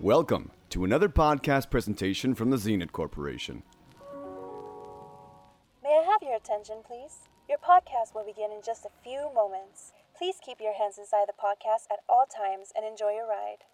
Welcome 0.00 0.50
to 0.70 0.84
another 0.84 1.10
podcast 1.10 1.68
presentation 1.70 2.34
from 2.34 2.48
the 2.48 2.56
Zenit 2.56 2.90
Corporation. 2.90 3.62
May 5.82 5.90
I 5.90 6.10
have 6.10 6.22
your 6.22 6.36
attention, 6.36 6.76
please? 6.86 7.28
Your 7.50 7.58
podcast 7.58 8.14
will 8.14 8.24
begin 8.24 8.50
in 8.50 8.62
just 8.64 8.86
a 8.86 9.02
few 9.04 9.28
moments. 9.34 9.92
Please 10.16 10.36
keep 10.42 10.58
your 10.58 10.72
hands 10.72 10.96
inside 10.96 11.26
the 11.28 11.34
podcast 11.34 11.92
at 11.92 11.98
all 12.08 12.24
times 12.24 12.72
and 12.74 12.86
enjoy 12.86 13.10
your 13.10 13.28
ride. 13.28 13.64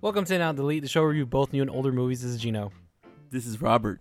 Welcome 0.00 0.24
to 0.26 0.38
Now 0.38 0.52
Delete, 0.52 0.82
the 0.82 0.88
show 0.88 1.02
where 1.02 1.12
you 1.12 1.26
both 1.26 1.52
new 1.52 1.62
and 1.62 1.70
older 1.70 1.92
movies. 1.92 2.22
This 2.22 2.32
is 2.32 2.40
Gino. 2.40 2.72
This 3.30 3.46
is 3.46 3.60
Robert. 3.60 4.00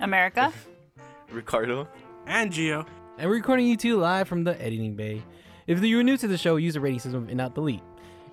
America. 0.00 0.52
Ricardo. 1.30 1.88
and 2.26 2.52
Geo. 2.52 2.84
And 3.18 3.28
we're 3.28 3.34
recording 3.34 3.66
you 3.66 3.76
two 3.76 3.96
live 3.96 4.28
from 4.28 4.44
the 4.44 4.54
editing 4.62 4.94
bay. 4.94 5.24
If 5.66 5.82
you're 5.82 6.04
new 6.04 6.16
to 6.18 6.28
the 6.28 6.38
show, 6.38 6.54
use 6.54 6.74
the 6.74 6.80
rating 6.80 7.00
system 7.00 7.28
In 7.28 7.40
Out 7.40 7.52
Delete. 7.52 7.82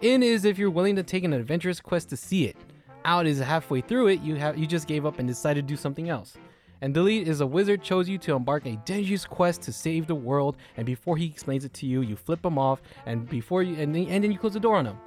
In 0.02 0.22
is 0.22 0.46
if 0.46 0.60
you're 0.60 0.70
willing 0.70 0.96
to 0.96 1.02
take 1.02 1.24
an 1.24 1.34
adventurous 1.34 1.82
quest 1.82 2.10
to 2.10 2.18
see 2.18 2.46
it. 2.46 2.56
Out 3.04 3.26
is 3.26 3.40
halfway 3.40 3.82
through 3.82 4.10
it, 4.10 4.22
you 4.22 4.36
have 4.36 4.60
you 4.60 4.68
just 4.68 4.88
gave 4.88 5.04
up 5.08 5.18
and 5.18 5.28
decided 5.28 5.68
to 5.68 5.74
do 5.74 5.76
something 5.76 6.10
else. 6.10 6.38
And 6.82 6.94
delete 6.94 7.28
is 7.28 7.42
a 7.42 7.48
wizard 7.48 7.82
chose 7.82 8.08
you 8.08 8.20
to 8.20 8.36
embark 8.36 8.68
a 8.68 8.76
dangerous 8.86 9.26
quest 9.26 9.64
to 9.64 9.74
save 9.74 10.06
the 10.06 10.14
world, 10.14 10.56
and 10.78 10.86
before 10.86 11.18
he 11.18 11.26
explains 11.26 11.66
it 11.66 11.74
to 11.74 11.88
you, 11.88 12.02
you 12.02 12.16
flip 12.16 12.46
him 12.46 12.60
off, 12.60 12.84
and 13.08 13.28
before 13.28 13.64
you 13.64 13.82
and 13.82 13.96
then, 13.96 14.06
and 14.06 14.24
then 14.24 14.32
you 14.32 14.38
close 14.38 14.54
the 14.54 14.60
door 14.60 14.76
on 14.76 14.86
him, 14.86 14.98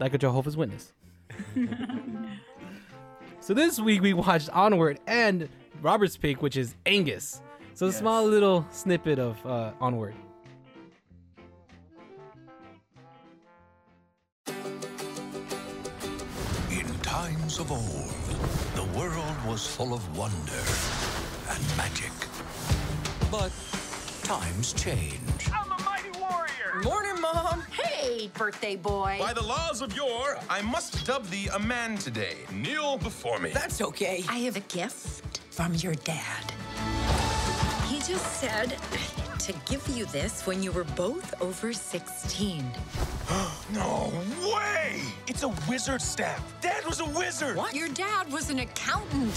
like 0.00 0.14
a 0.14 0.18
Jehovah's 0.18 0.56
Witness. 0.56 0.94
so 3.40 3.52
this 3.52 3.78
week 3.78 4.00
we 4.00 4.14
watched 4.14 4.48
Onward 4.48 5.00
and 5.06 5.50
Robert's 5.82 6.16
pick, 6.16 6.40
which 6.40 6.56
is 6.56 6.76
Angus. 6.86 7.42
So 7.74 7.86
a 7.86 7.92
small 7.92 8.24
little 8.26 8.66
snippet 8.70 9.18
of 9.18 9.44
uh, 9.46 9.72
Onward. 9.80 10.14
In 16.70 16.86
times 17.02 17.58
of 17.58 17.72
old, 17.72 18.12
the 18.74 18.98
world 18.98 19.34
was 19.46 19.66
full 19.66 19.94
of 19.94 20.16
wonder 20.16 20.62
and 21.48 21.76
magic. 21.78 22.12
But 23.30 23.52
times 24.22 24.74
change. 24.74 25.48
I'm 25.50 25.72
a 25.72 25.82
mighty 25.82 26.10
warrior. 26.20 26.82
Morning, 26.84 27.20
Mom. 27.22 27.62
Hey, 27.70 28.30
birthday 28.34 28.76
boy. 28.76 29.16
By 29.18 29.32
the 29.32 29.42
laws 29.42 29.80
of 29.80 29.96
yore, 29.96 30.36
I 30.50 30.60
must 30.60 31.06
dub 31.06 31.26
thee 31.28 31.48
a 31.54 31.58
man 31.58 31.96
today. 31.96 32.36
Kneel 32.52 32.98
before 32.98 33.38
me. 33.38 33.50
That's 33.50 33.80
okay. 33.80 34.24
I 34.28 34.38
have 34.40 34.56
a 34.56 34.60
gift 34.60 35.22
from 35.50 35.74
your 35.76 35.94
dad. 35.94 36.51
He 38.12 38.18
just 38.18 38.40
said 38.42 38.76
to 39.38 39.54
give 39.64 39.88
you 39.88 40.04
this 40.04 40.46
when 40.46 40.62
you 40.62 40.70
were 40.70 40.84
both 40.84 41.32
over 41.40 41.72
16. 41.72 42.62
no 43.72 44.12
way! 44.54 45.00
It's 45.26 45.44
a 45.44 45.48
wizard 45.66 46.02
staff. 46.02 46.54
Dad 46.60 46.84
was 46.84 47.00
a 47.00 47.06
wizard. 47.06 47.56
What? 47.56 47.74
Your 47.74 47.88
dad 47.88 48.30
was 48.30 48.50
an 48.50 48.58
accountant. 48.58 49.32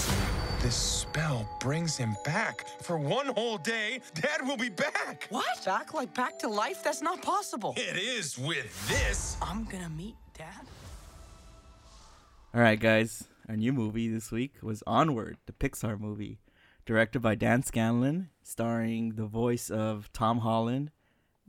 This 0.60 0.74
spell 0.74 1.48
brings 1.58 1.96
him 1.96 2.14
back. 2.26 2.66
For 2.82 2.98
one 2.98 3.28
whole 3.28 3.56
day, 3.56 4.02
Dad 4.12 4.46
will 4.46 4.58
be 4.58 4.68
back. 4.68 5.26
What? 5.30 5.64
Back 5.64 5.94
like 5.94 6.12
back 6.12 6.38
to 6.40 6.48
life? 6.48 6.84
That's 6.84 7.00
not 7.00 7.22
possible. 7.22 7.72
It 7.78 7.96
is 7.96 8.36
with 8.36 8.88
this. 8.88 9.38
I'm 9.40 9.64
gonna 9.64 9.88
meet 9.88 10.16
Dad. 10.36 10.66
All 12.54 12.60
right, 12.60 12.78
guys. 12.78 13.24
Our 13.48 13.56
new 13.56 13.72
movie 13.72 14.08
this 14.08 14.30
week 14.30 14.52
was 14.60 14.82
Onward, 14.86 15.38
the 15.46 15.52
Pixar 15.52 15.98
movie, 15.98 16.40
directed 16.86 17.20
by 17.20 17.34
Dan 17.34 17.62
Scanlon, 17.62 18.30
starring 18.42 19.14
the 19.16 19.26
voice 19.26 19.70
of 19.70 20.10
Tom 20.12 20.38
Holland, 20.38 20.90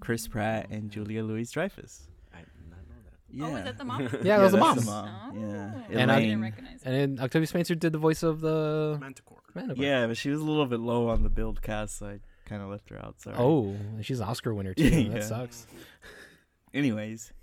Chris 0.02 0.28
Pratt, 0.28 0.68
and 0.70 0.90
Julia 0.92 1.24
Louis-Dreyfus. 1.24 2.08
I 2.34 2.40
did 2.40 2.48
not 2.70 2.80
know 2.90 2.96
that. 3.06 3.14
Yeah. 3.30 3.46
Oh, 3.46 3.56
is 3.56 3.64
that 3.66 3.78
the 3.78 3.86
mom? 3.86 4.02
Yeah, 4.02 4.38
that 4.38 4.40
was 4.44 4.52
the 4.52 4.58
that's 4.58 4.86
mom. 4.86 5.34
Oh. 5.36 5.40
Yeah. 5.40 6.02
And 6.02 6.12
I- 6.12 6.16
Elaine. 6.18 6.34
Um, 6.36 6.42
recognize 6.42 6.82
And 6.84 6.96
then 6.96 7.24
Octavia 7.24 7.48
Spencer 7.48 7.76
did 7.76 7.94
the 7.94 7.98
voice 8.00 8.24
of 8.24 8.42
the 8.42 8.98
Manticore. 9.00 9.42
Manticore. 9.56 9.84
Yeah, 9.84 10.08
but 10.08 10.18
she 10.18 10.30
was 10.30 10.40
a 10.40 10.44
little 10.44 10.66
bit 10.66 10.80
low 10.80 11.10
on 11.10 11.24
the 11.24 11.30
build 11.30 11.62
cast, 11.62 12.00
so 12.00 12.08
I 12.08 12.20
kind 12.46 12.62
of 12.62 12.70
left 12.70 12.90
her 12.90 12.98
out. 12.98 13.20
Sorry. 13.22 13.36
Oh, 13.40 13.76
she's 14.02 14.20
an 14.20 14.28
Oscar 14.28 14.54
winner 14.54 14.74
too. 14.74 14.84
Yeah. 14.90 15.10
That 15.14 15.24
sucks. 15.24 15.68
Anyways, 16.74 17.34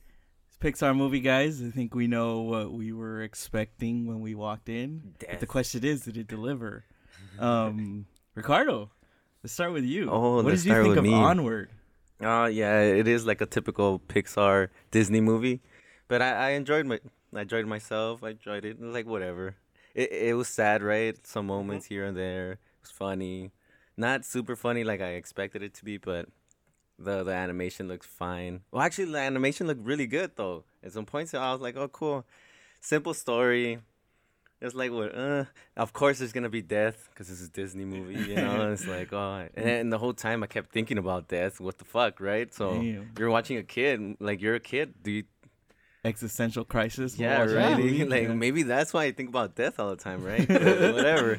Pixar 0.61 0.97
movie, 0.97 1.21
guys. 1.21 1.63
I 1.63 1.71
think 1.71 1.95
we 1.95 2.07
know 2.07 2.41
what 2.43 2.73
we 2.73 2.93
were 2.93 3.23
expecting 3.23 4.07
when 4.07 4.21
we 4.21 4.35
walked 4.35 4.69
in. 4.69 5.15
But 5.19 5.41
the 5.41 5.47
question 5.47 5.85
is, 5.85 6.03
did 6.03 6.17
it 6.17 6.27
deliver? 6.27 6.85
Um, 7.39 8.07
Ricardo, 8.35 8.91
let's 9.43 9.53
start 9.53 9.73
with 9.73 9.85
you. 9.85 10.11
Oh, 10.11 10.37
what 10.37 10.47
let's 10.47 10.63
did 10.63 10.71
you 10.71 10.83
think 10.83 10.97
of 10.97 11.05
me. 11.05 11.13
Onward? 11.13 11.71
Uh, 12.21 12.49
yeah, 12.53 12.81
it 12.81 13.09
is 13.09 13.27
like 13.27 13.41
a 13.41 13.47
typical 13.47 13.99
Pixar 13.99 14.69
Disney 14.91 15.21
movie, 15.21 15.61
but 16.09 16.23
I, 16.23 16.31
I 16.31 16.51
enjoyed 16.51 16.87
my 16.87 17.01
I 17.35 17.43
enjoyed 17.43 17.67
myself. 17.67 18.23
I 18.23 18.31
enjoyed 18.31 18.65
it. 18.65 18.81
Like 18.81 19.07
whatever. 19.07 19.57
It 19.95 20.13
it 20.13 20.35
was 20.35 20.49
sad, 20.49 20.83
right? 20.83 21.15
Some 21.27 21.47
moments 21.47 21.87
here 21.87 22.05
and 22.05 22.17
there. 22.17 22.53
It 22.53 22.59
was 22.83 22.91
funny, 22.91 23.51
not 23.97 24.25
super 24.25 24.57
funny 24.57 24.85
like 24.85 25.01
I 25.01 25.11
expected 25.15 25.63
it 25.63 25.75
to 25.75 25.85
be, 25.85 25.99
but 25.99 26.29
the 26.99 27.25
the 27.25 27.33
animation 27.33 27.89
looks 27.89 28.07
fine. 28.07 28.61
Well, 28.71 28.83
actually, 28.83 29.07
the 29.07 29.19
animation 29.19 29.67
looked 29.67 29.85
really 29.85 30.07
good 30.07 30.33
though. 30.37 30.65
At 30.83 30.93
some 30.93 31.07
points, 31.07 31.35
I 31.35 31.53
was 31.53 31.61
like, 31.61 31.77
oh, 31.77 31.89
cool, 31.89 32.25
simple 32.81 33.15
story. 33.15 33.81
It's 34.65 34.75
like 34.75 34.91
what? 34.93 35.15
Uh, 35.15 35.45
of 35.77 35.93
course, 35.93 36.19
there's 36.19 36.33
gonna 36.33 36.49
be 36.49 36.63
death 36.63 37.09
because 37.11 37.29
this 37.29 37.41
is 37.41 37.49
a 37.49 37.51
Disney 37.51 37.85
movie, 37.85 38.31
you 38.31 38.37
know. 38.37 38.71
it's 38.73 38.87
like, 38.87 39.13
oh, 39.13 39.47
and, 39.55 39.69
and 39.69 39.93
the 39.93 39.99
whole 39.99 40.15
time 40.15 40.43
I 40.43 40.47
kept 40.47 40.73
thinking 40.73 40.97
about 40.97 41.29
death. 41.29 41.61
What 41.61 41.77
the 41.77 41.85
fuck, 41.85 42.19
right? 42.19 42.53
So 42.55 42.73
Damn. 42.73 43.11
you're 43.19 43.29
watching 43.31 43.59
a 43.59 43.63
kid, 43.63 44.17
like 44.21 44.41
you're 44.41 44.55
a 44.55 44.61
kid. 44.61 44.95
Do 45.03 45.11
you? 45.11 45.25
Existential 46.03 46.65
crisis. 46.65 47.19
Yeah, 47.19 47.41
watching 47.41 47.57
right. 47.57 47.79
movie? 47.79 48.05
like 48.15 48.23
Yeah. 48.25 48.35
maybe 48.35 48.63
that's 48.63 48.95
why 48.95 49.05
I 49.05 49.13
think 49.13 49.29
about 49.29 49.55
death 49.55 49.79
all 49.79 49.91
the 49.91 49.97
time, 49.97 50.25
right? 50.25 50.47
But 50.49 50.95
whatever. 50.95 51.39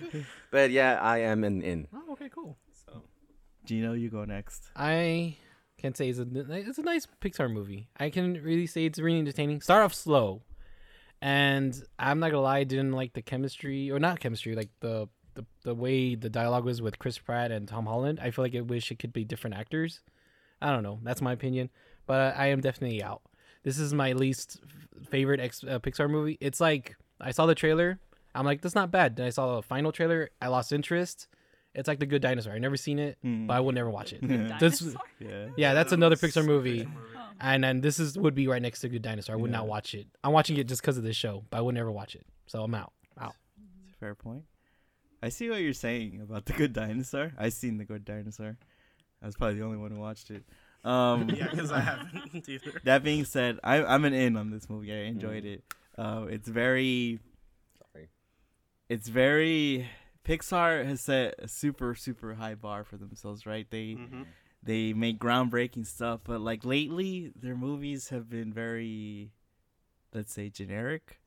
But 0.51 0.69
yeah, 0.71 0.99
I 1.01 1.19
am 1.19 1.43
an 1.43 1.63
in. 1.63 1.87
Oh, 1.93 2.13
okay, 2.13 2.29
cool. 2.29 2.57
So 2.85 3.01
Gino, 3.65 3.93
you 3.93 4.09
go 4.09 4.23
next. 4.25 4.69
I 4.75 5.37
can't 5.77 5.97
say 5.97 6.09
it's 6.09 6.19
a 6.19 6.27
it's 6.31 6.77
a 6.77 6.83
nice 6.83 7.07
Pixar 7.21 7.51
movie. 7.51 7.89
I 7.97 8.09
can 8.09 8.41
really 8.43 8.67
say 8.67 8.85
it's 8.85 8.99
really 8.99 9.19
entertaining. 9.19 9.61
Start 9.61 9.83
off 9.83 9.93
slow, 9.93 10.41
and 11.25 11.83
I'm 11.97 12.19
not 12.19 12.29
gonna 12.29 12.43
lie, 12.43 12.59
I 12.59 12.63
didn't 12.65 12.91
like 12.91 13.13
the 13.13 13.21
chemistry 13.23 13.89
or 13.89 13.97
not 13.97 14.19
chemistry, 14.19 14.53
like 14.55 14.69
the 14.79 15.09
the, 15.33 15.43
the 15.63 15.73
way 15.73 16.13
the 16.13 16.29
dialogue 16.29 16.65
was 16.65 16.83
with 16.83 16.99
Chris 16.99 17.17
Pratt 17.17 17.51
and 17.51 17.67
Tom 17.67 17.87
Holland. 17.87 18.19
I 18.21 18.29
feel 18.29 18.45
like 18.45 18.55
I 18.55 18.61
wish 18.61 18.91
it 18.91 18.99
could 18.99 19.11
be 19.11 19.25
different 19.25 19.55
actors. 19.55 20.01
I 20.61 20.71
don't 20.71 20.83
know. 20.83 20.99
That's 21.01 21.23
my 21.23 21.33
opinion, 21.33 21.71
but 22.05 22.37
I 22.37 22.47
am 22.49 22.61
definitely 22.61 23.01
out. 23.01 23.23
This 23.63 23.79
is 23.79 23.91
my 23.91 24.13
least 24.13 24.59
favorite 25.09 25.39
ex- 25.39 25.63
uh, 25.63 25.79
Pixar 25.79 26.07
movie. 26.07 26.37
It's 26.39 26.61
like 26.61 26.95
I 27.19 27.31
saw 27.31 27.47
the 27.47 27.55
trailer. 27.55 27.97
I'm 28.35 28.45
like, 28.45 28.61
that's 28.61 28.75
not 28.75 28.91
bad. 28.91 29.15
Then 29.15 29.25
I 29.25 29.31
saw 29.31 29.55
the 29.55 29.63
final 29.63 29.91
trailer. 29.91 30.29
I 30.39 30.49
lost 30.49 30.71
interest. 30.71 31.27
It's 31.75 31.87
like 31.87 31.99
the 31.99 32.05
Good 32.05 32.21
Dinosaur. 32.21 32.53
I've 32.53 32.61
never 32.61 32.77
seen 32.77 32.99
it, 32.99 33.17
but 33.23 33.53
I 33.53 33.59
will 33.59 33.73
never 33.73 33.89
watch 33.89 34.13
it. 34.13 34.21
This- 34.59 34.95
Yeah. 35.19 35.47
yeah, 35.57 35.73
that's 35.73 35.91
another 35.91 36.15
Pixar 36.15 36.45
movie. 36.45 36.87
And 37.41 37.63
then 37.65 37.81
this 37.81 37.99
is 37.99 38.17
would 38.17 38.33
be 38.33 38.47
right 38.47 38.61
next 38.61 38.79
to 38.81 38.89
Good 38.89 39.01
Dinosaur. 39.01 39.35
I 39.35 39.37
would 39.37 39.51
not 39.51 39.67
watch 39.67 39.93
it. 39.93 40.07
I'm 40.23 40.31
watching 40.31 40.55
it 40.57 40.67
just 40.67 40.81
because 40.81 40.97
of 40.97 41.03
this 41.03 41.17
show, 41.17 41.43
but 41.49 41.57
I 41.57 41.61
would 41.61 41.75
never 41.75 41.91
watch 41.91 42.15
it. 42.15 42.25
So 42.47 42.63
I'm 42.63 42.73
out. 42.73 42.93
Out. 43.19 43.35
Fair 43.99 44.15
point. 44.15 44.43
I 45.21 45.29
see 45.29 45.49
what 45.49 45.61
you're 45.61 45.73
saying 45.73 46.21
about 46.21 46.45
the 46.45 46.53
Good 46.53 46.71
Dinosaur. 46.73 47.33
I 47.37 47.49
seen 47.49 47.77
the 47.77 47.83
Good 47.85 48.05
Dinosaur. 48.05 48.57
I 49.21 49.25
was 49.25 49.35
probably 49.35 49.55
the 49.59 49.65
only 49.65 49.77
one 49.77 49.91
who 49.91 49.99
watched 49.99 50.29
it. 50.31 50.43
Um, 50.83 51.29
Yeah, 51.35 51.47
because 51.49 51.71
I 51.71 51.79
haven't 51.81 52.47
either. 52.47 52.73
That 52.83 53.03
being 53.03 53.25
said, 53.25 53.59
I, 53.63 53.83
I'm 53.83 54.05
an 54.05 54.13
in 54.13 54.37
on 54.37 54.51
this 54.51 54.69
movie. 54.69 54.93
I 54.93 55.05
enjoyed 55.07 55.43
it. 55.43 55.63
Uh, 55.97 56.25
it's 56.29 56.47
very, 56.47 57.19
Sorry. 57.91 58.09
it's 58.87 59.07
very. 59.09 59.89
Pixar 60.25 60.85
has 60.85 61.01
set 61.01 61.35
a 61.39 61.47
super 61.47 61.95
super 61.95 62.33
high 62.35 62.55
bar 62.55 62.83
for 62.83 62.97
themselves, 62.97 63.45
right? 63.45 63.67
They 63.69 63.95
Mm-hmm. 63.99 64.23
they 64.63 64.93
make 64.93 65.19
groundbreaking 65.19 65.85
stuff, 65.85 66.21
but 66.23 66.41
like 66.41 66.65
lately, 66.65 67.31
their 67.35 67.55
movies 67.55 68.09
have 68.09 68.29
been 68.29 68.51
very, 68.51 69.31
let's 70.13 70.33
say, 70.33 70.49
generic 70.49 71.19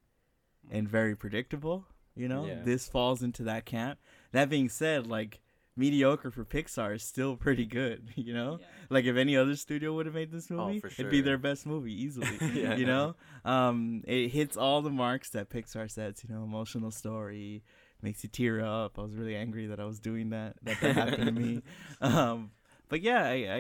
and 0.70 0.88
very 0.88 1.14
predictable. 1.16 1.86
You 2.16 2.28
know, 2.28 2.46
Yeah. 2.46 2.62
this 2.64 2.88
falls 2.88 3.22
into 3.22 3.44
that 3.44 3.64
camp. 3.64 4.00
That 4.32 4.50
being 4.50 4.68
said, 4.68 5.06
like 5.06 5.40
mediocre 5.76 6.32
for 6.32 6.44
Pixar 6.44 6.96
is 6.96 7.04
still 7.04 7.36
pretty 7.36 7.64
good. 7.64 8.10
You 8.16 8.34
know, 8.34 8.58
like 8.90 9.04
if 9.04 9.14
any 9.16 9.36
other 9.36 9.54
studio 9.54 9.94
would 9.94 10.06
have 10.06 10.14
made 10.16 10.32
this 10.32 10.50
movie, 10.50 10.80
for 10.80 10.88
it'd 10.88 11.08
be 11.10 11.20
their 11.20 11.38
best 11.38 11.64
movie 11.64 11.92
easily. 11.94 12.26
Yeah. 12.52 12.74
You 12.74 12.86
know, 12.86 13.14
um, 13.44 14.02
it 14.08 14.30
hits 14.30 14.56
all 14.56 14.82
the 14.82 14.90
marks 14.90 15.30
that 15.30 15.48
Pixar 15.48 15.88
sets. 15.88 16.24
You 16.24 16.34
know, 16.34 16.42
emotional 16.42 16.90
story 16.90 17.62
makes 18.02 18.22
you 18.22 18.28
tear 18.30 18.64
up. 18.64 18.98
I 18.98 19.02
was 19.02 19.14
really 19.14 19.34
angry 19.36 19.66
that 19.66 19.80
I 19.80 19.84
was 19.84 19.98
doing 19.98 20.30
that. 20.30 20.56
That 20.62 20.80
that 20.80 20.94
happened 20.94 21.26
to 21.26 21.32
me. 21.32 21.62
Um, 22.00 22.50
but 22.88 23.00
yeah, 23.02 23.24
I, 23.24 23.34
I, 23.50 23.58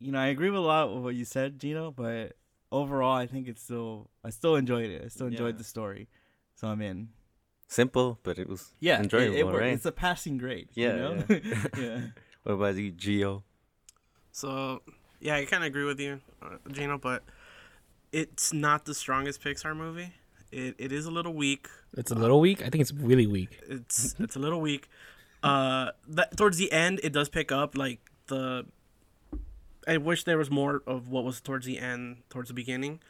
you 0.00 0.12
know, 0.12 0.18
I 0.18 0.26
agree 0.26 0.50
with 0.50 0.58
a 0.58 0.62
lot 0.62 0.88
of 0.88 1.02
what 1.02 1.14
you 1.14 1.24
said, 1.24 1.58
Gino. 1.58 1.90
But 1.90 2.36
overall, 2.72 3.16
I 3.16 3.26
think 3.26 3.48
it's 3.48 3.62
still, 3.62 4.10
I 4.24 4.30
still 4.30 4.56
enjoyed 4.56 4.90
it. 4.90 5.02
I 5.04 5.08
still 5.08 5.28
enjoyed 5.28 5.54
Yeah. 5.54 5.58
the 5.58 5.64
story, 5.64 6.08
so 6.54 6.68
I'm 6.68 6.82
in. 6.82 7.08
Simple, 7.68 8.18
but 8.22 8.38
it 8.38 8.48
was 8.48 8.72
Yeah, 8.80 8.98
it- 8.98 9.04
enjoyable, 9.04 9.36
it, 9.36 9.44
worked. 9.46 9.58
right? 9.58 9.72
It's 9.72 9.86
a 9.86 9.92
passing 9.92 10.36
grade. 10.36 10.68
Yeah, 10.74 10.88
you 10.92 10.96
know? 11.00 11.24
yeah. 11.28 11.64
yeah. 11.78 12.00
What 12.42 12.52
about 12.52 12.76
you, 12.76 12.90
Geo? 12.90 13.42
So, 14.32 14.82
yeah, 15.20 15.36
I 15.36 15.44
kind 15.46 15.62
of 15.62 15.68
agree 15.68 15.84
with 15.84 15.98
you, 16.00 16.20
uh, 16.42 16.56
Gino, 16.70 16.98
but 16.98 17.22
it's 18.12 18.52
not 18.52 18.84
the 18.84 18.94
strongest 18.94 19.40
Pixar 19.42 19.74
movie. 19.76 20.12
It, 20.54 20.76
it 20.78 20.92
is 20.92 21.06
a 21.06 21.10
little 21.10 21.34
weak. 21.34 21.68
It's 21.96 22.12
a 22.12 22.14
little 22.14 22.38
weak. 22.38 22.62
I 22.62 22.68
think 22.70 22.80
it's 22.80 22.92
really 22.92 23.26
weak. 23.26 23.60
It's 23.68 24.14
it's 24.20 24.36
a 24.36 24.38
little 24.38 24.60
weak. 24.60 24.88
Uh, 25.42 25.90
that 26.08 26.36
towards 26.36 26.58
the 26.58 26.70
end, 26.70 27.00
it 27.02 27.12
does 27.12 27.28
pick 27.28 27.50
up. 27.50 27.76
Like 27.76 27.98
the, 28.28 28.64
I 29.88 29.96
wish 29.96 30.22
there 30.22 30.38
was 30.38 30.50
more 30.50 30.82
of 30.86 31.08
what 31.08 31.24
was 31.24 31.40
towards 31.40 31.66
the 31.66 31.80
end, 31.80 32.22
towards 32.30 32.48
the 32.48 32.54
beginning, 32.54 33.00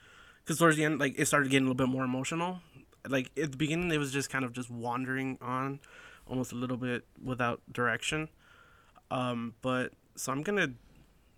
because 0.43 0.58
towards 0.58 0.79
the 0.79 0.85
end, 0.85 0.99
like 0.99 1.19
it 1.19 1.26
started 1.26 1.50
getting 1.50 1.67
a 1.67 1.70
little 1.70 1.87
bit 1.87 1.93
more 1.93 2.05
emotional. 2.05 2.61
Like 3.06 3.31
at 3.37 3.52
the 3.52 3.58
beginning, 3.58 3.93
it 3.93 3.99
was 3.99 4.11
just 4.11 4.31
kind 4.31 4.44
of 4.47 4.55
just 4.55 4.70
wandering 4.70 5.37
on, 5.43 5.81
almost 6.26 6.50
a 6.52 6.56
little 6.56 6.79
bit 6.79 7.05
without 7.23 7.61
direction. 7.70 8.31
Um, 9.11 9.55
but 9.61 9.93
so 10.17 10.32
I'm 10.32 10.43
gonna, 10.43 10.73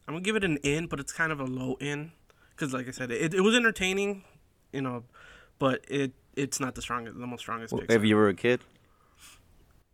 I'm 0.06 0.14
gonna 0.14 0.20
give 0.20 0.36
it 0.36 0.44
an 0.44 0.58
in, 0.58 0.86
but 0.86 1.00
it's 1.00 1.12
kind 1.12 1.32
of 1.32 1.40
a 1.40 1.44
low 1.44 1.76
in, 1.80 2.12
because 2.50 2.72
like 2.72 2.86
I 2.86 2.92
said, 2.92 3.10
it, 3.10 3.34
it 3.34 3.40
was 3.40 3.56
entertaining, 3.56 4.22
you 4.72 4.80
know, 4.80 5.02
but 5.58 5.84
it 5.88 6.12
it's 6.34 6.60
not 6.60 6.74
the 6.74 6.82
strongest, 6.82 7.18
the 7.18 7.26
most 7.26 7.40
strongest. 7.40 7.74
Pixar. 7.74 7.90
If 7.90 8.04
you 8.04 8.16
were 8.16 8.28
a 8.28 8.34
kid. 8.34 8.60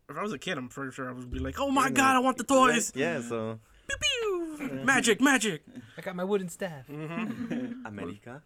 If 0.08 0.16
I 0.18 0.22
was 0.22 0.32
a 0.32 0.38
kid, 0.38 0.58
I'm 0.58 0.68
pretty 0.68 0.92
sure 0.92 1.08
I 1.08 1.12
would 1.12 1.30
be 1.30 1.38
like, 1.38 1.58
"Oh 1.58 1.70
my 1.70 1.90
god, 1.90 2.16
I 2.16 2.18
want 2.18 2.36
the 2.36 2.44
toys!" 2.44 2.92
Yeah, 2.94 3.20
so. 3.22 3.60
Pew, 3.88 3.96
pew. 4.58 4.68
Magic, 4.84 5.20
magic. 5.20 5.62
I 5.96 6.00
got 6.02 6.16
my 6.16 6.24
wooden 6.24 6.48
staff. 6.48 6.88
America. 6.88 8.42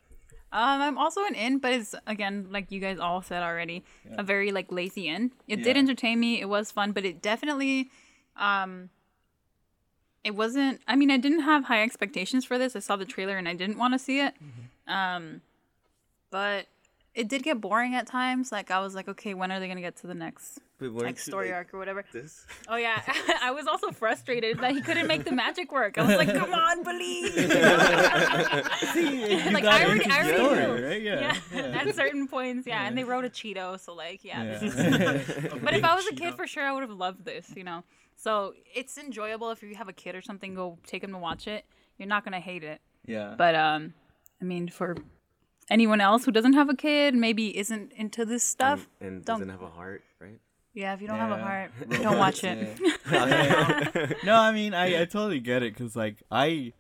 Um, 0.53 0.81
I'm 0.81 0.99
also 0.99 1.25
an 1.25 1.35
in, 1.35 1.59
but 1.59 1.73
it's 1.73 1.95
again 2.07 2.47
like 2.51 2.71
you 2.71 2.79
guys 2.79 2.99
all 2.99 3.21
said 3.21 3.43
already, 3.43 3.85
a 4.17 4.23
very 4.23 4.53
like 4.53 4.71
lazy 4.71 5.09
in. 5.09 5.33
It 5.49 5.63
did 5.63 5.77
entertain 5.77 6.21
me. 6.21 6.41
It 6.41 6.49
was 6.49 6.71
fun, 6.71 6.93
but 6.93 7.05
it 7.05 7.21
definitely, 7.21 7.91
um, 8.37 8.91
it 10.23 10.37
wasn't. 10.37 10.81
I 10.87 10.95
mean, 10.95 11.11
I 11.11 11.17
didn't 11.17 11.41
have 11.41 11.65
high 11.65 11.83
expectations 11.83 12.45
for 12.45 12.59
this. 12.59 12.77
I 12.77 12.79
saw 12.79 12.97
the 12.97 13.05
trailer 13.05 13.37
and 13.37 13.49
I 13.49 13.55
didn't 13.55 13.77
want 13.77 13.95
to 13.95 13.99
see 13.99 14.21
it. 14.21 14.35
Um, 14.87 15.43
but 16.31 16.67
it 17.17 17.29
did 17.29 17.43
get 17.43 17.63
boring 17.63 17.95
at 17.95 18.07
times. 18.07 18.53
Like 18.53 18.71
I 18.71 18.81
was 18.81 18.95
like, 18.95 19.09
okay, 19.09 19.33
when 19.33 19.51
are 19.51 19.59
they 19.59 19.69
gonna 19.69 19.81
get 19.81 19.97
to 19.97 20.07
the 20.07 20.15
next 20.15 20.61
like 20.79 21.19
story 21.19 21.47
like, 21.47 21.55
arc 21.55 21.75
or 21.75 21.79
whatever? 21.79 22.05
This? 22.13 22.47
Oh 22.69 22.77
yeah, 22.77 23.01
I 23.43 23.53
was 23.53 23.67
also 23.67 23.91
frustrated 23.91 24.59
that 24.61 24.73
he 24.73 24.83
couldn't 24.83 25.07
make 25.07 25.25
the 25.25 25.33
magic 25.33 25.73
work. 25.73 25.97
I 25.97 26.03
was 26.03 26.17
like, 26.17 26.35
come 26.35 26.53
on, 26.55 26.85
believe. 26.85 27.35
like 27.37 27.51
I 29.65 29.85
already, 29.85 30.05
I 30.05 30.19
already 30.19 30.37
story, 30.37 30.59
knew. 30.59 30.87
right? 30.87 31.03
Yeah, 31.03 31.37
yeah. 31.53 31.81
At 31.81 31.95
certain 31.95 32.29
points, 32.29 32.67
yeah. 32.67 32.87
And 32.87 32.97
they 32.97 33.05
wrote 33.05 33.25
a 33.25 33.31
Cheeto, 33.31 33.81
so 33.81 33.95
like, 33.95 34.23
yeah. 34.23 34.61
Yeah. 34.61 35.23
But 35.63 35.75
if 35.75 35.85
I 35.85 35.95
was 35.95 36.07
a 36.07 36.15
kid, 36.15 36.35
for 36.35 36.47
sure, 36.47 36.65
I 36.65 36.73
would 36.73 36.83
have 36.83 36.91
loved 36.91 37.25
this. 37.25 37.51
You 37.57 37.65
know. 37.65 37.83
So 38.19 38.53
it's 38.75 38.99
enjoyable 38.99 39.51
if 39.51 39.63
you 39.63 39.75
have 39.75 39.89
a 39.89 39.93
kid 39.95 40.15
or 40.15 40.21
something. 40.21 40.55
Go 40.55 40.79
take 40.87 41.03
him 41.03 41.13
to 41.13 41.19
watch 41.19 41.49
it. 41.49 41.65
You're 41.97 42.09
not 42.09 42.25
gonna 42.25 42.41
hate 42.41 42.63
it. 42.63 42.83
Yeah. 43.07 43.35
But 43.39 43.55
um, 43.55 43.95
I 44.41 44.45
mean, 44.45 44.69
for 44.69 44.97
anyone 45.71 46.01
else 46.01 46.25
who 46.25 46.33
doesn't 46.33 46.53
have 46.55 46.69
a 46.69 46.75
kid, 46.77 47.15
maybe 47.15 47.57
isn't 47.57 47.93
into 47.93 48.25
this 48.25 48.43
stuff, 48.45 48.89
And, 49.01 49.09
and 49.09 49.25
don't. 49.25 49.39
doesn't 49.41 49.51
have 49.53 49.63
a 49.63 49.69
heart, 49.71 50.03
right? 50.21 50.39
Yeah, 50.75 50.93
if 50.95 51.01
you 51.01 51.07
don't 51.09 51.19
have 51.19 51.31
a 51.31 51.43
heart, 51.43 51.71
don't 52.03 52.19
watch 52.19 52.45
it. 52.45 52.79
Yeah. 53.11 54.13
no, 54.25 54.35
I 54.37 54.53
mean, 54.53 54.75
I, 54.75 55.03
I 55.03 55.05
totally 55.07 55.41
get 55.41 55.63
it 55.63 55.73
because, 55.73 55.97
like, 55.97 56.23
I, 56.31 56.73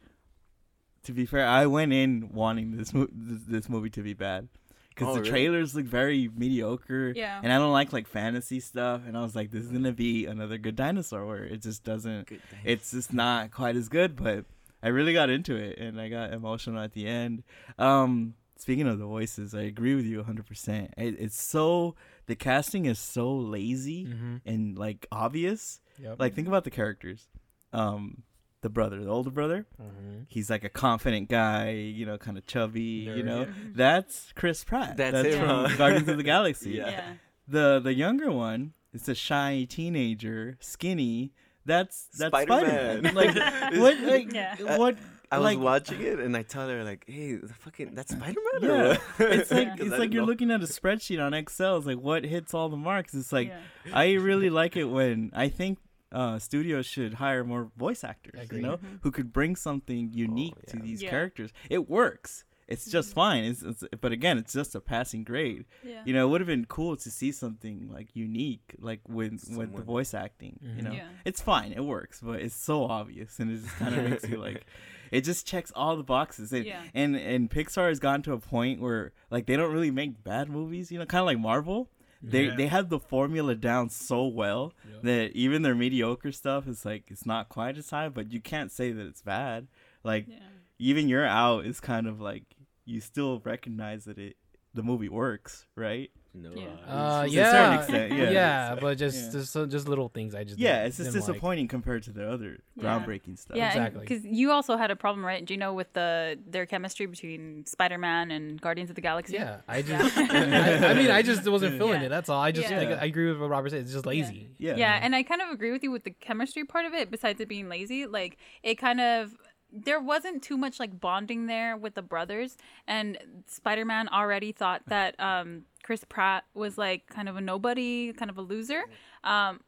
to 1.05 1.13
be 1.13 1.25
fair, 1.27 1.47
I 1.47 1.67
went 1.67 1.93
in 1.93 2.31
wanting 2.33 2.77
this 2.77 2.93
mo- 2.93 3.09
this, 3.11 3.41
this 3.47 3.69
movie 3.69 3.91
to 3.91 4.03
be 4.03 4.13
bad 4.13 4.49
because 4.91 5.09
Oh, 5.09 5.15
the 5.15 5.21
really? 5.21 5.31
trailers 5.31 5.75
look 5.75 5.87
very 5.87 6.29
mediocre. 6.37 7.13
Yeah. 7.17 7.41
And 7.43 7.51
I 7.53 7.57
don't 7.59 7.73
like 7.73 7.93
like 7.93 8.07
fantasy 8.07 8.61
stuff, 8.61 9.03
and 9.07 9.17
I 9.17 9.23
was 9.23 9.35
like, 9.35 9.51
this 9.51 9.65
is 9.65 9.71
gonna 9.73 9.93
be 9.93 10.27
another 10.27 10.59
good 10.59 10.77
dinosaur 10.77 11.25
where 11.27 11.45
it 11.45 11.63
just 11.63 11.83
doesn't. 11.85 12.29
It's 12.65 12.91
just 12.91 13.13
not 13.15 13.51
quite 13.51 13.77
as 13.77 13.89
good, 13.89 14.15
but 14.17 14.45
I 14.83 14.89
really 14.89 15.13
got 15.15 15.31
into 15.31 15.57
it, 15.57 15.79
and 15.79 15.99
I 16.01 16.09
got 16.11 16.33
emotional 16.35 16.83
at 16.83 16.93
the 16.93 17.07
end. 17.07 17.45
Um, 17.79 18.35
speaking 18.57 18.87
of 18.89 18.99
the 18.99 19.07
voices, 19.07 19.55
I 19.55 19.63
agree 19.63 19.95
with 19.95 20.05
you 20.07 20.23
100%. 20.23 20.91
It, 20.97 21.17
it's 21.19 21.41
so 21.41 21.95
the 22.27 22.35
casting 22.37 22.87
is 22.87 22.99
so 22.99 23.35
lazy 23.35 24.09
and 24.45 24.77
like 24.79 25.07
obvious. 25.13 25.81
Yep. 26.03 26.17
Like 26.19 26.35
think 26.35 26.49
about 26.49 26.65
the 26.65 26.71
characters. 26.71 27.27
Um, 27.73 28.23
the 28.63 28.71
brother, 28.71 29.03
the 29.05 29.11
older 29.11 29.31
brother, 29.31 29.67
Mm-hmm. 29.81 30.23
he's 30.29 30.51
like 30.51 30.65
a 30.65 30.69
confident 30.69 31.29
guy, 31.29 31.71
you 31.71 32.05
know, 32.07 32.19
kind 32.19 32.37
of 32.39 32.47
chubby, 32.47 32.81
you 33.15 33.23
know. 33.23 33.47
That's 33.75 34.33
Chris 34.35 34.65
Pratt. 34.65 34.97
That's 34.97 35.27
him, 35.35 35.41
from? 35.47 35.77
Guardians 35.77 36.09
of 36.09 36.17
the 36.17 36.23
Galaxy. 36.35 36.71
Yeah. 36.73 36.89
Yeah. 36.91 37.13
The 37.49 37.81
the 37.83 37.95
younger 37.95 38.33
one 38.33 38.73
is 38.93 39.09
a 39.09 39.15
shy 39.15 39.67
teenager, 39.69 40.57
skinny. 40.61 41.33
That's 41.65 42.07
that's 42.19 42.31
Spider-Man. 42.31 43.05
Spider-Man. 43.05 43.15
Like 43.15 43.35
what? 43.81 44.01
Like 44.01 44.33
Yeah. 44.33 44.77
what? 44.79 44.97
I 45.31 45.39
was 45.39 45.57
watching 45.57 46.01
it 46.03 46.19
and 46.21 46.37
I 46.37 46.43
tell 46.43 46.69
her 46.69 46.85
like, 46.85 47.05
"Hey, 47.07 47.35
the 47.35 47.53
fucking 47.53 47.95
that's 47.95 48.15
Spider 48.15 48.41
Man." 48.61 48.71
Yeah, 48.71 48.99
it's 49.27 49.51
like 49.51 49.73
Because 49.77 49.87
it's 49.89 49.95
I 49.95 49.99
like 49.99 50.13
you're 50.13 50.23
know. 50.23 50.29
looking 50.29 50.51
at 50.51 50.63
a 50.63 50.67
spreadsheet 50.67 51.25
on 51.25 51.35
Excel. 51.35 51.79
It's 51.79 51.87
like 51.87 51.99
what 51.99 52.25
hits 52.25 52.55
all 52.55 52.69
the 52.69 52.77
marks. 52.77 53.15
It's 53.15 53.33
like 53.33 53.49
Yeah. 53.49 53.93
I 53.93 54.13
really 54.15 54.51
like 54.51 54.77
it 54.77 54.85
when 54.85 55.31
I 55.35 55.49
think 55.49 55.79
uh, 56.13 56.39
studios 56.39 56.87
should 56.87 57.15
hire 57.15 57.45
more 57.45 57.71
voice 57.77 58.05
actors. 58.05 58.41
Agree. 58.45 58.59
You 58.59 58.67
know, 58.67 58.77
mm-hmm. 58.77 58.97
who 59.03 59.11
could 59.11 59.33
bring 59.33 59.57
something 59.57 60.11
oh, 60.13 60.17
unique 60.17 60.55
to 60.69 60.77
yeah. 60.77 60.83
these 60.83 61.03
Yeah. 61.03 61.11
characters. 61.11 61.51
It 61.69 61.91
works. 61.91 62.45
It's 62.69 62.85
mm-hmm. 62.85 62.93
just 62.93 63.15
fine. 63.15 63.45
It's, 63.45 63.63
it's 63.63 63.85
but 64.01 64.13
again, 64.13 64.39
it's 64.39 64.53
just 64.53 64.75
a 64.75 64.81
passing 64.81 65.25
grade. 65.25 65.67
Yeah. 65.85 66.03
You 66.05 66.15
know, 66.15 66.27
it 66.27 66.31
would 66.31 66.41
have 66.41 66.49
been 66.49 66.65
cool 66.65 66.97
to 66.97 67.11
see 67.11 67.33
something 67.33 67.89
like 67.93 68.09
unique, 68.15 68.75
like 68.79 69.01
with 69.09 69.45
with 69.57 69.75
the 69.75 69.83
voice 69.83 70.15
acting. 70.15 70.59
You 70.63 70.69
mm-hmm. 70.69 70.85
know, 70.85 70.93
Yeah. 70.93 71.09
it's 71.25 71.41
fine. 71.41 71.73
It 71.73 71.85
works, 71.85 72.21
but 72.21 72.41
it's 72.41 72.57
so 72.57 72.85
obvious, 72.85 73.39
and 73.39 73.51
it 73.51 73.63
just 73.63 73.77
kind 73.77 73.95
of 73.95 74.11
makes 74.11 74.29
you 74.29 74.39
like. 74.39 74.67
It 75.11 75.23
just 75.23 75.47
checks 75.47 75.73
all 75.75 75.97
the 75.97 76.03
boxes, 76.03 76.53
and, 76.53 76.65
Yeah. 76.67 76.83
and 76.95 77.17
and 77.17 77.51
Pixar 77.51 77.89
has 77.89 77.99
gotten 77.99 78.23
to 78.23 78.33
a 78.33 78.39
point 78.39 78.81
where 78.81 79.13
like 79.31 79.47
they 79.47 79.57
don't 79.57 79.73
really 79.73 79.91
make 79.91 80.23
bad 80.25 80.49
movies, 80.49 80.91
you 80.93 80.99
know, 80.99 81.07
kind 81.07 81.21
of 81.21 81.27
like 81.27 81.39
Marvel. 81.39 81.89
They 82.23 82.47
Yeah. 82.47 82.57
they 82.57 82.67
have 82.69 82.89
the 82.89 82.99
formula 82.99 83.55
down 83.55 83.91
so 83.91 84.27
well 84.27 84.73
that 85.03 85.33
even 85.33 85.63
their 85.63 85.75
mediocre 85.75 86.33
stuff 86.33 86.67
is 86.67 86.85
like 86.85 87.05
it's 87.11 87.27
not 87.27 87.49
quite 87.49 87.77
as 87.79 87.91
high, 87.91 88.09
but 88.09 88.33
you 88.33 88.41
can't 88.41 88.73
say 88.73 88.91
that 88.93 89.07
it's 89.07 89.23
bad. 89.23 89.69
Like 90.03 90.27
Yeah. 90.29 90.39
even 90.79 91.09
your 91.09 91.25
out 91.27 91.67
is 91.67 91.79
kind 91.81 92.07
of 92.07 92.21
like 92.21 92.45
you 92.85 93.01
still 93.01 93.41
recognize 93.45 94.05
that 94.07 94.19
it 94.19 94.37
the 94.75 94.83
movie 94.83 95.09
works, 95.09 95.67
right? 95.75 96.11
No. 96.37 96.51
Yeah. 96.55 96.67
Uh, 96.87 97.23
To 97.23 97.29
a 97.29 97.31
certain 97.31 97.33
yeah, 97.33 97.79
extent, 97.79 98.13
yeah, 98.13 98.31
yeah. 98.31 98.75
but 98.81 98.99
just 98.99 99.27
Yeah. 99.27 99.31
just 99.41 99.53
so- 99.53 99.67
just 99.67 99.89
little 99.89 100.09
things 100.09 100.35
I 100.35 100.45
just 100.45 100.59
Yeah, 100.59 100.85
it's 100.85 100.99
just 100.99 101.11
didn't 101.13 101.23
like. 101.23 101.33
disappointing 101.33 101.69
compared 101.69 102.03
to 102.05 102.13
the 102.13 102.31
other 102.31 102.59
Yeah. 102.77 102.83
groundbreaking 102.83 103.39
stuff. 103.39 103.57
Yeah, 103.57 103.69
Exactly. 103.69 104.01
Because 104.01 104.25
you 104.25 104.51
also 104.53 104.77
had 104.77 104.91
a 104.91 104.97
problem, 104.97 105.25
right, 105.25 105.45
Do 105.45 105.55
you 105.55 105.59
know, 105.59 105.73
with 105.73 105.93
the 105.95 106.39
their 106.47 106.67
chemistry 106.67 107.07
between 107.07 107.65
Spider 107.67 107.99
Man 107.99 108.31
and 108.31 108.61
Guardians 108.61 108.91
of 108.91 108.97
the 108.97 109.03
Galaxy. 109.03 109.35
Yeah, 109.35 109.61
I 109.67 109.83
just, 109.83 110.17
I, 110.19 110.91
I 110.91 110.95
mean, 110.95 111.11
I 111.11 111.23
just 111.23 111.49
wasn't 111.49 111.79
feeling 111.79 112.01
Yeah. 112.01 112.07
it. 112.07 112.11
That's 112.11 112.29
all. 112.29 112.41
I 112.41 112.53
just, 112.53 112.71
Yeah. 112.71 112.79
like, 112.81 112.91
I 112.91 113.07
agree 113.07 113.29
with 113.31 113.41
what 113.41 113.49
Robert 113.51 113.71
said. 113.71 113.81
It's 113.81 113.93
just 113.93 114.07
lazy. 114.07 114.51
Yeah. 114.59 114.77
Yeah, 114.77 114.99
and 115.03 115.15
I 115.17 115.23
kind 115.23 115.41
of 115.43 115.49
agree 115.51 115.73
with 115.73 115.83
you 115.83 115.91
with 115.91 116.05
the 116.05 116.11
chemistry 116.11 116.65
part 116.65 116.85
of 116.87 116.93
it. 116.95 117.11
Besides 117.11 117.41
it 117.41 117.49
being 117.49 117.69
lazy, 117.69 118.07
like 118.07 118.37
it 118.63 118.77
kind 118.77 119.01
of 119.01 119.35
there 119.73 120.01
wasn't 120.01 120.43
too 120.43 120.57
much 120.57 120.79
like 120.79 121.01
bonding 121.01 121.47
there 121.47 121.77
with 121.77 121.95
the 121.95 122.01
brothers, 122.03 122.57
and 122.87 123.19
Spider 123.47 123.85
Man 123.85 124.09
already 124.09 124.53
thought 124.53 124.83
that 124.87 125.19
um, 125.21 125.63
Chris 125.87 126.03
Pratt 126.09 126.43
was 126.53 126.77
like 126.77 127.07
kind 127.07 127.29
of 127.29 127.37
a 127.37 127.41
nobody, 127.41 128.13
kind 128.13 128.29
of 128.29 128.37
a 128.39 128.43
loser. 128.43 128.83
Um, 129.23 129.61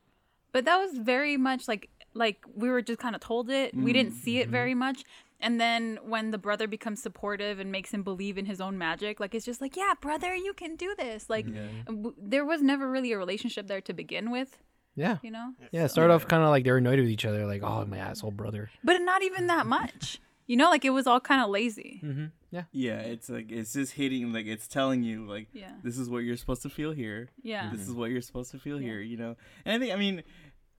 but 0.50 0.64
that 0.64 0.76
was 0.76 0.98
very 0.98 1.36
much 1.36 1.68
like 1.68 1.88
like 2.12 2.44
we 2.56 2.68
were 2.68 2.82
just 2.82 2.98
kind 2.98 3.14
of 3.14 3.20
told 3.20 3.48
it. 3.50 3.72
We 3.76 3.92
didn't 3.92 4.14
see 4.14 4.38
it 4.40 4.48
very 4.48 4.74
much. 4.74 5.04
And 5.40 5.60
then 5.60 6.00
when 6.02 6.32
the 6.32 6.38
brother 6.38 6.66
becomes 6.66 7.00
supportive 7.00 7.60
and 7.60 7.70
makes 7.70 7.94
him 7.94 8.02
believe 8.02 8.36
in 8.36 8.46
his 8.46 8.60
own 8.60 8.76
magic, 8.76 9.20
like 9.20 9.32
it's 9.36 9.44
just 9.46 9.60
like, 9.60 9.76
yeah, 9.76 9.92
brother, 10.00 10.34
you 10.34 10.52
can 10.52 10.74
do 10.74 10.96
this. 10.98 11.30
Like 11.30 11.46
w- 11.86 12.14
there 12.20 12.44
was 12.44 12.60
never 12.62 12.90
really 12.90 13.12
a 13.12 13.18
relationship 13.18 13.68
there 13.68 13.80
to 13.82 13.92
begin 13.92 14.32
with, 14.32 14.58
Yeah, 14.96 15.18
you 15.22 15.30
know. 15.30 15.52
yeah. 15.70 15.84
It 15.84 15.90
started 15.90 16.12
off 16.12 16.26
kind 16.26 16.42
of 16.42 16.48
like 16.48 16.64
they're 16.64 16.78
annoyed 16.78 16.98
with 16.98 17.08
each 17.08 17.24
other, 17.24 17.46
like, 17.46 17.62
oh, 17.62 17.84
my 17.86 17.98
asshole 17.98 18.32
brother. 18.32 18.68
But 18.82 19.00
not 19.02 19.22
even 19.22 19.46
that 19.46 19.66
much. 19.78 20.18
You 20.48 20.56
know, 20.56 20.70
like 20.70 20.84
it 20.84 20.90
was 20.90 21.06
all 21.06 21.20
kind 21.20 21.40
of 21.40 21.50
lazy. 21.50 22.00
Mm-hmm. 22.02 22.26
Yeah, 22.50 22.64
Yeah, 22.72 23.00
it's 23.00 23.28
like 23.28 23.50
it's 23.52 23.72
just 23.74 23.92
hitting 23.92 24.32
like 24.32 24.46
it's 24.46 24.66
telling 24.68 25.02
you 25.02 25.26
like 25.26 25.48
Yeah. 25.52 25.72
this 25.82 25.98
is 25.98 26.08
what 26.08 26.18
you're 26.20 26.36
supposed 26.36 26.62
to 26.62 26.70
feel 26.70 26.92
here. 26.92 27.28
Yeah. 27.42 27.70
This 27.72 27.86
is 27.86 27.92
what 27.92 28.10
you're 28.10 28.22
supposed 28.22 28.50
to 28.52 28.58
feel 28.58 28.78
here, 28.78 29.00
you 29.00 29.16
know. 29.16 29.36
And 29.64 29.74
I 29.74 29.78
think 29.78 29.92
I 29.94 29.96
mean 29.98 30.22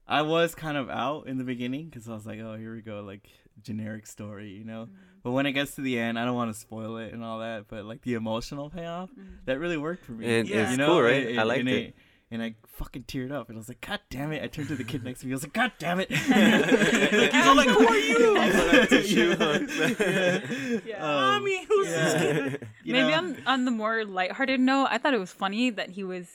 I 0.06 0.22
was 0.22 0.54
kind 0.56 0.76
of 0.76 0.90
out 0.90 1.28
in 1.28 1.38
the 1.38 1.44
beginning 1.44 1.90
cuz 1.90 2.08
I 2.08 2.14
was 2.14 2.26
like, 2.26 2.40
"Oh, 2.40 2.56
here 2.56 2.74
we 2.74 2.82
go, 2.82 3.00
like 3.02 3.28
generic 3.62 4.06
story, 4.06 4.50
you 4.50 4.64
know." 4.64 4.86
Mm-hmm. 4.86 4.94
But 5.22 5.30
when 5.32 5.46
it 5.46 5.52
gets 5.52 5.74
to 5.76 5.82
the 5.82 5.98
end, 5.98 6.18
I 6.18 6.24
don't 6.24 6.34
want 6.34 6.52
to 6.52 6.58
spoil 6.58 6.96
it 6.96 7.12
and 7.12 7.22
all 7.22 7.38
that, 7.40 7.68
but 7.68 7.84
like 7.84 8.02
the 8.02 8.14
emotional 8.14 8.70
payoff, 8.70 9.10
mm-hmm. 9.12 9.34
that 9.44 9.60
really 9.60 9.76
worked 9.76 10.04
for 10.04 10.12
me. 10.12 10.26
It- 10.26 10.46
Yeah. 10.48 10.62
it's 10.62 10.72
You 10.72 10.78
know, 10.78 10.86
cool, 10.88 11.02
right? 11.02 11.26
and- 11.28 11.38
I 11.40 11.44
liked 11.44 11.60
and 11.60 11.68
it. 11.68 11.94
And 12.32 12.40
I 12.42 12.54
fucking 12.68 13.04
teared 13.04 13.32
up, 13.32 13.48
and 13.48 13.56
I 13.56 13.58
was 13.58 13.68
like, 13.68 13.80
"God 13.80 13.98
damn 14.08 14.30
it!" 14.30 14.40
I 14.40 14.46
turned 14.46 14.68
to 14.68 14.76
the 14.76 14.84
kid 14.84 15.02
next 15.02 15.20
to 15.20 15.26
me. 15.26 15.32
I 15.32 15.34
was 15.34 15.42
like, 15.42 15.52
"God 15.52 15.72
damn 15.80 15.98
it!" 15.98 16.12
He's 16.12 17.46
all 17.46 17.56
like, 17.56 17.68
"Who 17.68 17.88
are 17.88 17.98
you?" 17.98 18.36
Yeah. 20.86 21.04
Um, 21.04 21.42
Mommy, 21.42 21.64
who's 21.66 21.88
this 21.88 22.14
kid? 22.14 22.68
You 22.84 22.92
Maybe 22.92 23.10
know? 23.10 23.18
on 23.18 23.36
on 23.46 23.64
the 23.64 23.72
more 23.72 24.04
lighthearted 24.04 24.60
note, 24.60 24.86
I 24.90 24.98
thought 24.98 25.12
it 25.12 25.18
was 25.18 25.32
funny 25.32 25.70
that 25.70 25.90
he 25.90 26.04
was 26.04 26.28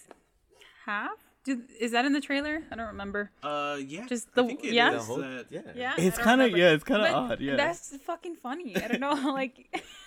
half 0.85 1.17
Do, 1.45 1.61
is 1.79 1.91
that 1.91 2.05
in 2.05 2.13
the 2.13 2.21
trailer? 2.21 2.63
I 2.71 2.75
don't 2.75 2.87
remember. 2.87 3.29
Uh, 3.43 3.77
yeah. 3.85 4.07
Just 4.07 4.27
I 4.35 4.41
the 4.41 4.47
think 4.47 4.63
it 4.63 4.73
yeah. 4.73 4.95
is 4.97 5.07
that- 5.07 5.45
yeah. 5.51 5.61
Yeah, 5.75 5.93
It's 5.97 6.17
kinda- 6.17 6.49
yeah, 6.49 6.71
it's 6.71 6.83
kinda 6.83 7.07
odd, 7.13 7.39
yeah. 7.39 7.55
that's 7.55 7.95
fucking 8.03 8.35
funny. 8.37 8.75
I 8.75 8.87
don't 8.87 8.99
know, 8.99 9.13
like. 9.33 9.59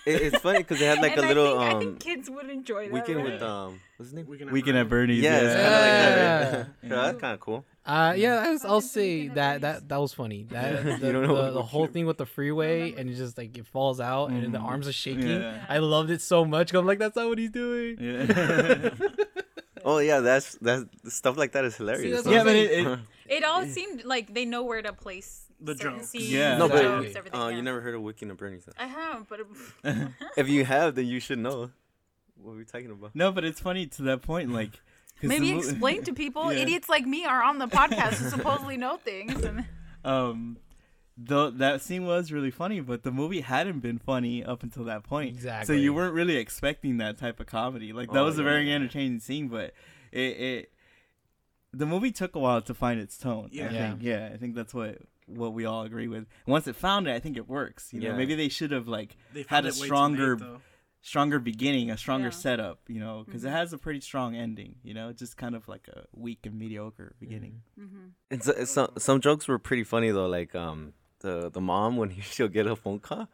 It, 0.05 0.21
it's 0.21 0.39
funny 0.39 0.59
because 0.59 0.79
they 0.79 0.85
had 0.85 0.99
like 1.01 1.15
and 1.15 1.25
a 1.25 1.27
little 1.27 1.57
I 1.57 1.69
think, 1.69 1.71
I 1.71 1.75
um 1.75 1.79
think 1.81 1.99
kids 2.01 2.29
would 2.29 2.49
enjoy 2.49 2.83
that. 2.89 2.93
weekend 2.93 3.17
right? 3.23 3.31
with 3.33 3.41
um 3.41 3.79
what's 3.97 4.11
his 4.11 4.13
name? 4.13 4.27
Weekend 4.51 4.77
at 4.77 4.89
Bernie's. 4.89 5.21
Yeah, 5.23 5.39
it's 5.39 5.55
kind 5.55 5.65
of 5.65 5.71
like 5.71 5.81
that. 5.81 6.17
Yeah. 6.51 6.57
Right? 6.57 6.67
Yeah, 6.83 6.89
that's 7.07 7.21
kind 7.21 7.33
of 7.33 7.39
cool. 7.39 7.65
Uh, 7.85 8.13
yeah, 8.15 8.43
I 8.45 8.51
was, 8.51 8.63
I'll 8.65 8.81
say 8.81 9.29
that 9.29 9.61
that 9.61 9.87
that 9.89 9.97
was 9.99 10.13
funny. 10.13 10.45
That 10.51 10.73
Yeah. 10.85 10.97
the, 10.97 11.07
You 11.07 11.13
don't 11.13 11.21
know 11.23 11.35
the, 11.35 11.41
what 11.43 11.53
the 11.53 11.63
whole 11.63 11.87
thing 11.87 12.05
with 12.05 12.17
the 12.17 12.25
freeway 12.25 12.93
and 12.93 13.09
it 13.09 13.15
just 13.15 13.37
like 13.37 13.57
it 13.57 13.65
falls 13.65 13.99
out 14.01 14.29
and 14.31 14.53
the 14.53 14.59
Mhm. 14.59 14.65
arms 14.65 14.87
are 14.87 14.93
shaking. 14.93 15.41
Yeah. 15.41 15.65
I 15.69 15.77
loved 15.79 16.09
it 16.11 16.21
so 16.21 16.43
much. 16.45 16.73
I'm 16.73 16.85
like, 16.85 16.99
that's 16.99 17.15
not 17.15 17.27
what 17.29 17.37
he's 17.37 17.49
doing. 17.51 17.95
Yeah. 19.83 19.91
Oh 19.91 19.97
yeah, 19.99 20.19
that's 20.19 20.55
that's 20.61 20.85
stuff 21.13 21.37
like 21.37 21.51
that 21.53 21.65
is 21.65 21.75
hilarious. 21.77 22.23
that's 22.23 22.27
yeah, 22.33 22.43
but 22.43 22.55
it, 22.55 22.71
it 22.71 22.99
It 23.37 23.43
all 23.43 23.65
seemed 23.65 24.05
like 24.05 24.33
they 24.33 24.45
know 24.45 24.63
where 24.63 24.81
to 24.81 24.93
place 24.93 25.45
The 25.61 25.75
certain 25.77 25.99
jokes. 25.99 26.09
scenes, 26.09 26.31
Yeah. 26.31 26.57
no, 26.57 26.67
the 26.67 26.73
but 26.73 26.81
jokes, 26.81 27.15
everything. 27.15 27.39
uh, 27.39 27.47
yeah. 27.49 27.55
you 27.57 27.61
never 27.61 27.81
heard 27.81 27.95
of 27.95 28.01
Weekend 28.01 28.31
at 28.31 28.37
Bernie's. 28.37 28.65
then? 28.65 28.75
I 28.77 28.87
have, 28.87 29.27
but 29.29 29.39
If 30.37 30.47
you 30.49 30.65
have, 30.65 30.95
then 30.95 31.05
you 31.07 31.19
should 31.19 31.39
know 31.39 31.71
what 32.41 32.55
we're 32.55 32.63
talking 32.63 32.91
about. 32.91 33.11
no, 33.15 33.31
but 33.31 33.43
it's 33.43 33.59
funny 33.59 33.85
to 33.87 34.01
that 34.03 34.21
point. 34.21 34.51
Like, 34.53 34.71
'cause 35.19 35.27
maybe 35.29 35.51
mo- 35.53 35.59
explain 35.59 36.03
to 36.03 36.13
people. 36.13 36.51
Yeah. 36.53 36.61
Idiots 36.63 36.87
like 36.89 37.05
me 37.05 37.25
are 37.25 37.43
on 37.43 37.59
the 37.59 37.67
podcast 37.67 38.13
who 38.19 38.29
supposedly 38.29 38.77
know 38.77 38.97
things. 38.97 39.43
And 39.43 39.65
um 40.05 40.57
though 41.21 41.49
that 41.49 41.81
scene 41.81 42.05
was 42.05 42.31
really 42.31 42.51
funny 42.51 42.79
but 42.79 43.03
the 43.03 43.11
movie 43.11 43.41
hadn't 43.41 43.79
been 43.81 43.97
funny 43.99 44.41
up 44.43 44.63
until 44.63 44.85
that 44.85 45.03
point 45.03 45.29
Exactly. 45.35 45.65
so 45.75 45.77
you 45.77 45.93
weren't 45.93 46.13
really 46.13 46.37
expecting 46.37 46.97
that 46.97 47.17
type 47.17 47.39
of 47.41 47.45
comedy 47.47 47.91
like 47.91 48.09
that 48.13 48.19
Oh, 48.19 48.25
was 48.25 48.39
a 48.39 48.43
very 48.43 48.69
yeah. 48.69 48.75
entertaining 48.75 49.19
scene 49.19 49.49
but 49.49 49.73
it, 50.13 50.19
it 50.19 50.71
the 51.73 51.85
movie 51.85 52.11
took 52.11 52.35
a 52.35 52.39
while 52.39 52.61
to 52.61 52.73
find 52.73 52.99
its 52.99 53.17
tone 53.17 53.49
Yeah. 53.51 53.67
i 53.69 53.73
Yeah. 53.73 53.89
think 53.89 53.99
yeah 54.03 54.29
i 54.33 54.37
think 54.37 54.55
that's 54.55 54.73
what 54.73 54.99
what 55.27 55.53
we 55.53 55.65
all 55.65 55.83
agree 55.83 56.07
with 56.07 56.25
once 56.47 56.67
it 56.67 56.75
found 56.75 57.07
it 57.07 57.13
i 57.13 57.19
think 57.19 57.37
it 57.37 57.47
works 57.47 57.91
you 57.93 57.99
know 57.99 58.09
Yeah. 58.11 58.15
maybe 58.15 58.35
they 58.35 58.49
should 58.49 58.71
have 58.71 58.87
like 58.87 59.15
They 59.33 59.43
had 59.47 59.65
a 59.65 59.69
it 59.69 59.75
late, 59.75 59.85
stronger 59.85 60.39
stronger 61.01 61.39
beginning 61.39 61.91
a 61.91 61.97
stronger 61.97 62.27
Yeah. 62.27 62.31
setup 62.45 62.79
you 62.87 62.99
know 62.99 63.23
because 63.25 63.41
Mm-hmm. 63.43 63.53
it 63.55 63.57
has 63.57 63.73
a 63.73 63.77
pretty 63.77 64.01
strong 64.01 64.35
ending 64.35 64.75
you 64.83 64.93
know 64.93 65.11
just 65.13 65.37
kind 65.37 65.55
of 65.55 65.67
like 65.67 65.87
a 65.89 66.05
weak 66.13 66.39
and 66.45 66.57
mediocre 66.57 67.15
beginning 67.19 67.61
Mm-hmm. 67.79 68.05
And 68.31 68.43
so, 68.43 68.63
some 68.65 68.89
some 68.97 69.21
jokes 69.21 69.47
were 69.47 69.59
pretty 69.59 69.83
funny 69.83 70.11
though, 70.11 70.27
like 70.27 70.53
um 70.55 70.93
the 71.19 71.49
the 71.49 71.61
mom 71.61 71.97
when 71.97 72.09
she'll 72.21 72.47
get 72.47 72.67
a 72.67 72.75
phone 72.75 72.99
call. 72.99 73.27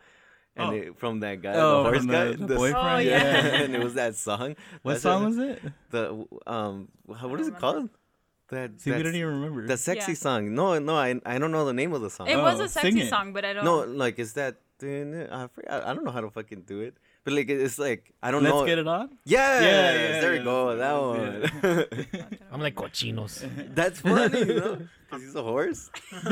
And 0.58 0.70
Oh. 0.70 0.74
it, 0.74 0.98
from 0.98 1.20
that 1.20 1.42
guy, 1.42 1.54
Oh, 1.56 1.84
the 1.84 1.90
horse 1.90 1.98
from 1.98 2.08
guy, 2.12 2.26
the- 2.32 2.46
the 2.48 2.56
boyfriend? 2.56 2.78
Oh, 2.78 2.98
yeah. 3.00 3.46
and 3.64 3.76
it 3.76 3.84
was 3.84 3.96
that 3.96 4.16
song. 4.16 4.56
what 4.84 4.94
That's 4.94 5.04
song 5.04 5.24
a- 5.24 5.26
was 5.28 5.38
it 5.38 5.62
The 5.90 6.26
um, 6.48 6.88
how- 7.20 7.28
what 7.28 7.42
is 7.42 7.50
it 7.50 7.58
called? 7.58 7.90
That 8.50 8.80
see 8.80 8.92
we 8.92 8.98
that's- 8.98 9.04
don't 9.12 9.16
even 9.20 9.34
remember 9.42 9.68
the 9.68 9.76
sexy 9.76 10.12
Yeah. 10.14 10.18
song. 10.26 10.54
No, 10.56 10.80
no, 10.80 10.96
I 10.96 11.20
I 11.26 11.40
don't 11.40 11.52
know 11.52 11.66
the 11.66 11.74
name 11.74 11.92
of 11.94 12.02
the 12.02 12.10
song. 12.10 12.28
it 12.30 12.38
was 12.38 12.60
Oh, 12.62 12.64
a 12.66 12.70
sexy 12.70 13.06
song, 13.08 13.34
but 13.34 13.44
I 13.44 13.52
don't. 13.54 13.66
no, 13.66 13.80
like 14.04 14.18
is 14.20 14.34
that 14.34 14.56
I, 14.82 15.48
I 15.68 15.94
don't 15.94 16.06
know 16.06 16.12
how 16.12 16.22
to 16.22 16.30
fucking 16.30 16.62
do 16.62 16.80
it, 16.82 16.96
but 17.26 17.34
like 17.34 17.50
it's 17.50 17.78
like 17.78 18.14
I 18.24 18.32
don't 18.32 18.44
let's 18.44 18.56
know. 18.56 18.66
get 18.66 18.78
it 18.78 18.88
on 18.88 19.10
Yes, 19.26 19.62
Yeah, 19.64 19.70
yeah, 20.16 20.22
there 20.22 20.34
yeah, 20.36 20.40
we 20.40 20.46
go. 20.46 20.76
That 20.78 20.94
what 20.96 21.20
it 21.20 22.08
one. 22.22 22.38
I'm 22.52 22.62
like 22.62 22.76
cochinos. 22.76 23.44
That's 23.76 24.00
funny, 24.00 24.40
you 24.40 24.46
know, 24.62 24.88
because 25.10 25.22
he's 25.24 25.36
a 25.36 25.44
horse. 25.44 25.90
Dude, 26.24 26.30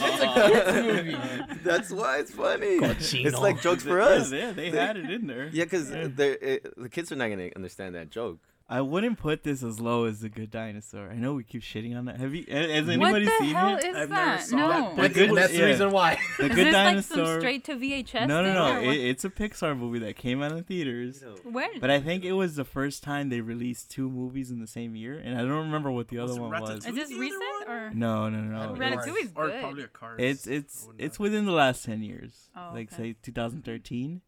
it's 0.00 0.22
a 0.22 0.28
kids 0.48 0.72
movie. 0.86 1.16
That's 1.62 1.90
why 1.90 2.18
it's 2.18 2.32
funny. 2.32 2.80
Cochino. 2.80 3.26
It's 3.26 3.38
like 3.38 3.60
jokes 3.62 3.82
for 3.82 4.00
us. 4.00 4.32
Yeah, 4.32 4.52
they, 4.52 4.70
they 4.70 4.78
had 4.78 4.96
it 4.96 5.10
in 5.10 5.26
there. 5.26 5.48
Yeah, 5.52 5.64
because 5.64 5.90
the 5.90 6.88
kids 6.90 7.12
are 7.12 7.16
not 7.16 7.28
gonna 7.28 7.50
understand 7.54 7.94
that 7.94 8.10
joke. 8.10 8.38
I 8.68 8.80
wouldn't 8.80 9.18
put 9.18 9.44
this 9.44 9.62
as 9.62 9.78
low 9.78 10.06
as 10.06 10.18
the 10.22 10.28
Good 10.28 10.50
Dinosaur. 10.50 11.08
I 11.08 11.14
know 11.14 11.34
we 11.34 11.44
keep 11.44 11.62
shitting 11.62 11.96
on 11.96 12.06
that. 12.06 12.18
Have 12.18 12.34
you? 12.34 12.44
Has 12.50 12.84
what 12.84 12.94
anybody 12.94 13.24
the 13.26 13.30
seen 13.38 13.54
hell 13.54 13.76
it? 13.76 13.84
is 13.84 13.96
I've 13.96 14.08
never 14.10 14.14
that? 14.14 14.42
saw 14.42 14.56
no. 14.56 14.68
that, 14.68 14.96
but 14.96 15.14
The 15.14 15.26
Good- 15.28 15.36
That's 15.36 15.52
the 15.52 15.62
reason 15.62 15.90
why. 15.92 16.18
The 16.38 16.44
is 16.46 16.48
Good 16.56 16.66
this 16.66 16.72
Dinosaur. 16.72 17.16
like 17.18 17.26
some 17.32 17.40
straight 17.40 17.64
to 17.66 17.76
VHS? 17.76 18.26
no, 18.26 18.42
no, 18.42 18.52
no. 18.52 18.80
It, 18.80 18.96
it's 18.96 19.24
a 19.24 19.30
Pixar 19.30 19.78
movie 19.78 20.00
that 20.00 20.16
came 20.16 20.42
out 20.42 20.50
in 20.50 20.64
theaters. 20.64 21.22
when? 21.44 21.78
But 21.80 21.90
I 21.90 22.00
think 22.00 22.24
it 22.24 22.32
was 22.32 22.56
the 22.56 22.64
first 22.64 23.04
time 23.04 23.28
they 23.28 23.40
released 23.40 23.92
two 23.92 24.10
movies 24.10 24.50
in 24.50 24.58
the 24.58 24.66
same 24.66 24.96
year, 24.96 25.16
and 25.16 25.36
I 25.38 25.42
don't 25.42 25.66
remember 25.66 25.92
what 25.92 26.08
the 26.08 26.18
Was 26.18 26.32
other 26.32 26.40
it 26.40 26.42
one 26.42 26.60
was. 26.60 26.86
Is 26.86 26.94
this 26.96 27.12
recent 27.12 27.42
or? 27.68 27.90
No, 27.94 28.28
no, 28.28 28.40
no. 28.40 28.74
Ratatouille. 28.74 28.74
It's- 28.74 29.06
Ratatouille's 29.06 29.32
Or 29.36 29.60
probably 29.60 29.82
a 29.84 29.88
card. 29.88 30.20
It's 30.20 30.48
it's 30.48 30.88
it's 30.98 31.20
within 31.20 31.46
the 31.46 31.52
last 31.52 31.84
ten 31.84 32.02
years, 32.02 32.50
Oh, 32.56 32.70
like 32.74 32.92
okay. 32.92 33.12
say 33.12 33.16
2013, 33.22 34.22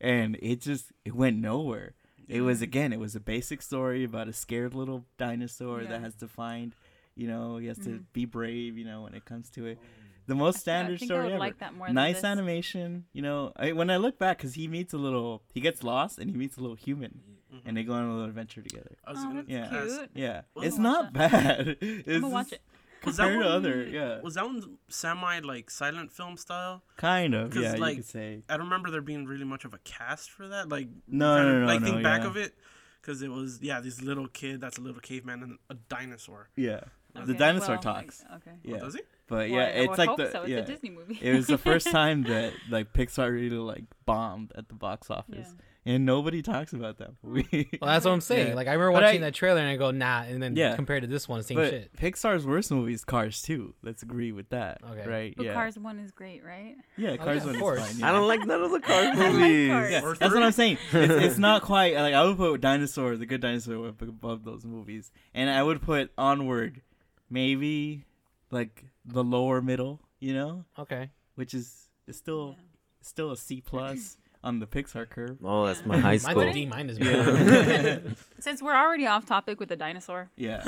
and 0.00 0.36
it 0.42 0.60
just 0.60 0.90
it 1.04 1.14
went 1.14 1.36
nowhere. 1.38 1.94
It 2.28 2.40
was 2.40 2.62
again, 2.62 2.92
it 2.92 2.98
was 2.98 3.14
a 3.16 3.20
basic 3.20 3.62
story 3.62 4.04
about 4.04 4.28
a 4.28 4.32
scared 4.32 4.74
little 4.74 5.04
dinosaur 5.18 5.82
Yeah. 5.82 5.90
that 5.90 6.00
has 6.00 6.14
to 6.16 6.28
find, 6.28 6.74
you 7.14 7.28
know, 7.28 7.56
he 7.58 7.66
has 7.68 7.78
to 7.78 7.90
Mhm. 7.90 8.04
be 8.12 8.24
brave, 8.24 8.76
you 8.76 8.84
know, 8.84 9.02
when 9.02 9.14
it 9.14 9.24
comes 9.24 9.48
to 9.50 9.66
it. 9.66 9.78
The 10.26 10.34
most 10.34 10.58
standard 10.58 10.98
think 10.98 11.10
I 11.12 11.14
story 11.14 11.24
would 11.26 11.32
ever. 11.34 11.38
like 11.38 11.58
that 11.58 11.74
more 11.74 11.86
than 11.86 11.94
nice 11.94 12.16
this. 12.16 12.24
animation, 12.24 13.04
you 13.12 13.22
know. 13.22 13.52
I, 13.56 13.70
when 13.72 13.90
I 13.90 13.96
look 13.96 14.18
back, 14.18 14.38
because 14.38 14.54
he 14.54 14.66
meets 14.66 14.92
a 14.92 14.98
little, 14.98 15.42
he 15.54 15.60
gets 15.60 15.84
lost 15.84 16.18
and 16.18 16.28
he 16.28 16.36
meets 16.36 16.56
a 16.56 16.60
little 16.60 16.74
human, 16.74 17.20
and 17.64 17.76
they 17.76 17.84
go 17.84 17.92
on 17.92 18.04
a 18.06 18.12
little 18.12 18.24
adventure 18.28 18.60
together. 18.60 18.96
I 19.04 19.10
was 19.12 19.20
Oh, 19.20 19.28
gonna 19.28 19.44
that's 19.44 19.48
Yeah. 19.48 19.68
cute. 19.98 20.10
Yeah, 20.14 20.42
Well, 20.54 20.64
it's 20.64 20.78
not 20.78 21.04
watch 21.04 21.12
bad. 21.12 21.76
It's 21.80 22.08
I'm 22.08 22.22
gonna 22.22 22.34
watch 22.34 22.52
it. 22.52 22.60
Was 23.06 23.16
that 23.18 23.34
one, 23.36 23.42
other, 23.46 23.84
yeah, 23.84 24.20
Was 24.20 24.34
that 24.34 24.44
one 24.44 24.78
semi 24.88 25.38
like 25.40 25.70
silent 25.70 26.12
film 26.12 26.36
style? 26.36 26.82
kind 26.96 27.34
of. 27.34 27.54
Yeah, 27.56 27.74
you 27.74 27.80
like, 27.80 27.96
could 27.96 28.04
say. 28.06 28.42
I 28.48 28.56
don't 28.56 28.66
remember 28.66 28.90
there 28.90 29.00
being 29.00 29.24
really 29.26 29.44
much 29.44 29.64
of 29.64 29.72
a 29.74 29.78
cast 29.78 30.30
for 30.30 30.48
that. 30.48 30.68
Like 30.68 30.88
No, 31.08 31.36
kinda, 31.36 31.52
no, 31.52 31.60
no, 31.60 31.66
Like 31.66 31.80
no, 31.80 31.86
think 31.88 32.02
back 32.02 32.22
yeah. 32.22 32.26
of 32.28 32.36
it, 32.36 32.54
because 33.00 33.22
it 33.22 33.28
was 33.30 33.60
yeah, 33.62 33.80
this 33.80 34.02
little 34.02 34.28
kid 34.28 34.60
that's 34.60 34.76
a 34.78 34.80
little 34.80 35.00
caveman 35.00 35.42
and 35.42 35.58
a 35.70 35.74
dinosaur. 35.74 36.48
Yeah, 36.56 36.80
Okay, 37.16 37.24
the 37.26 37.34
dinosaur 37.34 37.76
well, 37.76 37.82
talks. 37.82 38.24
like, 38.30 38.42
okay. 38.42 38.56
Yeah, 38.62 38.76
Oh, 38.76 38.80
does 38.80 38.94
he? 38.94 39.00
but 39.28 39.36
Well, 39.36 39.46
yeah, 39.48 39.64
I 39.64 39.68
it's 39.68 39.98
like 39.98 40.08
hope 40.08 40.18
the 40.18 40.30
so. 40.30 40.42
It's 40.42 40.48
a 40.48 40.54
yeah. 40.54 40.60
Disney 40.62 40.90
movie. 40.90 41.18
it 41.22 41.34
was 41.34 41.46
the 41.46 41.56
first 41.58 41.90
time 41.90 42.24
that 42.24 42.52
like 42.68 42.92
Pixar 42.92 43.30
really 43.32 43.56
like 43.56 43.84
bombed 44.04 44.52
at 44.56 44.68
the 44.68 44.74
box 44.74 45.10
office, 45.10 45.54
and 45.86 46.04
nobody 46.04 46.42
talks 46.42 46.72
about 46.74 46.98
that 46.98 47.12
movie. 47.22 47.68
Well, 47.80 47.90
that's 47.90 48.04
what 48.04 48.10
I'm 48.12 48.20
saying. 48.20 48.48
Yeah. 48.48 48.54
Like 48.54 48.66
I 48.66 48.72
remember 48.72 48.92
But 48.98 49.04
watching 49.04 49.22
I- 49.22 49.26
that 49.26 49.34
trailer 49.34 49.60
and 49.60 49.68
I 49.70 49.76
go, 49.76 49.90
nah, 49.92 50.22
and 50.24 50.42
then 50.42 50.56
Yeah. 50.56 50.74
compared 50.76 51.02
to 51.02 51.06
this 51.06 51.26
one, 51.28 51.42
same 51.44 51.56
but 51.56 51.70
shit. 51.70 51.96
Pixar's 51.96 52.44
worst 52.46 52.70
movie 52.70 52.92
is 52.92 53.04
Cars 53.04 53.40
2. 53.42 53.72
Let's 53.82 54.02
agree 54.02 54.32
with 54.32 54.48
that. 54.50 54.80
Okay. 54.84 55.08
Right? 55.08 55.34
But 55.36 55.46
yeah. 55.46 55.54
Cars 55.54 55.78
One 55.78 55.98
is 56.00 56.10
great, 56.10 56.44
right? 56.44 56.74
yeah, 56.98 57.10
Oh, 57.12 57.16
Cars 57.18 57.36
yeah, 57.36 57.40
of 57.42 57.46
1 57.46 57.54
is 57.54 57.60
course. 57.60 57.92
fine. 57.92 58.02
I 58.02 58.12
don't 58.12 58.26
like 58.28 58.44
none 58.44 58.62
of 58.62 58.70
the 58.72 58.80
Cars 58.90 59.16
like 59.16 59.32
movies. 59.32 59.70
Cars. 59.70 59.90
Yeah, 59.92 60.00
that's 60.18 60.34
what. 60.34 60.42
I'm 60.42 60.52
saying. 60.52 60.78
It's, 60.92 61.24
it's 61.24 61.38
not 61.48 61.62
quite 61.62 61.94
like 61.94 62.12
I 62.14 62.24
would 62.24 62.36
put 62.36 62.60
Dinosaur, 62.60 63.16
the 63.16 63.26
Good 63.26 63.40
Dinosaur, 63.40 63.86
above 63.88 64.44
those 64.44 64.64
movies, 64.64 65.12
and 65.34 65.48
I 65.48 65.62
would 65.62 65.80
put 65.80 66.10
Onward, 66.18 66.82
maybe 67.30 68.04
like 68.50 68.84
the 69.04 69.22
lower 69.24 69.60
middle, 69.62 70.00
you 70.20 70.34
know, 70.34 70.64
Okay. 70.78 71.10
which 71.34 71.54
is 71.54 71.88
is 72.06 72.16
still 72.16 72.56
still 73.02 73.30
a 73.32 73.36
C 73.36 73.60
plus 73.60 74.16
on 74.46 74.60
the 74.60 74.66
Pixar 74.66 75.08
curve. 75.08 75.38
Oh, 75.44 75.66
that's 75.66 75.84
my 75.84 75.96
high 75.98 76.10
Mine's 76.12 76.22
school. 76.22 76.40
a 76.42 76.52
D 76.52 76.66
minus. 76.66 76.98
Yeah. 76.98 77.98
Since 78.38 78.62
we're 78.62 78.74
already 78.76 79.06
off 79.06 79.26
topic 79.26 79.58
with 79.60 79.68
the 79.68 79.76
dinosaur, 79.76 80.30
yeah. 80.36 80.62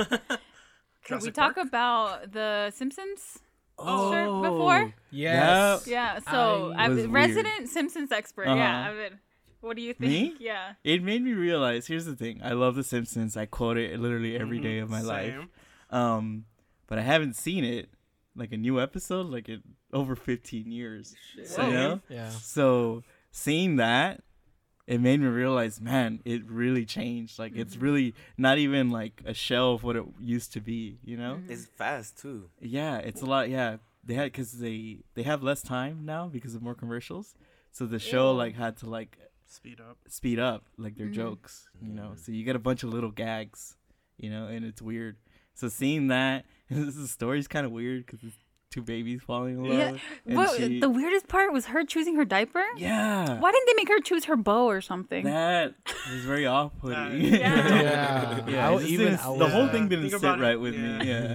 Can 1.05 1.21
we 1.21 1.31
talk 1.31 1.55
Park? 1.55 1.67
about 1.69 2.33
the 2.33 2.71
Simpsons? 2.75 3.39
Oh, 3.79 4.43
before? 4.43 4.93
Yes. 5.11 5.87
Yeah. 5.87 6.19
So 6.31 6.73
I 6.77 6.85
I'm 6.85 6.91
was 6.97 7.05
a 7.05 7.09
weird. 7.09 7.13
resident 7.13 7.69
Simpsons 7.69 8.11
expert. 8.11 8.47
Yeah. 8.47 8.53
Uh-huh. 8.53 8.91
I 8.91 8.95
mean, 8.95 9.19
what 9.61 9.77
do 9.77 9.83
you 9.83 9.95
think? 9.95 10.11
Me? 10.11 10.37
Yeah. 10.41 10.73
It 10.85 11.03
made 11.03 11.23
me 11.23 11.33
realize. 11.33 11.87
Here's 11.87 12.05
the 12.05 12.17
thing. 12.17 12.41
I 12.43 12.53
love 12.53 12.75
The 12.75 12.83
Simpsons. 12.85 13.37
I 13.37 13.47
quote 13.47 13.79
it 13.79 13.99
literally 14.01 14.37
every 14.37 14.59
day 14.59 14.79
of 14.79 14.91
my 14.91 15.01
life. 15.01 15.33
Same. 15.33 15.49
Um, 15.91 16.45
but 16.89 16.99
I 16.99 17.03
haven't 17.03 17.37
seen 17.37 17.65
it 17.65 17.89
like 18.35 18.53
a 18.53 18.57
new 18.57 18.81
episode 18.81 19.27
like 19.27 19.49
in 19.49 19.63
over 19.93 20.15
15 20.17 20.71
years. 20.71 21.15
So, 21.45 21.67
you 21.67 21.73
know? 21.73 22.01
Yeah. 22.09 22.29
So 22.31 23.03
seeing 23.31 23.77
that, 23.77 24.23
it 24.87 25.01
made 25.03 25.21
me 25.21 25.27
realize, 25.27 25.81
man, 25.81 26.21
it 26.25 26.49
really 26.51 26.87
changed. 26.87 27.39
Like 27.39 27.53
it's 27.55 27.75
mm-hmm. 27.75 27.85
really 27.85 28.15
not 28.39 28.57
even 28.59 28.91
like 28.91 29.23
a 29.27 29.35
shell 29.35 29.73
of 29.73 29.83
what 29.83 29.97
it 29.97 30.05
used 30.19 30.53
to 30.55 30.61
be. 30.61 30.99
You 31.05 31.17
know? 31.19 31.35
Mm-hmm. 31.35 31.53
It's 31.53 31.67
fast 31.67 32.19
too. 32.19 32.49
Yeah, 32.61 32.97
it's 32.97 33.21
a 33.21 33.27
lot. 33.27 33.51
Yeah, 33.51 33.77
they 34.03 34.15
had 34.15 34.33
because 34.33 34.53
they 34.53 35.01
they 35.15 35.25
have 35.25 35.43
less 35.43 35.63
time 35.63 36.05
now 36.05 36.27
because 36.27 36.55
of 36.55 36.63
more 36.63 36.75
commercials. 36.75 37.35
So 37.71 37.85
the 37.85 37.99
show 37.99 38.33
Ew. 38.33 38.39
like 38.39 38.55
had 38.57 38.79
to 38.79 38.87
like 38.87 39.19
Speed 39.47 39.81
up. 39.81 39.99
speed 40.09 40.39
up 40.39 40.65
like 40.79 40.97
their 40.97 41.09
Mhm. 41.09 41.15
jokes, 41.15 41.69
you 41.81 41.93
know. 41.93 42.11
Mm-hmm. 42.11 42.17
So 42.17 42.33
you 42.33 42.45
get 42.45 42.57
a 42.57 42.59
bunch 42.59 42.83
of 42.83 42.91
little 42.91 43.11
gags, 43.11 43.77
you 44.17 44.31
know, 44.31 44.47
and 44.47 44.65
it's 44.65 44.81
weird. 44.81 45.17
So 45.55 45.69
seeing 45.69 46.09
that, 46.09 46.47
the 46.71 47.07
story's 47.09 47.49
kind 47.49 47.67
of 47.67 47.73
weird 47.73 48.07
because 48.07 48.21
two 48.71 48.83
babies 48.83 49.23
falling 49.27 49.55
in 49.59 49.65
love. 49.65 49.79
Yeah. 49.79 49.97
and 50.27 50.37
What, 50.37 50.57
she- 50.59 50.79
the 50.81 50.91
weirdest 50.91 51.27
part 51.29 51.53
was 51.53 51.67
her 51.67 51.85
choosing 51.85 52.17
her 52.17 52.25
diaper. 52.25 52.63
Yeah. 52.77 53.39
Why 53.41 53.51
didn't 53.51 53.67
they 53.67 53.75
make 53.75 53.89
her 53.89 54.01
choose 54.01 54.25
her 54.27 54.37
bow 54.37 54.67
or 54.67 54.81
something? 54.83 55.25
That 55.25 55.75
was 56.13 56.25
very 56.25 56.47
off-putting. 56.47 57.21
Yeah. 57.23 57.39
Yeah. 57.79 58.49
yeah. 58.49 58.69
I 58.71 58.75
it 58.77 58.83
even- 58.87 59.07
didn't- 59.07 59.23
the 59.23 59.33
would- 59.33 59.51
whole 59.53 59.69
thing 59.69 59.89
didn't 59.89 60.11
Think 60.11 60.21
sit 60.21 60.23
about 60.23 60.39
it. 60.39 60.43
right 60.43 60.61
with 60.61 60.75
me. 60.75 61.07
Yeah. 61.09 61.35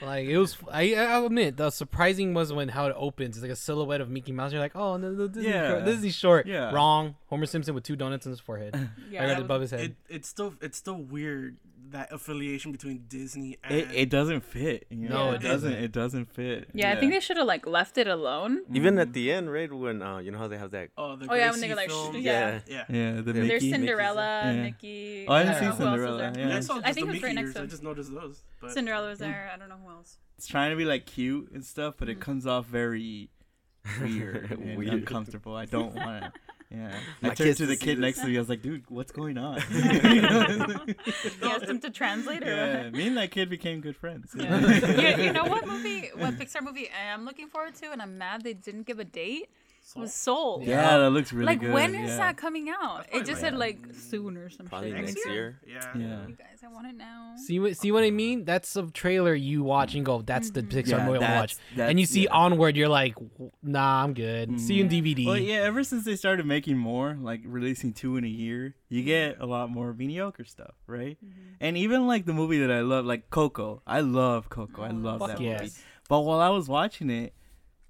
like 0.02 0.26
it 0.26 0.38
was. 0.38 0.56
I 0.70 0.94
I'll 0.94 1.26
admit 1.26 1.56
the 1.56 1.70
surprising 1.70 2.34
was 2.34 2.52
when 2.52 2.68
how 2.68 2.86
it 2.86 2.94
opens. 2.96 3.36
It's 3.36 3.42
like 3.42 3.50
a 3.50 3.56
silhouette 3.56 4.00
of 4.00 4.08
Mickey 4.08 4.32
Mouse. 4.32 4.52
You're 4.52 4.60
like, 4.60 4.76
oh 4.76 4.96
no, 4.96 5.10
no 5.10 5.26
Disney, 5.28 5.50
Yeah. 5.50 5.70
short, 5.70 5.84
Disney 5.84 6.10
short. 6.10 6.46
Yeah. 6.46 6.72
Wrong. 6.72 7.16
Homer 7.26 7.46
Simpson 7.46 7.74
with 7.74 7.84
two 7.84 7.96
donuts 7.96 8.26
in 8.26 8.30
his 8.30 8.40
forehead. 8.40 8.74
Yeah, 9.10 9.20
right 9.20 9.28
that 9.28 9.40
above 9.40 9.60
his 9.60 9.70
head. 9.72 9.80
It, 9.80 9.96
it's 10.08 10.28
still 10.28 10.54
it's 10.60 10.78
still 10.78 10.96
weird 10.96 11.56
that 11.92 12.12
affiliation 12.12 12.72
between 12.72 13.04
Disney 13.08 13.58
and 13.64 13.74
it, 13.78 13.88
it 13.92 14.10
doesn't 14.10 14.40
fit. 14.44 14.86
You 14.90 15.08
know? 15.08 15.26
No, 15.26 15.30
it 15.32 15.34
it 15.36 15.42
doesn't. 15.42 15.70
doesn't. 15.70 15.84
It 15.84 15.92
doesn't 15.92 16.24
fit. 16.34 16.68
Yeah, 16.74 16.92
I 16.92 16.96
think 17.00 17.12
they 17.12 17.20
should 17.20 17.36
have 17.36 17.46
like 17.46 17.66
left 17.66 17.96
it 17.98 18.06
alone. 18.08 18.62
Even 18.72 18.98
at 18.98 19.12
the 19.12 19.30
end, 19.32 19.52
right 19.52 19.72
when 19.72 20.02
uh, 20.02 20.18
you 20.18 20.30
know 20.30 20.38
how 20.38 20.48
they 20.48 20.58
have 20.58 20.70
that. 20.72 20.90
Oh, 20.98 21.16
the 21.16 21.26
Oh 21.30 21.34
yeah, 21.34 21.50
when 21.50 21.60
they 21.60 21.68
go 21.68 21.74
like, 21.74 21.90
sh- 21.90 21.94
yeah. 22.20 22.60
yeah. 22.66 22.84
Yeah, 22.88 23.20
the 23.20 23.32
Yeah. 23.32 23.32
There's 23.32 23.62
Mickey. 23.62 23.70
Cinderella, 23.72 24.42
Yeah. 24.46 24.62
Mickey. 24.62 25.26
Oh, 25.28 25.32
I 25.32 25.42
haven't 25.44 25.54
don't 25.54 25.62
know 25.62 25.66
who 25.68 25.70
else 25.70 25.78
was 25.78 26.18
Cinderella, 26.18 26.32
there. 26.32 26.48
yeah. 26.48 26.56
I 26.56 26.60
saw 26.60 26.80
I 26.84 26.92
think 26.92 27.06
the 27.06 27.12
it 27.12 27.14
was 27.14 27.22
right 27.22 27.34
next 27.34 27.52
to 27.54 27.58
I 27.58 27.62
him. 27.62 27.68
just 27.70 27.82
noticed 27.82 28.12
those. 28.14 28.42
But 28.60 28.70
Cinderella 28.72 29.08
was 29.08 29.18
there. 29.18 29.50
I 29.54 29.56
don't 29.58 29.68
know 29.68 29.78
who 29.84 29.90
else. 29.90 30.18
It's 30.38 30.46
trying 30.48 30.70
to 30.70 30.76
be 30.76 30.84
like 30.84 31.06
cute 31.06 31.50
and 31.52 31.64
stuff, 31.64 31.94
but 31.98 32.08
it 32.08 32.12
Mm-hmm. 32.12 32.22
comes 32.22 32.46
off 32.46 32.66
very 32.66 33.30
weird 34.00 34.50
and 34.52 34.76
Weird. 34.78 34.92
uncomfortable. 34.94 35.54
I 35.56 35.64
don't 35.66 35.94
want 35.94 36.24
it. 36.24 36.32
Yeah, 36.74 36.90
I 37.22 37.28
My 37.28 37.34
turned 37.34 37.56
to 37.58 37.66
the 37.66 37.76
kid 37.76 37.98
next 37.98 38.20
to 38.20 38.26
me. 38.26 38.36
I 38.36 38.38
was 38.38 38.48
like, 38.48 38.62
"Dude, 38.62 38.84
what's 38.88 39.12
going 39.12 39.36
on?" 39.36 39.60
You? 39.72 40.94
You 41.42 41.48
asked 41.48 41.64
him 41.64 41.80
to 41.80 41.90
translate 41.90 42.42
or 42.42 42.50
yeah, 42.50 42.84
what? 42.84 42.92
me 42.94 43.08
and 43.08 43.16
that 43.16 43.30
kid 43.30 43.50
became 43.50 43.80
good 43.80 43.96
friends. 43.96 44.34
Yeah. 44.36 44.58
you, 45.16 45.24
you 45.24 45.32
know 45.32 45.44
what 45.44 45.66
movie, 45.66 46.10
what 46.16 46.34
Pixar 46.38 46.62
movie 46.62 46.88
I 46.88 47.12
am 47.12 47.24
looking 47.24 47.48
forward 47.48 47.74
to, 47.76 47.92
and 47.92 48.00
I'm 48.00 48.16
mad 48.16 48.42
they 48.42 48.54
didn't 48.54 48.84
give 48.84 48.98
a 48.98 49.04
date. 49.04 49.50
Was 49.96 50.14
Soul. 50.14 50.62
Yeah, 50.64 50.98
that 50.98 51.10
looks 51.10 51.32
really 51.32 51.46
like 51.46 51.60
good. 51.60 51.70
Like 51.70 51.74
when 51.74 51.94
is 51.94 52.10
yeah. 52.10 52.16
that 52.16 52.36
coming 52.36 52.70
out? 52.70 53.06
It 53.12 53.26
just 53.26 53.40
said 53.40 53.54
like 53.54 53.78
soon 53.92 54.36
or 54.36 54.48
some 54.48 54.66
Probably 54.66 54.90
shit. 54.90 55.04
next 55.04 55.26
year. 55.26 55.60
Yeah. 55.66 55.84
Yeah. 55.94 56.26
You 56.28 56.34
guys, 56.34 56.60
I 56.64 56.68
want 56.68 56.86
it 56.86 56.96
now. 56.96 57.34
See 57.36 57.58
what 57.58 57.76
see 57.76 57.92
what 57.92 58.04
I 58.04 58.10
mean? 58.10 58.44
That's 58.44 58.74
a 58.76 58.84
trailer 58.86 59.34
you 59.34 59.62
watch 59.62 59.94
and 59.94 60.04
go, 60.04 60.22
that's 60.22 60.50
the 60.50 60.62
mm-hmm. 60.62 60.78
Pixar 60.78 60.98
Yeah, 60.98 61.06
movie 61.06 61.18
I 61.18 61.20
that's- 61.20 61.58
watch. 61.76 61.78
And 61.78 62.00
you 62.00 62.06
see 62.06 62.24
yeah. 62.24 62.30
onward, 62.30 62.76
you're 62.76 62.88
like, 62.88 63.16
nah, 63.62 64.02
I'm 64.02 64.14
good. 64.14 64.50
Mm-hmm. 64.50 64.58
See 64.58 64.74
you 64.74 64.84
in 64.84 64.88
DVD. 64.88 65.26
Well, 65.26 65.36
yeah, 65.36 65.56
ever 65.56 65.84
since 65.84 66.04
they 66.04 66.16
started 66.16 66.46
making 66.46 66.78
more, 66.78 67.18
like 67.20 67.40
releasing 67.44 67.92
two 67.92 68.16
in 68.16 68.24
a 68.24 68.28
year, 68.28 68.74
you 68.88 69.00
mm-hmm. 69.00 69.08
get 69.08 69.40
a 69.40 69.46
lot 69.46 69.68
more 69.68 69.92
mediocre 69.92 70.44
stuff, 70.44 70.74
right? 70.86 71.18
And 71.60 71.76
even 71.76 72.06
like 72.06 72.24
the 72.24 72.32
movie 72.34 72.60
that 72.60 72.70
I 72.70 72.80
love, 72.80 73.04
like 73.04 73.30
Coco. 73.30 73.82
I 73.86 74.00
love 74.00 74.48
Coco. 74.48 74.82
I 74.82 74.90
oh, 74.90 74.94
love 74.94 75.18
Fuck 75.20 75.28
that 75.28 75.38
movie. 75.40 75.50
yes. 75.50 75.82
But 76.08 76.20
while 76.20 76.40
I 76.40 76.50
was 76.50 76.68
watching 76.68 77.10
it, 77.10 77.34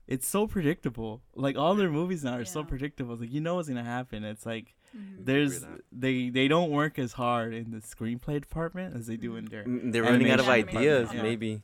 it's 0.07 0.27
so 0.27 0.47
predictable. 0.47 1.23
Like 1.35 1.57
all 1.57 1.75
their 1.75 1.91
movies 1.91 2.25
now 2.25 2.37
are 2.37 2.45
so 2.45 2.65
predictable. 2.65 3.15
It's 3.15 3.23
like 3.23 3.33
you 3.33 3.41
know 3.41 3.57
what's 3.57 3.69
gonna 3.69 3.85
happen. 3.85 4.25
It's 4.25 4.45
like 4.47 4.75
there's 5.19 5.65
they 5.91 6.29
they 6.29 6.49
don't 6.49 6.71
work 6.71 6.99
as 6.99 7.13
hard 7.13 7.55
in 7.55 7.71
the 7.71 7.79
screenplay 7.79 8.41
department 8.41 8.97
as 8.97 9.07
they 9.07 9.17
do 9.17 9.37
in 9.37 9.47
their. 9.47 9.65
Mm, 9.65 9.93
They're 9.93 10.03
running 10.03 10.31
out 10.31 10.41
of 10.41 10.49
ideas. 10.49 11.11
Yeah. 11.13 11.23
maybe. 11.23 11.63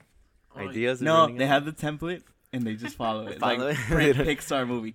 Ideas. 0.57 1.01
No, 1.03 1.27
they 1.27 1.45
out. 1.45 1.49
have 1.49 1.65
the 1.65 1.73
template 1.73 2.23
and 2.53 2.63
they 2.63 2.75
just 2.75 2.97
follow 2.97 3.27
it. 3.27 3.39
Follow 3.41 3.69
like 3.69 3.79
it. 3.79 3.85
print 3.89 4.17
Pixar 4.17 4.67
movie, 4.67 4.95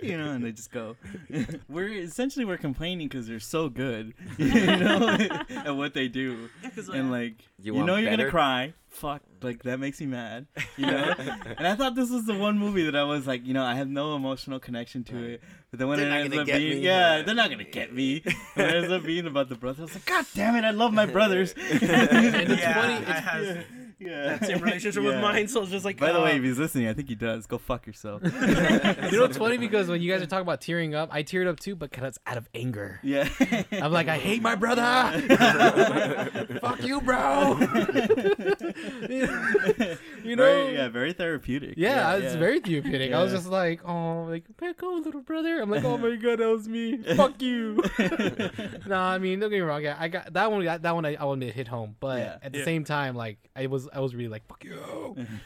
you 0.06 0.16
know, 0.16 0.30
and 0.30 0.44
they 0.44 0.52
just 0.52 0.70
go. 0.70 0.96
we're 1.68 1.88
essentially 1.88 2.44
we're 2.44 2.56
complaining 2.58 3.08
because 3.08 3.26
they're 3.26 3.40
so 3.40 3.68
good, 3.68 4.14
you 4.38 4.48
know, 4.76 5.16
at 5.50 5.76
what 5.76 5.94
they 5.94 6.08
do, 6.08 6.48
and 6.92 7.10
like 7.10 7.34
You 7.58 7.72
you, 7.72 7.74
want 7.74 7.86
know 7.86 7.96
you're 7.96 8.10
better? 8.10 8.22
gonna 8.24 8.30
cry. 8.30 8.74
Fuck, 8.88 9.22
like 9.40 9.62
that 9.62 9.78
makes 9.78 10.00
me 10.00 10.06
mad, 10.06 10.46
you 10.76 10.84
know. 10.86 11.14
and 11.56 11.64
I 11.66 11.76
thought 11.76 11.94
this 11.94 12.10
was 12.10 12.26
the 12.26 12.34
one 12.34 12.58
movie 12.58 12.82
that 12.84 12.96
I 12.96 13.04
was 13.04 13.24
like, 13.24 13.46
you 13.46 13.54
know, 13.54 13.62
I 13.64 13.74
have 13.76 13.88
no 13.88 14.16
emotional 14.16 14.58
connection 14.58 15.04
to 15.04 15.16
it. 15.34 15.42
But 15.70 15.78
then 15.78 15.86
when 15.86 15.98
They're 15.98 16.08
it 16.08 16.10
not 16.10 16.20
ends 16.22 16.36
up 16.38 16.46
being, 16.46 16.78
me. 16.80 16.84
yeah, 16.84 17.22
they're 17.22 17.36
not 17.36 17.50
gonna 17.50 17.62
get 17.62 17.94
me. 17.94 18.20
when 18.54 18.66
it 18.68 18.74
ends 18.74 18.90
up 18.92 19.04
being 19.04 19.26
about 19.28 19.48
the 19.48 19.54
brothers, 19.54 19.78
I 19.78 19.82
was 19.84 19.94
like, 19.94 20.06
God 20.06 20.26
damn 20.34 20.56
it, 20.56 20.64
I 20.64 20.72
love 20.72 20.92
my 20.92 21.06
brothers. 21.06 21.52
and 21.52 21.82
it's 21.82 22.60
Yeah, 22.60 22.74
funny. 22.74 22.94
I 23.06 23.10
It's, 23.10 23.20
have 23.20 23.64
yeah. 24.00 24.22
that 24.36 24.46
same 24.46 24.58
relationship 24.60 25.02
with 25.02 25.14
Yeah. 25.16 25.20
mine, 25.20 25.48
so 25.48 25.62
it's 25.62 25.70
just 25.70 25.84
like. 25.84 25.98
By 25.98 26.12
the 26.12 26.20
uh, 26.20 26.24
way, 26.24 26.36
if 26.36 26.42
he's 26.42 26.58
listening, 26.58 26.88
I 26.88 26.94
think 26.94 27.08
he 27.08 27.14
does. 27.14 27.46
Go 27.46 27.58
fuck 27.58 27.86
yourself. 27.86 28.22
you 28.24 28.30
know 28.30 29.20
what's 29.22 29.36
funny? 29.36 29.58
Because 29.58 29.88
when 29.88 30.00
you 30.02 30.10
guys 30.10 30.22
are 30.22 30.26
talking 30.26 30.42
about 30.42 30.60
tearing 30.60 30.94
up, 30.94 31.10
I 31.12 31.22
teared 31.22 31.46
up 31.48 31.60
too, 31.60 31.76
but 31.76 31.90
because 31.90 32.18
out 32.26 32.36
of 32.36 32.48
anger. 32.54 32.98
Yeah. 33.02 33.28
I'm 33.72 33.92
like, 33.92 34.08
I 34.08 34.18
hate 34.18 34.42
my 34.42 34.54
brother. 34.54 34.82
Fuck 36.60 36.82
you, 36.82 37.00
bro. 37.00 37.56
you 40.24 40.36
know? 40.36 40.44
Very, 40.44 40.74
yeah, 40.74 40.88
very 40.88 41.12
therapeutic. 41.12 41.74
Yeah, 41.76 42.14
it's 42.16 42.34
yeah. 42.34 42.40
very 42.40 42.60
therapeutic. 42.60 43.12
I 43.12 43.22
was 43.22 43.32
just 43.32 43.46
like, 43.46 43.80
oh, 43.86 44.24
like, 44.24 44.44
back 44.56 44.82
on, 44.82 45.02
little 45.02 45.22
brother. 45.22 45.60
I'm 45.60 45.70
like, 45.70 45.84
oh 45.84 45.98
my 45.98 46.16
god, 46.16 46.38
that 46.40 46.48
was 46.48 46.68
me. 46.68 46.98
Fuck 47.16 47.40
you. 47.42 47.82
no, 48.86 48.96
I 48.96 49.18
mean, 49.18 49.40
don't 49.40 49.50
get 49.50 49.56
me 49.56 49.60
wrong. 49.60 49.82
Yeah, 49.82 49.96
I 49.98 50.08
got 50.08 50.32
that 50.32 50.50
one. 50.50 50.64
That, 50.64 50.82
that 50.82 50.94
one, 50.94 51.04
I, 51.04 51.16
I'll 51.16 51.32
admit, 51.32 51.54
hit 51.54 51.68
home. 51.68 51.96
But 52.00 52.18
Yeah. 52.18 52.38
at 52.42 52.52
the 52.52 52.58
Yeah. 52.60 52.64
same 52.64 52.84
time, 52.84 53.14
like, 53.16 53.38
I 53.56 53.66
was, 53.66 53.88
I 53.92 54.00
was 54.00 54.14
really 54.14 54.28
like, 54.28 54.46
fuck 54.46 54.64
you. 54.64 54.78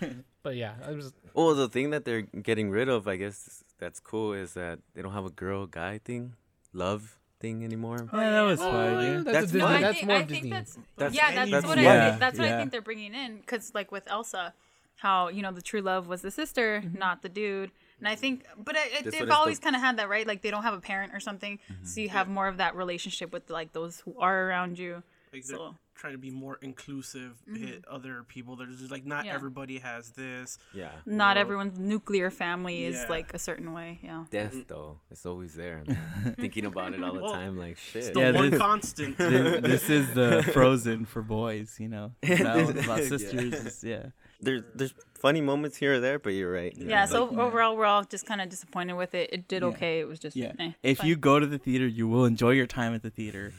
but 0.42 0.56
yeah, 0.56 0.74
I 0.86 0.92
was. 0.92 1.12
Well, 1.34 1.54
the 1.54 1.68
thing 1.68 1.90
that 1.90 2.04
they're 2.04 2.22
getting 2.22 2.70
rid 2.70 2.88
of, 2.88 3.08
I 3.08 3.16
guess, 3.16 3.64
that's 3.78 4.00
cool, 4.00 4.32
is 4.32 4.54
that 4.54 4.78
they 4.94 5.02
don't 5.02 5.12
have 5.12 5.24
a 5.26 5.30
girl 5.30 5.66
guy 5.66 5.98
thing, 5.98 6.34
love 6.72 7.18
thing 7.40 7.64
anymore. 7.64 8.08
Oh, 8.12 8.20
yeah, 8.20 8.30
that 8.30 8.42
was 8.42 8.60
Oh, 8.60 8.70
fun. 8.70 8.92
yeah, 8.92 9.00
Yeah. 9.02 9.22
that's, 9.24 9.38
That's 9.38 9.52
a 9.54 9.58
No, 9.58 9.66
I 9.66 9.80
that's 9.80 9.96
think, 9.96 10.06
more 10.08 10.16
I 10.16 10.18
think 10.20 10.28
Disney. 10.30 10.50
that's, 10.50 10.78
That's- 10.96 11.14
yeah, 11.14 11.34
that's, 11.34 11.50
that's- 11.50 11.68
what 11.68 11.78
yeah, 11.78 12.14
I 12.14 12.18
that's 12.18 12.38
what 12.38 12.48
yeah. 12.48 12.54
I 12.54 12.58
think 12.58 12.72
they're 12.72 12.80
bringing 12.82 13.14
in 13.14 13.36
because 13.38 13.72
like 13.74 13.90
with 13.92 14.04
Elsa, 14.08 14.54
how 14.96 15.28
you 15.28 15.42
know 15.42 15.50
the 15.52 15.60
true 15.62 15.80
love 15.82 16.06
was 16.06 16.22
the 16.22 16.30
sister, 16.30 16.80
mm-hmm. 16.84 16.98
not 16.98 17.22
the 17.22 17.28
dude. 17.28 17.70
And 17.98 18.08
I 18.08 18.14
think, 18.16 18.44
but 18.56 18.76
it, 18.76 19.06
it, 19.06 19.10
they've 19.12 19.30
always 19.30 19.58
the- 19.58 19.64
kind 19.64 19.76
of 19.76 19.82
had 19.82 19.96
that, 19.98 20.08
right? 20.08 20.26
Like 20.26 20.42
they 20.42 20.50
don't 20.50 20.62
have 20.62 20.74
a 20.74 20.80
parent 20.80 21.12
or 21.14 21.20
something, 21.20 21.58
so 21.68 21.74
mm-hmm. 21.74 22.00
you 22.00 22.08
have 22.10 22.28
more 22.28 22.48
of 22.48 22.58
that 22.58 22.76
relationship 22.76 23.32
with 23.32 23.50
like 23.50 23.72
those 23.72 24.00
who 24.00 24.14
are 24.18 24.48
around 24.48 24.78
you. 24.78 25.02
like 25.32 25.44
So 25.44 25.74
trying 25.94 26.12
to 26.12 26.18
be 26.18 26.30
more 26.30 26.58
inclusive, 26.60 27.32
hit 27.46 27.84
other 27.88 28.24
people. 28.26 28.56
They're 28.56 28.66
just 28.66 28.90
like 28.90 29.06
not 29.06 29.24
Yeah. 29.26 29.34
everybody 29.34 29.78
has 29.78 30.10
this. 30.10 30.58
Yeah. 30.72 30.90
not 31.06 31.36
Well, 31.36 31.40
everyone's 31.42 31.78
nuclear 31.78 32.30
family 32.30 32.84
is 32.84 32.96
Yeah. 32.96 33.06
like 33.08 33.32
a 33.34 33.38
certain 33.38 33.72
way. 33.72 34.00
Yeah. 34.02 34.24
Death, 34.30 34.54
though, 34.66 35.00
it's 35.10 35.24
always 35.24 35.54
there. 35.54 35.82
I'm 35.88 36.34
thinking 36.38 36.66
about 36.66 36.94
it 36.94 37.02
all 37.02 37.14
the 37.14 37.20
Well, 37.22 37.32
time, 37.32 37.56
like 37.56 37.78
shit. 37.78 38.12
the 38.14 38.20
Yeah, 38.20 38.30
one 38.32 38.50
this- 38.50 38.60
constant. 38.60 39.16
This, 39.18 39.60
this 39.62 39.90
is 39.90 40.14
the 40.14 40.42
Frozen 40.52 41.06
for 41.06 41.22
boys, 41.22 41.76
you 41.78 41.88
know. 41.88 42.12
That 42.22 42.56
one's 42.56 42.70
about 42.84 43.02
Yeah. 43.02 43.08
sisters. 43.08 43.52
is- 43.54 43.84
yeah. 43.84 44.06
There's 44.40 44.62
there's 44.74 44.94
funny 45.14 45.40
moments 45.40 45.76
here 45.78 45.94
or 45.94 46.00
there, 46.00 46.18
but 46.18 46.30
you're 46.30 46.52
right. 46.52 46.74
Yeah. 46.76 47.06
So 47.06 47.24
Like, 47.24 47.38
overall, 47.38 47.76
we're 47.76 47.86
all 47.86 48.04
just 48.04 48.26
kind 48.26 48.40
of 48.42 48.48
disappointed 48.50 48.92
with 48.94 49.14
it. 49.14 49.30
It 49.32 49.48
did 49.48 49.62
Yeah. 49.62 49.68
okay. 49.68 50.00
It 50.00 50.08
was 50.08 50.18
just 50.18 50.36
Yeah. 50.36 50.52
eh, 50.58 50.72
if 50.82 50.98
fine. 50.98 51.06
you 51.08 51.16
go 51.16 51.38
to 51.40 51.46
the 51.46 51.56
theater, 51.56 51.86
you 51.86 52.06
will 52.08 52.26
enjoy 52.26 52.50
your 52.50 52.66
time 52.66 52.94
at 52.94 53.02
the 53.02 53.10
theater, 53.10 53.54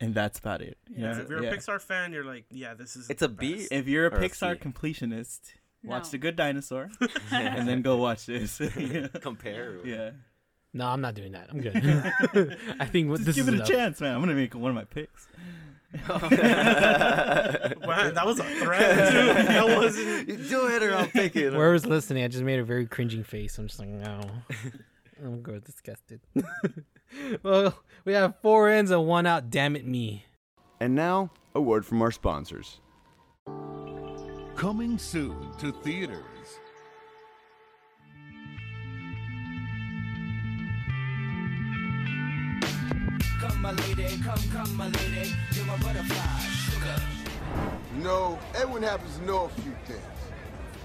and 0.00 0.14
that's 0.14 0.38
about 0.38 0.62
it. 0.62 0.78
you 0.88 1.02
Yeah, 1.04 1.20
if 1.20 1.28
you're 1.28 1.42
Yeah. 1.42 1.50
a 1.50 1.56
Pixar 1.56 1.80
fan, 1.80 2.12
you're 2.12 2.24
like, 2.24 2.44
yeah, 2.50 2.74
this 2.74 2.96
is. 2.96 3.10
It's 3.10 3.22
a 3.22 3.28
the 3.28 3.34
B. 3.34 3.54
best. 3.56 3.72
If 3.72 3.88
you're 3.88 4.06
a 4.06 4.14
Or 4.14 4.18
Pixar 4.20 4.54
C. 4.62 4.68
completionist, 4.68 5.40
watch 5.84 6.04
No. 6.04 6.10
The 6.10 6.18
Good 6.18 6.36
Dinosaur, 6.36 6.90
and 7.32 7.68
then 7.68 7.82
go 7.82 7.96
watch 7.96 8.26
this. 8.26 8.60
yeah. 8.76 9.08
compare. 9.20 9.78
yeah. 9.84 10.10
No, 10.72 10.86
I'm 10.86 11.00
not 11.00 11.14
doing 11.14 11.32
that. 11.32 11.48
I'm 11.50 11.60
good. 11.60 12.56
I 12.78 12.84
think 12.86 13.10
Just 13.10 13.24
this 13.24 13.36
give 13.36 13.48
is 13.48 13.54
it 13.54 13.60
a 13.60 13.64
chance, 13.64 14.00
man. 14.00 14.14
I'm 14.14 14.20
gonna 14.20 14.34
make 14.34 14.54
one 14.54 14.70
of 14.70 14.76
my 14.76 14.84
picks. 14.84 15.26
Wow, 16.08 16.18
that 18.10 18.22
was 18.24 18.38
a 18.38 18.44
threat 18.44 19.10
too. 19.10 19.26
That 19.52 19.66
wasn't. 19.76 20.48
Do 20.48 20.68
it 20.68 20.82
or 20.84 20.94
I'll 20.94 21.06
pick 21.08 21.34
it. 21.36 21.52
Whoever's 21.52 21.84
listening, 21.86 22.22
I 22.24 22.28
just 22.28 22.44
made 22.44 22.60
a 22.60 22.64
very 22.64 22.86
cringing 22.86 23.24
face. 23.24 23.58
I'm 23.58 23.66
just 23.66 23.78
like, 23.80 23.88
no. 23.88 24.20
I'm 25.22 25.42
good. 25.42 25.64
Disgusted. 25.64 26.20
well, 27.42 27.78
we 28.04 28.12
have 28.12 28.36
four 28.40 28.70
ins 28.70 28.90
and 28.90 29.06
one 29.06 29.26
out. 29.26 29.50
Damn 29.50 29.76
it, 29.76 29.86
me. 29.86 30.24
And 30.80 30.94
now, 30.94 31.30
a 31.54 31.60
word 31.60 31.84
from 31.84 32.00
our 32.02 32.10
sponsors. 32.10 32.80
Coming 34.56 34.98
soon 34.98 35.52
to 35.58 35.72
theaters. 35.72 36.20
Come, 43.40 43.62
my 43.62 43.72
lady, 43.72 44.04
come, 44.22 44.38
come, 44.52 44.76
my 44.76 44.88
lady. 44.88 45.32
You're 45.52 45.66
my 45.66 45.76
butterfly, 45.78 46.38
sugar. 46.38 47.02
You 47.96 48.04
know, 48.04 48.38
Edwin 48.54 48.82
happens 48.82 49.16
to 49.16 49.24
know 49.24 49.44
a 49.44 49.48
few 49.60 49.74
things. 49.86 50.02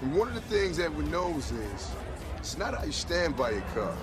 And 0.02 0.14
one 0.14 0.28
of 0.28 0.34
the 0.34 0.40
things 0.42 0.78
Edwin 0.78 1.10
knows 1.10 1.50
is 1.50 1.90
it's 2.38 2.56
not 2.58 2.74
how 2.74 2.84
you 2.84 2.92
stand 2.92 3.36
by 3.36 3.50
your 3.50 3.60
car, 3.74 3.96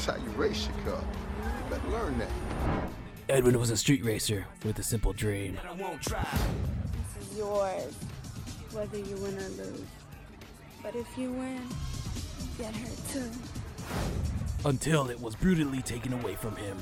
it's 0.00 0.06
how 0.06 0.16
you 0.16 0.30
race 0.30 0.66
your 0.66 0.94
car. 0.94 1.04
You 1.44 1.76
better 1.76 1.88
learn 1.88 2.18
that. 2.18 2.30
Edwin 3.28 3.58
was 3.60 3.68
a 3.70 3.76
street 3.76 4.02
racer 4.02 4.46
with 4.64 4.78
a 4.78 4.82
simple 4.82 5.12
dream. 5.12 5.58
I 5.68 5.72
won't 5.72 6.00
try. 6.00 6.26
This 7.16 7.28
is 7.28 7.36
yours, 7.36 7.94
whether 8.72 8.96
you 8.96 9.16
win 9.16 9.36
or 9.36 9.48
lose. 9.62 9.84
But 10.82 10.96
if 10.96 11.06
you 11.18 11.32
win, 11.32 11.60
get 12.56 12.74
hurt 12.74 13.08
too. 13.10 13.30
Until 14.64 15.10
it 15.10 15.20
was 15.20 15.36
brutally 15.36 15.82
taken 15.82 16.14
away 16.14 16.34
from 16.34 16.56
him. 16.56 16.78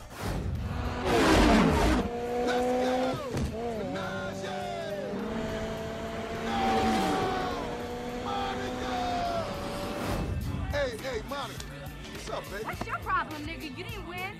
Up, 12.38 12.50
baby? 12.50 12.64
What's 12.64 12.86
your 12.86 12.98
problem, 12.98 13.42
nigga? 13.42 13.76
You 13.76 13.84
didn't 13.84 14.08
win. 14.08 14.30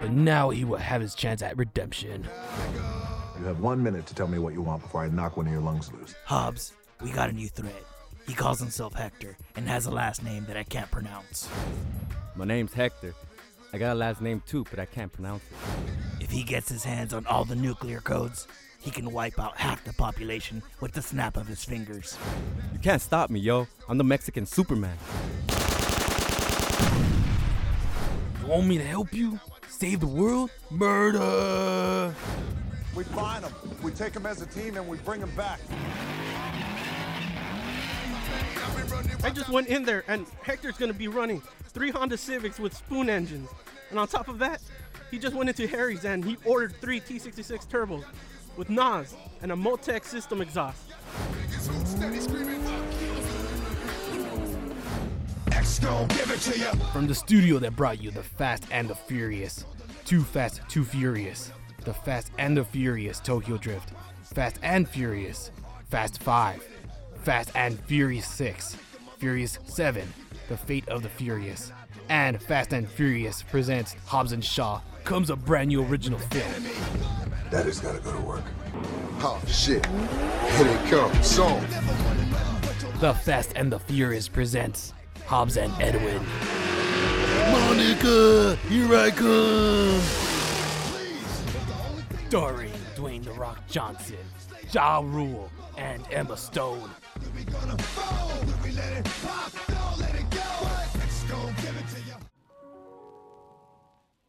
But 0.00 0.10
now 0.10 0.50
he 0.50 0.64
will 0.64 0.78
have 0.78 1.00
his 1.00 1.14
chance 1.14 1.42
at 1.42 1.56
redemption. 1.56 2.26
You 3.38 3.44
have 3.44 3.60
one 3.60 3.82
minute 3.82 4.06
to 4.06 4.14
tell 4.14 4.28
me 4.28 4.38
what 4.38 4.54
you 4.54 4.62
want 4.62 4.82
before 4.82 5.02
I 5.02 5.08
knock 5.08 5.36
one 5.36 5.46
of 5.46 5.52
your 5.52 5.62
lungs 5.62 5.92
loose. 5.92 6.14
Hobbs, 6.24 6.72
we 7.02 7.10
got 7.10 7.30
a 7.30 7.32
new 7.32 7.48
threat. 7.48 7.84
He 8.26 8.34
calls 8.34 8.60
himself 8.60 8.94
Hector 8.94 9.36
and 9.56 9.66
has 9.68 9.86
a 9.86 9.90
last 9.90 10.22
name 10.22 10.44
that 10.46 10.56
I 10.56 10.62
can't 10.62 10.90
pronounce. 10.90 11.48
My 12.36 12.44
name's 12.44 12.74
Hector. 12.74 13.14
I 13.72 13.78
got 13.78 13.92
a 13.92 13.94
last 13.94 14.20
name 14.20 14.42
too, 14.46 14.64
but 14.70 14.78
I 14.78 14.84
can't 14.86 15.12
pronounce 15.12 15.42
it. 15.44 16.22
If 16.22 16.30
he 16.30 16.42
gets 16.42 16.68
his 16.68 16.84
hands 16.84 17.12
on 17.12 17.26
all 17.26 17.44
the 17.44 17.56
nuclear 17.56 18.00
codes, 18.00 18.46
he 18.80 18.90
can 18.90 19.10
wipe 19.10 19.38
out 19.40 19.56
half 19.56 19.82
the 19.84 19.92
population 19.92 20.62
with 20.80 20.92
the 20.92 21.02
snap 21.02 21.36
of 21.36 21.46
his 21.46 21.64
fingers. 21.64 22.16
You 22.72 22.78
can't 22.78 23.02
stop 23.02 23.28
me, 23.28 23.40
yo. 23.40 23.66
I'm 23.88 23.98
the 23.98 24.04
Mexican 24.04 24.46
Superman. 24.46 24.96
You 28.40 28.46
want 28.46 28.66
me 28.66 28.78
to 28.78 28.84
help 28.84 29.12
you? 29.12 29.40
Save 29.68 30.00
the 30.00 30.06
world? 30.06 30.50
Murder! 30.70 32.14
We 32.94 33.04
find 33.04 33.44
them, 33.44 33.52
we 33.82 33.90
take 33.92 34.12
them 34.12 34.26
as 34.26 34.42
a 34.42 34.46
team, 34.46 34.76
and 34.76 34.88
we 34.88 34.98
bring 34.98 35.20
them 35.20 35.30
back. 35.36 35.60
I 39.22 39.30
just 39.30 39.48
went 39.50 39.68
in 39.68 39.84
there, 39.84 40.04
and 40.08 40.26
Hector's 40.42 40.78
gonna 40.78 40.92
be 40.92 41.08
running 41.08 41.42
three 41.66 41.90
Honda 41.90 42.16
Civics 42.16 42.58
with 42.58 42.76
spoon 42.76 43.10
engines. 43.10 43.48
And 43.90 43.98
on 43.98 44.08
top 44.08 44.28
of 44.28 44.38
that, 44.38 44.60
he 45.10 45.18
just 45.18 45.34
went 45.34 45.48
into 45.48 45.66
Harry's 45.66 46.04
and 46.04 46.24
he 46.24 46.36
ordered 46.44 46.74
three 46.80 47.00
T66 47.00 47.66
turbos 47.66 48.04
with 48.58 48.68
NOS 48.68 49.14
and 49.40 49.52
a 49.52 49.54
Motec 49.54 50.04
system 50.04 50.42
exhaust. 50.42 50.82
From 56.92 57.06
the 57.06 57.14
studio 57.14 57.58
that 57.60 57.76
brought 57.76 58.02
you 58.02 58.10
The 58.10 58.22
Fast 58.22 58.64
and 58.72 58.90
the 58.90 58.96
Furious, 58.96 59.64
Too 60.04 60.22
Fast, 60.22 60.60
Too 60.68 60.84
Furious, 60.84 61.52
The 61.84 61.94
Fast 61.94 62.32
and 62.38 62.56
the 62.56 62.64
Furious 62.64 63.20
Tokyo 63.20 63.56
Drift, 63.58 63.92
Fast 64.24 64.58
and 64.62 64.88
Furious, 64.88 65.52
Fast 65.88 66.20
5, 66.20 66.66
Fast 67.22 67.52
and 67.54 67.78
Furious 67.80 68.26
6, 68.26 68.76
Furious 69.18 69.58
7, 69.66 70.12
The 70.48 70.56
Fate 70.56 70.88
of 70.88 71.02
the 71.02 71.08
Furious, 71.08 71.72
and 72.08 72.42
Fast 72.42 72.72
and 72.72 72.90
Furious 72.90 73.42
presents 73.42 73.94
Hobbs 74.06 74.32
and 74.32 74.44
Shaw 74.44 74.80
comes 75.08 75.30
a 75.30 75.36
brand 75.36 75.68
new 75.68 75.82
original 75.82 76.18
film. 76.18 76.66
Daddy's 77.50 77.80
gotta 77.80 77.98
go 77.98 78.12
to 78.12 78.20
work. 78.20 78.44
Oh, 79.20 79.40
shit. 79.46 79.86
Here 79.86 80.64
they 80.64 80.90
come. 80.90 81.22
Song. 81.22 81.62
The 83.00 83.14
Fast 83.14 83.52
and 83.56 83.72
the 83.72 83.78
Furious 83.78 84.28
presents 84.28 84.92
Hobbs 85.24 85.56
and 85.56 85.72
Edwin. 85.80 86.22
Monica, 87.50 88.56
here 88.68 88.94
I 88.94 89.10
come. 89.10 89.98
Starring 92.28 92.72
Dwayne 92.94 93.24
The 93.24 93.32
Rock 93.32 93.66
Johnson, 93.66 94.18
Ja 94.72 94.98
Rule, 95.02 95.50
and 95.78 96.04
Emma 96.10 96.36
Stone. 96.36 96.90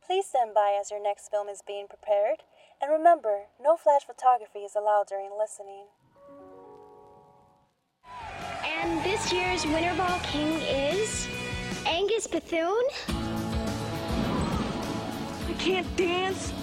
Please 0.10 0.26
stand 0.26 0.56
by 0.56 0.76
as 0.82 0.90
your 0.90 1.00
next 1.00 1.30
film 1.30 1.50
is 1.50 1.62
being 1.62 1.86
prepared. 1.88 2.42
And 2.82 2.92
remember, 2.92 3.44
no 3.62 3.78
flash 3.78 4.02
photography 4.08 4.62
is 4.62 4.76
allowed 4.76 5.06
during 5.08 5.30
listening. 5.38 5.86
And 8.66 9.04
this 9.04 9.32
year's 9.32 9.68
Winter 9.68 9.94
Ball 9.96 10.20
King 10.24 10.62
is 10.62 11.28
Angus 11.86 12.26
Bethune. 12.26 12.88
I 15.48 15.54
can't 15.60 15.96
dance. 15.96 16.54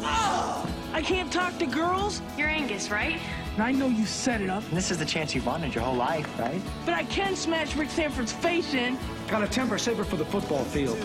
I 0.00 1.02
can't 1.02 1.32
talk 1.32 1.58
to 1.58 1.66
girls. 1.66 2.22
You're 2.36 2.46
Angus, 2.46 2.92
right? 2.92 3.18
I 3.58 3.72
know 3.72 3.88
you 3.88 4.06
set 4.06 4.40
it 4.40 4.50
up, 4.50 4.62
This 4.70 4.92
is 4.92 4.98
the 4.98 5.04
chance 5.04 5.34
you've 5.34 5.46
wanted 5.46 5.74
your 5.74 5.82
whole 5.82 5.96
life, 5.96 6.38
right? 6.38 6.62
but 6.84 6.94
I 6.94 7.02
can 7.02 7.34
smash 7.34 7.74
Rick 7.74 7.90
Sanford's 7.90 8.30
face 8.30 8.74
in. 8.74 8.96
Got 9.26 9.42
a 9.42 9.48
temper, 9.48 9.78
save 9.78 9.98
it 9.98 10.04
for 10.04 10.14
the 10.14 10.24
football 10.24 10.62
field. 10.62 10.96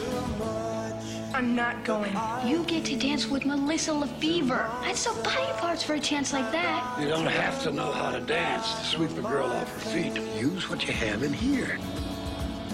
I'm 1.35 1.55
not 1.55 1.83
going. 1.83 2.15
You 2.45 2.63
get 2.65 2.85
to 2.85 2.95
dance 2.95 3.27
with 3.27 3.43
Melissa 3.43 3.91
Lefebvre. 3.91 4.69
I'd 4.81 4.95
sell 4.95 5.15
body 5.23 5.51
parts 5.53 5.81
for 5.81 5.95
a 5.95 5.99
chance 5.99 6.31
like 6.31 6.51
that. 6.51 6.97
You 6.99 7.07
don't 7.07 7.25
have 7.25 7.61
to 7.63 7.71
know 7.71 7.91
how 7.91 8.11
to 8.11 8.19
dance 8.19 8.71
to 8.75 8.85
sweep 8.85 9.17
a 9.17 9.21
girl 9.21 9.47
off 9.47 9.73
her 9.73 9.89
feet. 9.89 10.21
Use 10.39 10.69
what 10.69 10.87
you 10.87 10.93
have 10.93 11.23
in 11.23 11.33
here. 11.33 11.79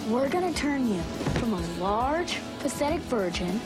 We're 0.10 0.28
gonna 0.28 0.54
turn 0.54 0.94
you 0.94 1.02
from 1.40 1.54
a 1.54 1.62
large, 1.80 2.40
pathetic 2.60 3.00
virgin 3.02 3.62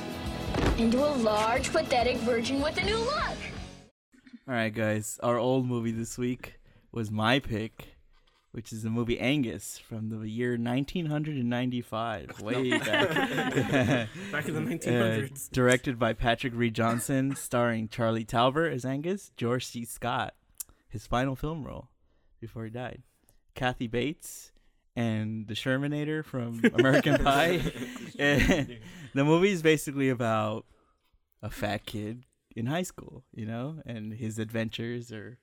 into 0.77 0.99
a 0.99 1.13
large, 1.17 1.71
pathetic 1.71 2.17
virgin 2.17 2.62
with 2.62 2.77
a 2.77 2.86
new 2.86 2.97
look. 2.97 3.38
All 4.47 4.53
right, 4.53 4.73
guys. 4.73 5.19
Our 5.23 5.39
old 5.39 5.65
movie 5.65 5.91
this 5.91 6.19
week 6.19 6.60
was 6.91 7.10
my 7.10 7.39
pick, 7.39 7.92
which 8.54 8.72
is 8.72 8.84
the 8.84 8.89
movie 8.89 9.20
Angus 9.20 9.78
from 9.78 10.10
the 10.10 10.30
year 10.30 10.52
1995, 10.52 12.39
way 12.42 12.78
back. 12.78 13.10
Back 14.32 14.48
in 14.48 14.54
the 14.54 14.62
Uh, 14.63 14.66
1900s. 14.66 15.52
directed 15.52 16.00
by 16.00 16.13
Patrick 16.13 16.54
Read 16.56 16.74
Johnson, 16.74 17.36
starring 17.36 17.89
Charlie 17.89 18.24
Talbert 18.26 18.72
as 18.72 18.86
Angus, 18.86 19.32
George 19.38 19.66
C. 19.66 19.84
Scott, 19.86 20.34
his 20.88 21.06
final 21.08 21.36
film 21.36 21.63
role 21.63 21.89
before 22.39 22.63
he 22.66 22.70
died, 22.70 23.02
Kathy 23.56 23.88
Bates, 23.88 24.52
and 24.96 25.48
the 25.48 25.56
Shermanator 25.56 26.24
from 26.24 26.62
American 26.76 27.24
Pie. 27.24 27.58
The 28.18 29.24
movie 29.24 29.52
is 29.52 29.62
basically 29.63 30.10
about 30.10 30.66
a 31.42 31.50
fat 31.50 31.86
kid 31.86 32.24
in 32.56 32.68
high 32.68 32.84
school, 32.84 33.24
you 33.34 33.46
know, 33.48 33.82
and 33.86 34.13
his 34.13 34.38
adventures 34.38 35.12
or 35.12 35.39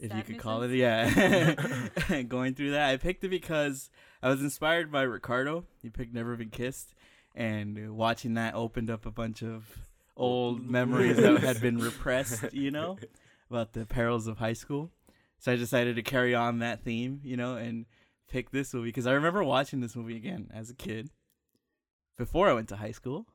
His 0.00 0.10
if 0.10 0.16
you 0.16 0.22
could 0.22 0.40
sadnesses? 0.40 0.42
call 0.42 0.62
it, 0.62 0.70
yeah. 0.72 2.22
Going 2.28 2.54
through 2.54 2.72
that, 2.72 2.90
I 2.90 2.96
picked 2.96 3.24
it 3.24 3.28
because 3.28 3.90
I 4.22 4.28
was 4.28 4.42
inspired 4.42 4.90
by 4.90 5.02
Ricardo. 5.02 5.64
He 5.82 5.90
picked 5.90 6.14
Never 6.14 6.36
Been 6.36 6.50
Kissed, 6.50 6.94
and 7.34 7.96
watching 7.96 8.34
that 8.34 8.54
opened 8.54 8.90
up 8.90 9.06
a 9.06 9.10
bunch 9.10 9.42
of 9.42 9.78
old 10.16 10.64
memories 10.68 11.16
that 11.16 11.40
had 11.40 11.60
been 11.60 11.78
repressed, 11.78 12.52
you 12.52 12.70
know, 12.70 12.98
about 13.50 13.72
the 13.72 13.86
perils 13.86 14.26
of 14.26 14.38
high 14.38 14.52
school. 14.52 14.90
So 15.38 15.52
I 15.52 15.56
decided 15.56 15.96
to 15.96 16.02
carry 16.02 16.34
on 16.34 16.60
that 16.60 16.84
theme, 16.84 17.20
you 17.22 17.36
know, 17.36 17.56
and 17.56 17.86
pick 18.28 18.50
this 18.50 18.72
movie 18.72 18.88
because 18.88 19.06
I 19.06 19.12
remember 19.12 19.44
watching 19.44 19.80
this 19.80 19.94
movie 19.94 20.16
again 20.16 20.50
as 20.52 20.70
a 20.70 20.74
kid 20.74 21.10
before 22.16 22.48
I 22.48 22.52
went 22.52 22.68
to 22.70 22.76
high 22.76 22.92
school. 22.92 23.26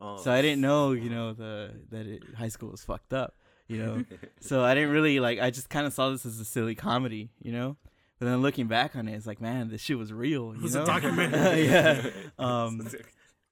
Oh. 0.00 0.16
So 0.16 0.32
I 0.32 0.40
didn't 0.40 0.62
know, 0.62 0.92
you 0.92 1.10
know, 1.10 1.34
the 1.34 1.72
that 1.90 2.06
it, 2.06 2.22
high 2.36 2.48
school 2.48 2.70
was 2.70 2.82
fucked 2.82 3.12
up, 3.12 3.36
you 3.70 3.78
know. 3.78 4.04
so 4.40 4.64
I 4.64 4.74
didn't 4.74 4.90
really 4.90 5.20
like. 5.20 5.40
I 5.40 5.50
just 5.50 5.70
kind 5.70 5.86
of 5.86 5.92
saw 5.92 6.10
this 6.10 6.26
as 6.26 6.40
a 6.40 6.44
silly 6.44 6.74
comedy, 6.74 7.30
you 7.40 7.52
know. 7.52 7.76
But 8.18 8.26
then 8.26 8.42
looking 8.42 8.66
back 8.66 8.96
on 8.96 9.08
it, 9.08 9.14
it's 9.14 9.26
like, 9.26 9.40
man, 9.40 9.70
this 9.70 9.80
shit 9.80 9.96
was 9.96 10.12
real. 10.12 10.54
You 10.54 10.62
was 10.62 10.74
a 10.74 10.80
know? 10.80 10.86
documentary. 10.86 11.66
yeah. 11.66 12.10
Um, 12.38 12.88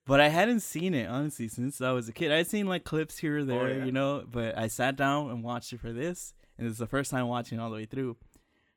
but 0.07 0.21
I 0.21 0.29
hadn't 0.29 0.61
seen 0.61 0.95
it 0.95 1.09
honestly 1.09 1.49
since 1.49 1.81
I 1.81 1.93
was 1.93 2.09
a 2.09 2.13
kid. 2.13 2.33
I'd 2.33 2.47
seen 2.47 2.67
like 2.67 2.85
clips 2.85 3.19
here 3.19 3.39
or 3.39 3.45
there, 3.45 3.79
yeah. 3.79 3.85
you 3.85 3.93
know. 3.93 4.25
But 4.31 4.59
I 4.59 4.67
sat 4.67 4.97
down 4.97 5.31
and 5.31 5.45
watched 5.45 5.73
it 5.73 5.81
for 5.81 5.93
this, 5.93 6.35
and 6.59 6.67
it's 6.67 6.79
the 6.79 6.87
first 6.87 7.11
time 7.11 7.29
watching 7.29 7.61
all 7.61 7.71
the 7.71 7.77
way 7.77 7.87
through. 7.87 8.17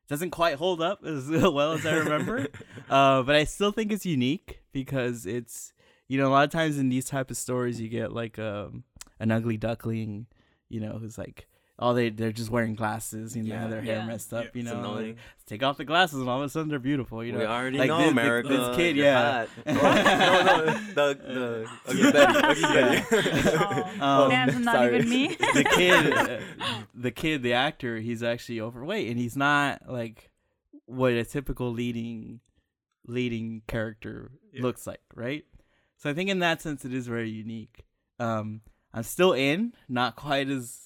Doesn't 0.08 0.32
quite 0.32 0.56
hold 0.56 0.82
up 0.82 1.06
as 1.06 1.30
well 1.30 1.72
as 1.72 1.86
I 1.86 1.96
remember, 1.96 2.48
uh, 2.90 3.24
but 3.24 3.36
I 3.36 3.46
still 3.46 3.72
think 3.72 3.94
it's 3.94 4.06
unique 4.06 4.60
because 4.74 5.26
it's 5.26 5.72
you 6.10 6.18
know 6.18 6.28
a 6.28 6.32
lot 6.32 6.44
of 6.44 6.52
times 6.52 6.78
in 6.78 6.90
these 6.90 7.06
type 7.06 7.32
of 7.32 7.38
stories 7.38 7.80
you 7.80 7.88
get 7.88 8.12
like 8.12 8.38
um, 8.38 8.84
an 9.20 9.32
ugly 9.32 9.56
duckling, 9.56 10.28
you 10.72 10.80
know, 10.80 10.98
who's 11.00 11.18
like 11.18 11.48
oh 11.84 11.94
they 11.96 12.10
they're 12.10 12.32
just 12.32 12.52
wearing 12.52 12.76
glasses, 12.76 13.36
you 13.36 13.42
know, 13.42 13.56
Yeah. 13.56 13.68
their 13.68 13.82
hair 13.82 13.96
Yeah. 13.98 14.06
messed 14.06 14.34
up, 14.34 14.56
you 14.56 14.62
know, 14.62 14.78
annoying. 14.78 15.08
like, 15.08 15.18
take 15.48 15.64
off 15.64 15.78
the 15.78 15.86
glasses 15.86 16.20
and 16.20 16.30
all 16.30 16.38
of 16.40 16.46
a 16.46 16.50
sudden 16.50 16.70
they're 16.70 16.78
beautiful, 16.78 17.24
you 17.24 17.32
know. 17.32 17.40
We 17.40 17.46
already 17.46 17.80
like 17.80 17.88
know 17.88 18.02
this, 18.04 18.12
America. 18.12 18.50
This 18.50 18.76
kid, 18.76 18.96
you're 18.98 19.06
yeah. 19.06 19.46
no, 19.66 19.74
no, 19.74 20.66
the 20.94 21.18
the 21.26 21.68
Ugly 21.88 22.12
Betty. 22.12 22.40
Ugly 22.44 22.62
Betty. 22.62 24.00
Um, 24.00 24.30
Man's 24.30 24.60
not 24.60 24.76
sorry. 24.76 24.98
even 24.98 25.10
me. 25.10 25.28
the 25.54 25.64
kid, 25.76 26.14
uh, 26.14 26.40
the 26.94 27.12
kid, 27.12 27.42
the 27.42 27.54
actor, 27.54 27.98
he's 27.98 28.22
actually 28.22 28.62
overweight, 28.62 29.10
and 29.10 29.18
he's 29.20 29.36
not 29.36 29.82
like 29.90 30.30
what 30.86 31.14
a 31.14 31.24
typical 31.26 31.72
leading 31.72 32.42
leading 33.08 33.64
character 33.68 34.32
looks 34.60 34.86
like, 34.86 35.02
right? 35.16 35.46
So 35.98 36.10
I 36.10 36.14
think 36.14 36.30
in 36.30 36.40
that 36.40 36.62
sense, 36.62 36.86
it 36.86 36.94
is 36.94 37.08
very 37.08 37.30
unique. 37.32 37.86
Um, 38.20 38.62
I'm 38.94 39.04
still 39.04 39.34
in, 39.34 39.74
not 39.90 40.16
quite 40.16 40.50
as 40.50 40.78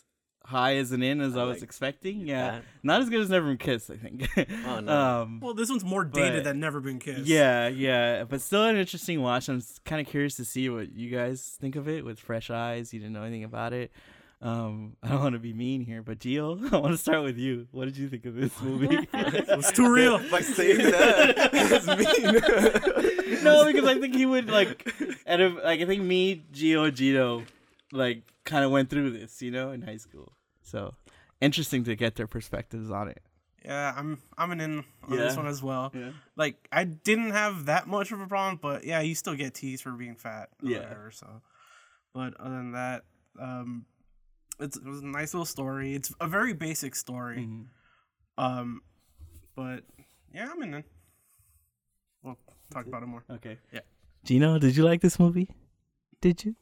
high 0.43 0.75
as 0.75 0.91
an 0.91 1.01
in 1.01 1.21
as 1.21 1.35
I, 1.35 1.43
was 1.43 1.55
like 1.57 1.63
expecting. 1.63 2.27
Yeah, 2.27 2.51
that. 2.51 2.63
not 2.83 3.01
as 3.01 3.09
good 3.09 3.19
as 3.21 3.29
Never 3.31 3.47
Been 3.47 3.57
Kissed, 3.57 3.89
I 3.89 3.95
think. 3.95 4.29
Oh, 4.67 4.79
no. 4.79 4.91
um, 5.23 5.39
Well, 5.39 5.55
this 5.55 5.69
one's 5.71 5.83
more 5.83 6.03
dated 6.05 6.43
but- 6.43 6.49
than 6.49 6.59
Never 6.59 6.79
Been 6.81 6.99
Kissed. 6.99 7.25
yeah, 7.25 7.67
yeah, 7.67 8.25
but 8.25 8.41
still 8.41 8.63
an 8.65 8.75
interesting 8.75 9.21
watch. 9.23 9.49
I'm 9.49 9.63
kind 9.85 9.99
of 10.01 10.07
curious 10.07 10.35
to 10.35 10.45
see 10.45 10.69
what 10.69 10.93
you 10.93 11.09
guys 11.09 11.57
think 11.59 11.75
of 11.75 11.87
it 11.89 12.05
with 12.05 12.19
fresh 12.19 12.51
eyes. 12.51 12.93
You 12.93 12.99
didn't 12.99 13.13
know 13.13 13.23
anything 13.23 13.43
about 13.43 13.73
it. 13.73 13.91
Um, 14.41 14.97
I 15.01 15.07
don't 15.07 15.21
want 15.21 15.33
to 15.33 15.39
be 15.39 15.53
mean 15.53 15.81
here, 15.81 16.03
but 16.03 16.19
Gio, 16.19 16.61
I 16.73 16.77
want 16.77 16.93
to 16.93 16.97
start 16.99 17.23
with 17.23 17.37
you. 17.39 17.67
What 17.71 17.85
did 17.85 17.97
you 17.97 18.07
think 18.09 18.25
of 18.25 18.35
this 18.35 18.51
movie? 18.61 19.07
It's 19.13 19.71
too 19.71 19.91
real. 19.91 20.19
By 20.29 20.41
saying 20.41 20.77
that, 20.77 21.49
it's 21.53 21.87
mean. 23.33 23.43
no, 23.43 23.65
because 23.65 23.85
I 23.89 23.99
think 23.99 24.13
he 24.13 24.27
would 24.27 24.47
like, 24.49 24.93
and 25.25 25.41
if, 25.41 25.55
like 25.63 25.81
I 25.81 25.85
think 25.85 26.03
me, 26.03 26.43
Gio, 26.53 26.85
and 26.87 26.95
Gino, 26.95 27.43
like 27.95 28.23
kind 28.43 28.63
of 28.63 28.71
went 28.71 28.89
through 28.89 29.11
this, 29.11 29.41
you 29.41 29.51
know, 29.51 29.71
in 29.71 29.81
high 29.81 29.97
school. 29.97 30.33
So 30.63 30.93
interesting 31.41 31.83
to 31.85 31.95
get 31.95 32.15
their 32.15 32.27
perspectives 32.27 32.91
on 32.91 33.07
it. 33.07 33.21
Yeah, 33.63 33.93
I'm 33.95 34.21
I'm 34.37 34.51
an 34.51 34.61
in 34.61 34.83
on 35.03 35.17
this 35.17 35.35
one 35.35 35.47
as 35.47 35.63
well. 35.63 35.91
Yeah. 35.95 36.11
Like 36.35 36.67
I 36.71 36.83
didn't 36.83 37.31
have 37.31 37.65
that 37.65 37.87
much 37.87 38.11
of 38.11 38.21
a 38.21 38.27
problem, 38.27 38.59
but 38.61 38.83
yeah, 38.83 38.99
you 39.01 39.15
still 39.15 39.35
get 39.35 39.55
teased 39.55 39.81
for 39.83 39.91
being 39.91 40.15
fat. 40.15 40.49
Or 40.63 40.69
Yeah. 40.69 40.79
Whatever, 40.81 41.11
so, 41.11 41.41
but 42.13 42.39
other 42.39 42.55
than 42.55 42.71
that, 42.73 43.05
um, 43.39 43.85
it's, 44.59 44.77
it 44.77 44.85
was 44.85 45.01
a 45.01 45.05
nice 45.07 45.33
little 45.33 45.45
story. 45.45 45.95
It's 45.95 46.13
a 46.21 46.27
very 46.27 46.53
basic 46.53 46.95
story. 46.95 47.39
Mm-hmm. 47.39 48.43
Um, 48.43 48.81
but 49.55 49.83
yeah, 50.33 50.49
I'm 50.51 50.61
in. 50.61 50.73
it. 50.75 50.85
We'll 52.21 52.37
talk 52.71 52.85
about 52.85 53.01
it 53.03 53.07
more. 53.07 53.23
Okay. 53.31 53.57
Yeah. 53.73 53.79
Gino, 54.23 54.59
did 54.59 54.75
you 54.75 54.83
like 54.83 55.01
this 55.01 55.19
movie? 55.19 55.49
Did 56.21 56.45
you? 56.45 56.55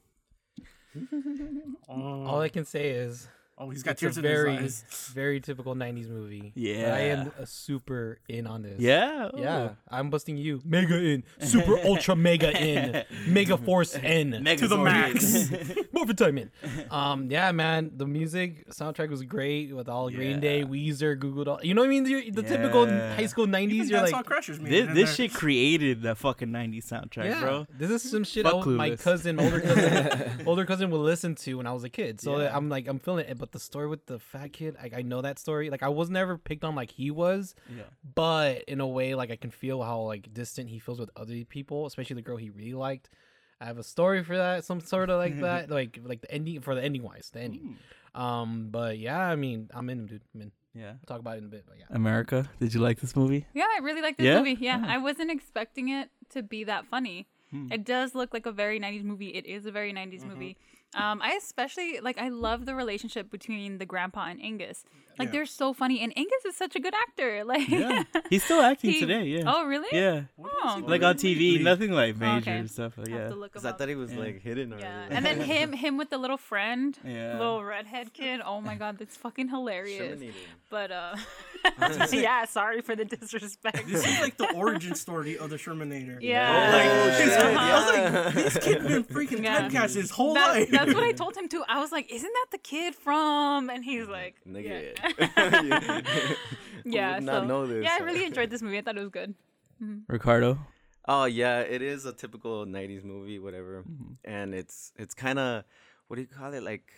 All 1.87 2.41
I 2.41 2.49
can 2.49 2.65
say 2.65 2.91
is, 2.91 3.27
Oh, 3.55 3.69
he's 3.69 3.83
got 3.83 3.91
it's 3.91 3.99
tears 4.01 4.17
a 4.17 4.21
in 4.21 4.25
his 4.25 4.33
very, 4.33 4.57
eyes. 4.57 4.83
very 5.13 5.39
typical 5.39 5.75
'90s 5.75 6.09
movie. 6.09 6.51
But 6.55 6.63
I 6.93 6.99
am 7.01 7.31
a 7.37 7.45
super 7.45 8.19
in 8.27 8.47
on 8.47 8.63
this. 8.63 8.79
Yeah? 8.79 9.29
yeah. 9.35 9.69
Oh. 9.71 9.75
I'm 9.89 10.09
busting 10.09 10.37
you, 10.37 10.61
mega 10.65 10.95
in, 10.95 11.23
super 11.39 11.77
ultra 11.85 12.15
mega 12.15 12.51
in, 12.59 13.03
mega 13.27 13.57
force 13.57 13.95
in, 13.95 14.43
To 14.57 14.67
the 14.67 14.77
max. 14.77 15.51
Morphin 15.91 16.15
time 16.15 16.37
in. 16.39 16.51
Um, 16.89 17.29
yeah, 17.29 17.51
man, 17.51 17.91
the 17.95 18.07
music 18.07 18.69
soundtrack 18.69 19.09
was 19.09 19.21
great 19.23 19.73
with 19.75 19.87
all 19.87 20.09
Green 20.09 20.39
Day, 20.39 20.63
Weezer, 20.63 21.17
Goo 21.17 21.33
Goo 21.33 21.43
Doll. 21.43 21.59
You 21.61 21.75
know 21.75 21.81
what 21.81 21.87
I 21.87 21.89
mean? 21.89 22.03
The, 22.05 22.31
the 22.31 22.43
typical 22.43 22.87
high 22.87 23.27
school 23.27 23.45
'90s. 23.45 23.69
Even 23.73 23.87
You're 23.87 23.99
Dance 23.99 24.01
like, 24.03 24.13
Hall 24.13 24.23
Crushers 24.23 24.59
made 24.59 24.71
This, 24.71 24.95
this 24.95 25.15
shit 25.15 25.33
created 25.33 26.01
the 26.01 26.15
fucking 26.15 26.49
90s 26.49 26.85
soundtrack, 26.85 27.25
yeah, 27.25 27.41
bro. 27.41 27.67
this 27.77 27.91
is 27.91 28.09
some 28.09 28.23
shit 28.23 28.45
Fuck 28.45 28.65
I, 28.65 28.69
my 28.69 28.95
cousin, 28.95 29.39
older 29.39 29.61
cousin, 29.61 30.43
older 30.47 30.65
cousin 30.65 30.89
would 30.89 31.01
listen 31.01 31.35
to 31.35 31.57
when 31.57 31.67
I 31.67 31.71
was 31.73 31.83
a 31.83 31.89
kid. 31.89 32.19
So 32.19 32.39
Yeah. 32.39 32.55
I'm 32.55 32.69
like, 32.69 32.87
I'm 32.87 32.99
feeling 32.99 33.25
it. 33.27 33.37
But 33.43 33.51
the 33.51 33.59
story 33.59 33.87
with 33.87 34.05
the 34.05 34.19
fat 34.19 34.53
kid, 34.53 34.77
like, 34.81 34.93
I 34.93 35.01
know 35.01 35.21
that 35.21 35.37
story. 35.37 35.69
Like, 35.69 35.83
I 35.83 35.89
was 35.89 36.09
never 36.09 36.37
picked 36.37 36.63
on 36.63 36.75
like 36.75 36.91
he 36.91 37.11
was. 37.11 37.55
Yeah. 37.69 37.83
But 38.15 38.63
in 38.69 38.79
a 38.79 38.87
way, 38.87 39.15
like, 39.15 39.31
I 39.31 39.35
can 39.35 39.51
feel 39.51 39.81
how 39.83 39.99
like 40.13 40.33
distant 40.33 40.69
he 40.69 40.79
feels 40.79 40.97
with 40.97 41.09
other 41.17 41.43
people, 41.43 41.85
especially 41.85 42.15
the 42.15 42.21
girl 42.21 42.37
he 42.37 42.49
really 42.49 42.73
liked. 42.73 43.09
I 43.59 43.65
have 43.65 43.77
a 43.77 43.83
story 43.83 44.23
for 44.23 44.37
that, 44.37 44.63
some 44.63 44.79
sort 44.79 45.09
of 45.09 45.17
like 45.19 45.41
that, 45.41 45.69
like 45.79 45.99
like 46.11 46.21
the 46.21 46.31
ending 46.31 46.61
for 46.61 46.73
the 46.73 46.81
ending 46.81 47.03
wise, 47.03 47.31
the 47.33 47.41
ending. 47.41 47.75
Um, 48.15 48.69
but 48.71 48.97
yeah, 48.97 49.19
I 49.19 49.35
mean, 49.35 49.69
I'm 49.73 49.89
in, 49.89 50.05
dude. 50.05 50.21
I'm 50.33 50.41
in. 50.43 50.51
Yeah. 50.73 50.91
We'll 50.93 51.05
talk 51.07 51.19
about 51.19 51.35
it 51.35 51.39
in 51.39 51.45
a 51.45 51.49
bit. 51.49 51.65
But 51.67 51.75
yeah. 51.79 51.85
America, 51.89 52.49
did 52.61 52.73
you 52.73 52.79
like 52.79 53.01
this 53.01 53.13
movie? 53.15 53.45
Yeah, 53.53 53.67
I 53.75 53.79
really 53.83 54.01
like 54.01 54.15
this 54.17 54.25
Yeah? 54.25 54.37
movie. 54.39 54.57
Yeah, 54.59 54.83
I 54.87 54.99
wasn't 54.99 55.31
expecting 55.31 55.89
it 55.89 56.09
to 56.29 56.41
be 56.43 56.63
that 56.63 56.85
funny. 56.85 57.27
Hmm. 57.51 57.71
It 57.73 57.83
does 57.83 58.15
look 58.15 58.33
like 58.33 58.45
a 58.45 58.51
very 58.53 58.79
90s 58.79 59.03
movie. 59.03 59.29
It 59.39 59.45
is 59.45 59.65
a 59.65 59.71
very 59.71 59.91
90s 59.93 60.21
Mm-hmm. 60.21 60.29
movie. 60.29 60.57
Um, 60.95 61.21
I 61.21 61.33
especially 61.33 61.99
like 61.99 62.17
I 62.17 62.29
love 62.29 62.65
the 62.65 62.75
relationship 62.75 63.31
between 63.31 63.77
the 63.77 63.85
grandpa 63.85 64.27
and 64.27 64.41
Angus. 64.41 64.85
Like 65.19 65.27
Yeah. 65.27 65.31
they're 65.31 65.45
so 65.45 65.73
funny 65.73 66.01
and 66.01 66.11
Angus 66.17 66.45
is 66.45 66.55
such 66.57 66.75
a 66.75 66.79
good 66.79 66.93
actor. 66.93 67.43
Like 67.53 67.67
Yeah. 67.69 68.03
He's 68.29 68.43
still 68.43 68.61
acting 68.61 68.91
He- 68.91 68.99
today, 69.01 69.23
yeah. 69.25 69.43
Oh, 69.45 69.65
really? 69.65 69.87
Yeah. 69.91 70.23
Oh. 70.39 70.81
Like 70.85 71.03
on 71.03 71.15
TV, 71.15 71.61
nothing 71.61 71.91
like 71.91 72.15
Oh, 72.15 72.19
major 72.19 72.49
okay. 72.51 72.57
and 72.59 72.69
stuff. 72.71 72.93
But 72.95 73.07
Have 73.09 73.17
yeah. 73.19 73.29
to 73.29 73.35
look 73.35 73.51
Because 73.53 73.65
I 73.65 73.71
thought 73.73 73.89
he 73.89 73.95
was 73.95 74.11
Yeah. 74.13 74.19
like 74.19 74.41
hidden 74.41 74.73
or 74.73 74.79
Yeah. 74.79 75.07
And 75.09 75.25
then 75.25 75.41
him 75.41 75.73
him 75.73 75.97
with 75.97 76.09
the 76.09 76.17
little 76.17 76.37
friend, 76.37 76.97
Yeah. 77.05 77.37
little 77.37 77.63
redhead 77.63 78.13
kid. 78.13 78.41
Oh 78.45 78.59
my 78.61 78.75
god, 78.75 78.97
that's 78.97 79.15
fucking 79.17 79.49
hilarious. 79.49 79.97
Shermanated. 80.19 80.35
But 80.69 80.91
uh 80.91 81.15
was 81.79 81.97
gonna 81.97 82.07
say- 82.07 82.21
yeah, 82.23 82.45
sorry 82.45 82.81
for 82.81 82.95
the 82.95 83.05
disrespect. 83.05 83.87
This 83.87 84.05
is 84.05 84.19
like 84.19 84.37
the 84.37 84.51
origin 84.53 84.95
story 84.95 85.37
of 85.37 85.49
the 85.49 85.57
Shermanator. 85.57 86.17
Yeah. 86.21 86.71
Like, 86.73 86.91
Oh, 86.91 87.09
his- 87.09 87.33
shit, 87.33 87.57
I 87.57 87.73
was 87.77 87.87
like, 87.93 88.33
this 88.33 88.57
kid 88.63 88.87
been 88.87 89.03
freaking 89.03 89.43
Yeah. 89.43 89.67
typecast 89.69 89.95
his 89.95 90.11
whole 90.11 90.33
That- 90.33 90.47
life. 90.55 90.69
That's 90.71 90.93
what 90.93 91.03
I 91.03 91.11
told 91.11 91.35
him 91.37 91.47
too. 91.47 91.63
I 91.67 91.79
was 91.79 91.91
like, 91.91 92.11
"Isn't 92.11 92.31
that 92.39 92.47
the 92.51 92.57
kid 92.57 92.95
from?" 92.95 93.69
And 93.69 93.83
he's 93.83 94.07
like, 94.07 94.35
Nigga. 94.47 94.95
"Yeah." 95.17 96.01
yeah. 96.85 97.19
not 97.19 97.41
so, 97.43 97.45
know 97.47 97.67
this. 97.67 97.83
Yeah, 97.83 97.97
I 97.99 98.03
really 98.03 98.25
enjoyed 98.25 98.49
this 98.49 98.61
movie. 98.61 98.77
I 98.77 98.81
thought 98.81 98.97
it 98.97 99.01
was 99.01 99.09
good. 99.09 99.35
Mhm. 99.81 100.03
Ricardo. 100.07 100.57
Oh 101.07 101.25
yeah, 101.25 101.59
it 101.59 101.81
is 101.81 102.05
a 102.05 102.13
typical 102.13 102.65
'90s 102.65 103.03
movie, 103.03 103.39
whatever, 103.39 103.83
Mm-hmm. 103.83 104.13
and 104.23 104.53
it's 104.53 104.93
it's 104.97 105.13
kind 105.13 105.39
of 105.39 105.63
what 106.07 106.15
do 106.15 106.21
you 106.21 106.27
call 106.27 106.53
it? 106.53 106.63
Like, 106.63 106.91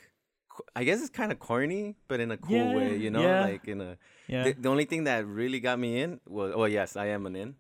I 0.76 0.84
guess 0.84 1.00
it's 1.02 1.10
kind 1.10 1.32
of 1.32 1.40
corny, 1.40 1.96
but 2.08 2.20
in 2.20 2.32
a 2.32 2.38
cool 2.38 2.56
Yeah, 2.58 2.76
way, 2.76 2.98
you 2.98 3.10
know, 3.10 3.22
yeah. 3.22 3.42
like 3.42 3.68
in 3.68 3.82
a. 3.82 3.98
Yeah. 4.28 4.44
The, 4.44 4.54
the 4.54 4.70
only 4.70 4.86
thing 4.86 5.06
that 5.06 5.26
really 5.26 5.60
got 5.60 5.80
me 5.80 6.02
in 6.02 6.20
was, 6.28 6.54
oh 6.56 6.66
yes, 6.66 6.96
I 6.96 7.08
am 7.08 7.26
an 7.26 7.36
in, 7.36 7.56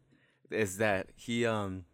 is 0.51 0.77
that 0.77 1.09
he 1.15 1.45
um, 1.45 1.85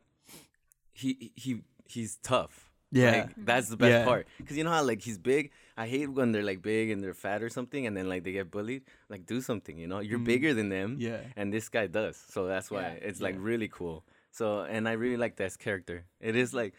he 0.93 1.31
he 1.35 1.61
he's 1.87 2.17
tough. 2.17 2.70
Yeah. 2.91 3.11
Like, 3.11 3.29
that's 3.37 3.69
the 3.69 3.77
best 3.77 3.91
Yeah. 3.91 4.05
part. 4.05 4.27
Cause 4.45 4.57
you 4.57 4.63
know 4.63 4.71
how 4.71 4.83
like 4.83 5.01
he's 5.01 5.17
big. 5.17 5.51
I 5.77 5.87
hate 5.87 6.07
when 6.09 6.31
they're 6.33 6.43
like 6.43 6.61
big 6.61 6.89
and 6.91 7.01
they're 7.01 7.13
fat 7.13 7.41
or 7.41 7.49
something, 7.49 7.87
and 7.87 7.95
then 7.95 8.09
like 8.09 8.23
they 8.23 8.33
get 8.33 8.51
bullied. 8.51 8.83
Like 9.09 9.25
do 9.25 9.41
something, 9.41 9.77
you 9.77 9.87
know. 9.87 9.99
You're 9.99 10.19
Mm. 10.19 10.25
bigger 10.25 10.53
than 10.53 10.69
them. 10.69 10.97
Yeah. 10.99 11.21
And 11.35 11.53
this 11.53 11.69
guy 11.69 11.87
does, 11.87 12.17
so 12.17 12.47
that's 12.47 12.69
why 12.69 12.81
Yeah, 12.81 13.07
it's 13.09 13.21
like 13.21 13.35
yeah. 13.35 13.41
really 13.51 13.67
cool. 13.69 14.03
So 14.31 14.61
and 14.61 14.87
I 14.87 14.93
really 14.93 15.17
like 15.17 15.35
this 15.37 15.55
character. 15.57 16.05
It 16.19 16.35
is 16.35 16.53
like 16.53 16.73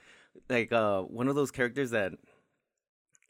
like 0.48 0.72
uh 0.72 1.02
one 1.02 1.28
of 1.28 1.34
those 1.34 1.50
characters 1.50 1.90
that 1.90 2.12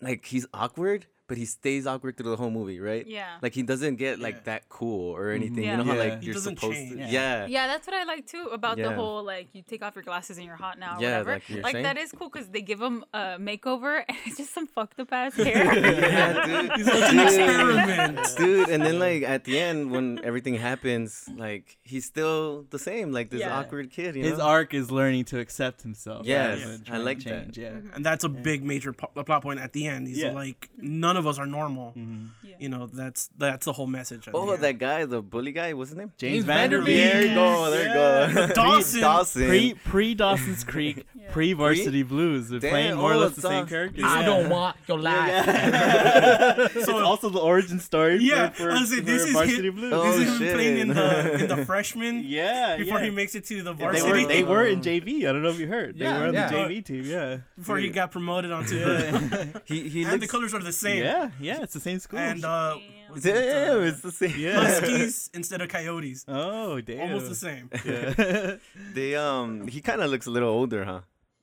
like 0.01 0.25
he's 0.27 0.47
awkward, 0.53 1.07
but 1.29 1.37
he 1.39 1.45
stays 1.45 1.87
awkward 1.87 2.17
through 2.17 2.31
the 2.31 2.37
whole 2.37 2.51
movie, 2.51 2.81
right? 2.81 3.07
Yeah. 3.07 3.37
Like 3.41 3.55
he 3.55 3.63
doesn't 3.63 3.97
get 3.97 4.19
like 4.19 4.45
that 4.45 4.69
cool 4.69 5.15
or 5.17 5.27
mm-hmm. 5.27 5.43
anything. 5.43 5.65
You 5.65 5.77
know 5.77 5.85
how 5.85 5.95
yeah. 5.95 5.99
like 6.15 6.23
you're 6.23 6.35
supposed 6.35 6.61
change. 6.75 6.93
to. 6.93 6.99
Yeah. 6.99 7.07
Yeah. 7.09 7.47
Yeah, 7.47 7.67
that's 7.69 7.87
what 7.87 7.95
I 7.97 8.05
like 8.05 8.27
too 8.27 8.49
about 8.53 8.77
the 8.77 8.93
whole 8.93 9.23
like 9.25 9.49
you 9.55 9.63
take 9.63 9.83
off 9.83 9.95
your 9.95 10.05
glasses 10.05 10.37
and 10.39 10.47
you're 10.47 10.57
hot 10.57 10.79
now 10.79 10.99
or 10.99 11.03
Yeah, 11.03 11.11
whatever. 11.19 11.33
like 11.35 11.49
you're 11.49 11.63
Like, 11.63 11.83
that 11.83 11.97
is 11.97 12.13
cool 12.13 12.29
because 12.29 12.49
they 12.49 12.61
give 12.63 12.81
him 12.81 13.05
a 13.15 13.39
makeover 13.39 14.03
and 14.09 14.19
it's 14.27 14.37
just 14.37 14.53
some 14.53 14.67
fucked 14.67 15.01
up 15.01 15.13
ass 15.13 15.35
hair. 15.37 15.75
yeah, 15.75 16.45
dude. 16.47 16.73
He's 16.73 16.87
like 16.87 17.03
an 17.13 17.17
Dude. 17.17 17.27
experiment. 17.27 18.29
dude. 18.37 18.69
And 18.69 18.83
then 18.83 18.99
like 18.99 19.23
at 19.23 19.45
the 19.45 19.59
end 19.59 19.91
when 19.91 20.21
everything 20.25 20.55
happens, 20.55 21.29
like 21.37 21.79
he's 21.83 22.05
still 22.05 22.65
the 22.71 22.79
same, 22.79 23.13
like 23.13 23.31
this 23.31 23.41
Yeah. 23.41 23.59
awkward 23.59 23.91
kid. 23.91 24.17
You 24.17 24.25
His 24.25 24.39
know? 24.39 24.45
arc 24.45 24.75
is 24.75 24.91
learning 24.91 25.25
to 25.27 25.39
accept 25.39 25.83
himself. 25.83 26.27
Yes, 26.27 26.61
rather 26.61 26.75
I 26.75 26.77
trying 26.85 26.99
to 27.01 27.05
like 27.05 27.19
that. 27.21 27.25
change, 27.45 27.59
Yeah. 27.59 27.71
Mm-hmm. 27.71 27.95
and 27.95 28.05
that's 28.07 28.25
a 28.25 28.29
big 28.29 28.65
major 28.65 28.93
po- 28.93 29.23
plot 29.23 29.43
point 29.43 29.61
at 29.61 29.73
the 29.73 29.87
end. 29.87 30.09
He's 30.09 30.19
Yeah. 30.19 30.33
like, 30.33 30.69
mm-hmm. 30.77 31.01
none 31.01 31.12
of 31.17 31.27
us 31.27 31.39
are 31.39 31.47
normal. 31.47 31.93
Mhm. 31.97 32.29
You 32.59 32.69
know, 32.69 32.87
that's 32.87 33.29
that's 33.39 33.65
the 33.67 33.73
whole 33.73 33.87
message. 33.87 34.29
at 34.29 34.33
the 34.35 34.39
Oh, 34.39 34.51
end. 34.51 34.63
that 34.63 34.79
guy, 34.79 35.05
the 35.05 35.21
bully 35.23 35.53
guy, 35.53 35.73
what's 35.73 35.91
his 35.91 35.99
name? 35.99 36.13
James 36.19 36.45
Van 36.45 36.71
Der 36.71 36.81
Beek. 36.81 36.87
Vanderbeek. 36.97 37.13
There 37.13 37.23
you 37.27 37.35
go, 37.35 37.71
there 37.71 37.89
you 37.89 37.95
go. 37.95 38.03
Yeah. 38.43 38.47
Dawson. 38.53 39.01
Dawson. 39.01 39.47
Pre 39.49 39.75
pre 39.75 40.15
Dawson's 40.15 40.63
Creek, 40.65 41.07
pre 41.33 41.53
Varsity 41.55 42.03
Blues. 42.03 42.49
They're 42.51 42.61
Damn, 42.61 42.71
playing 42.71 42.95
more 42.97 43.13
or 43.13 43.15
oh, 43.15 43.19
less 43.19 43.35
the 43.35 43.43
same 43.43 43.67
characters. 43.67 44.05
I 44.07 44.23
don't 44.25 44.49
want 44.49 44.77
your 44.87 44.99
life. 44.99 45.45
so 46.73 46.79
it's 46.81 46.89
also 46.89 47.29
the 47.31 47.41
origin 47.41 47.79
story. 47.81 48.19
Yeah, 48.21 48.51
for, 48.51 48.65
for, 48.65 48.71
I 48.73 48.81
was 48.81 48.93
like, 48.93 49.05
this 49.05 49.23
for 49.23 49.29
is 49.29 49.35
Varsity 49.35 49.69
him, 49.69 49.75
Blues. 49.75 49.91
this 49.91 50.29
is 50.29 50.41
Oh, 50.41 50.45
him 50.45 50.55
playing 50.55 50.79
in 50.79 50.89
the 50.89 51.35
in 51.43 51.49
the 51.49 51.65
freshman. 51.67 52.23
Yeah, 52.25 52.77
before 52.77 52.99
yeah. 52.99 53.05
he 53.07 53.11
makes 53.11 53.35
it 53.35 53.45
to 53.47 53.63
the 53.63 53.73
they 53.73 53.83
varsity. 53.85 54.11
were 54.23 54.29
they 54.29 54.43
were 54.45 54.67
in 54.67 54.81
JV. 54.81 55.29
I 55.29 55.33
don't 55.33 55.43
know 55.43 55.49
if 55.51 55.59
you 55.59 55.67
heard. 55.67 55.99
They 55.99 56.07
were 56.07 56.13
on 56.29 56.33
the 56.35 56.41
JV 56.41 56.85
team. 56.85 57.03
Yeah. 57.05 57.39
before 57.59 57.79
he 57.79 57.89
got 57.89 58.11
promoted 58.13 58.53
onto 58.53 58.79
the. 58.79 59.63
He 59.65 59.89
he 59.89 60.05
and 60.05 60.21
the 60.21 60.29
colors 60.29 60.55
are 60.55 60.61
the 60.63 60.73
same. 60.73 61.02
Yeah, 61.03 61.31
yeah. 61.41 61.63
It's 61.63 61.75
the 61.75 61.81
same 61.81 61.99
school. 61.99 62.19
And 62.19 62.45
uh, 62.45 62.77
was 63.11 63.27
it, 63.27 63.37
uh, 63.37 63.81
it's 63.81 64.01
the 64.01 64.13
same. 64.13 64.39
Yeah. 64.39 64.61
Huskies 64.65 65.31
instead 65.35 65.61
of 65.61 65.69
coyotes. 65.69 66.25
oh 66.29 66.81
damn. 66.81 67.01
Almost 67.01 67.29
the 67.29 67.35
same. 67.35 67.71
Yeah. 67.85 68.57
They 68.95 69.15
um, 69.17 69.67
he 69.69 69.81
kind 69.81 70.01
of 70.03 70.11
looks 70.11 70.27
a 70.27 70.31
little 70.31 70.51
older, 70.51 70.85
huh? 70.85 71.01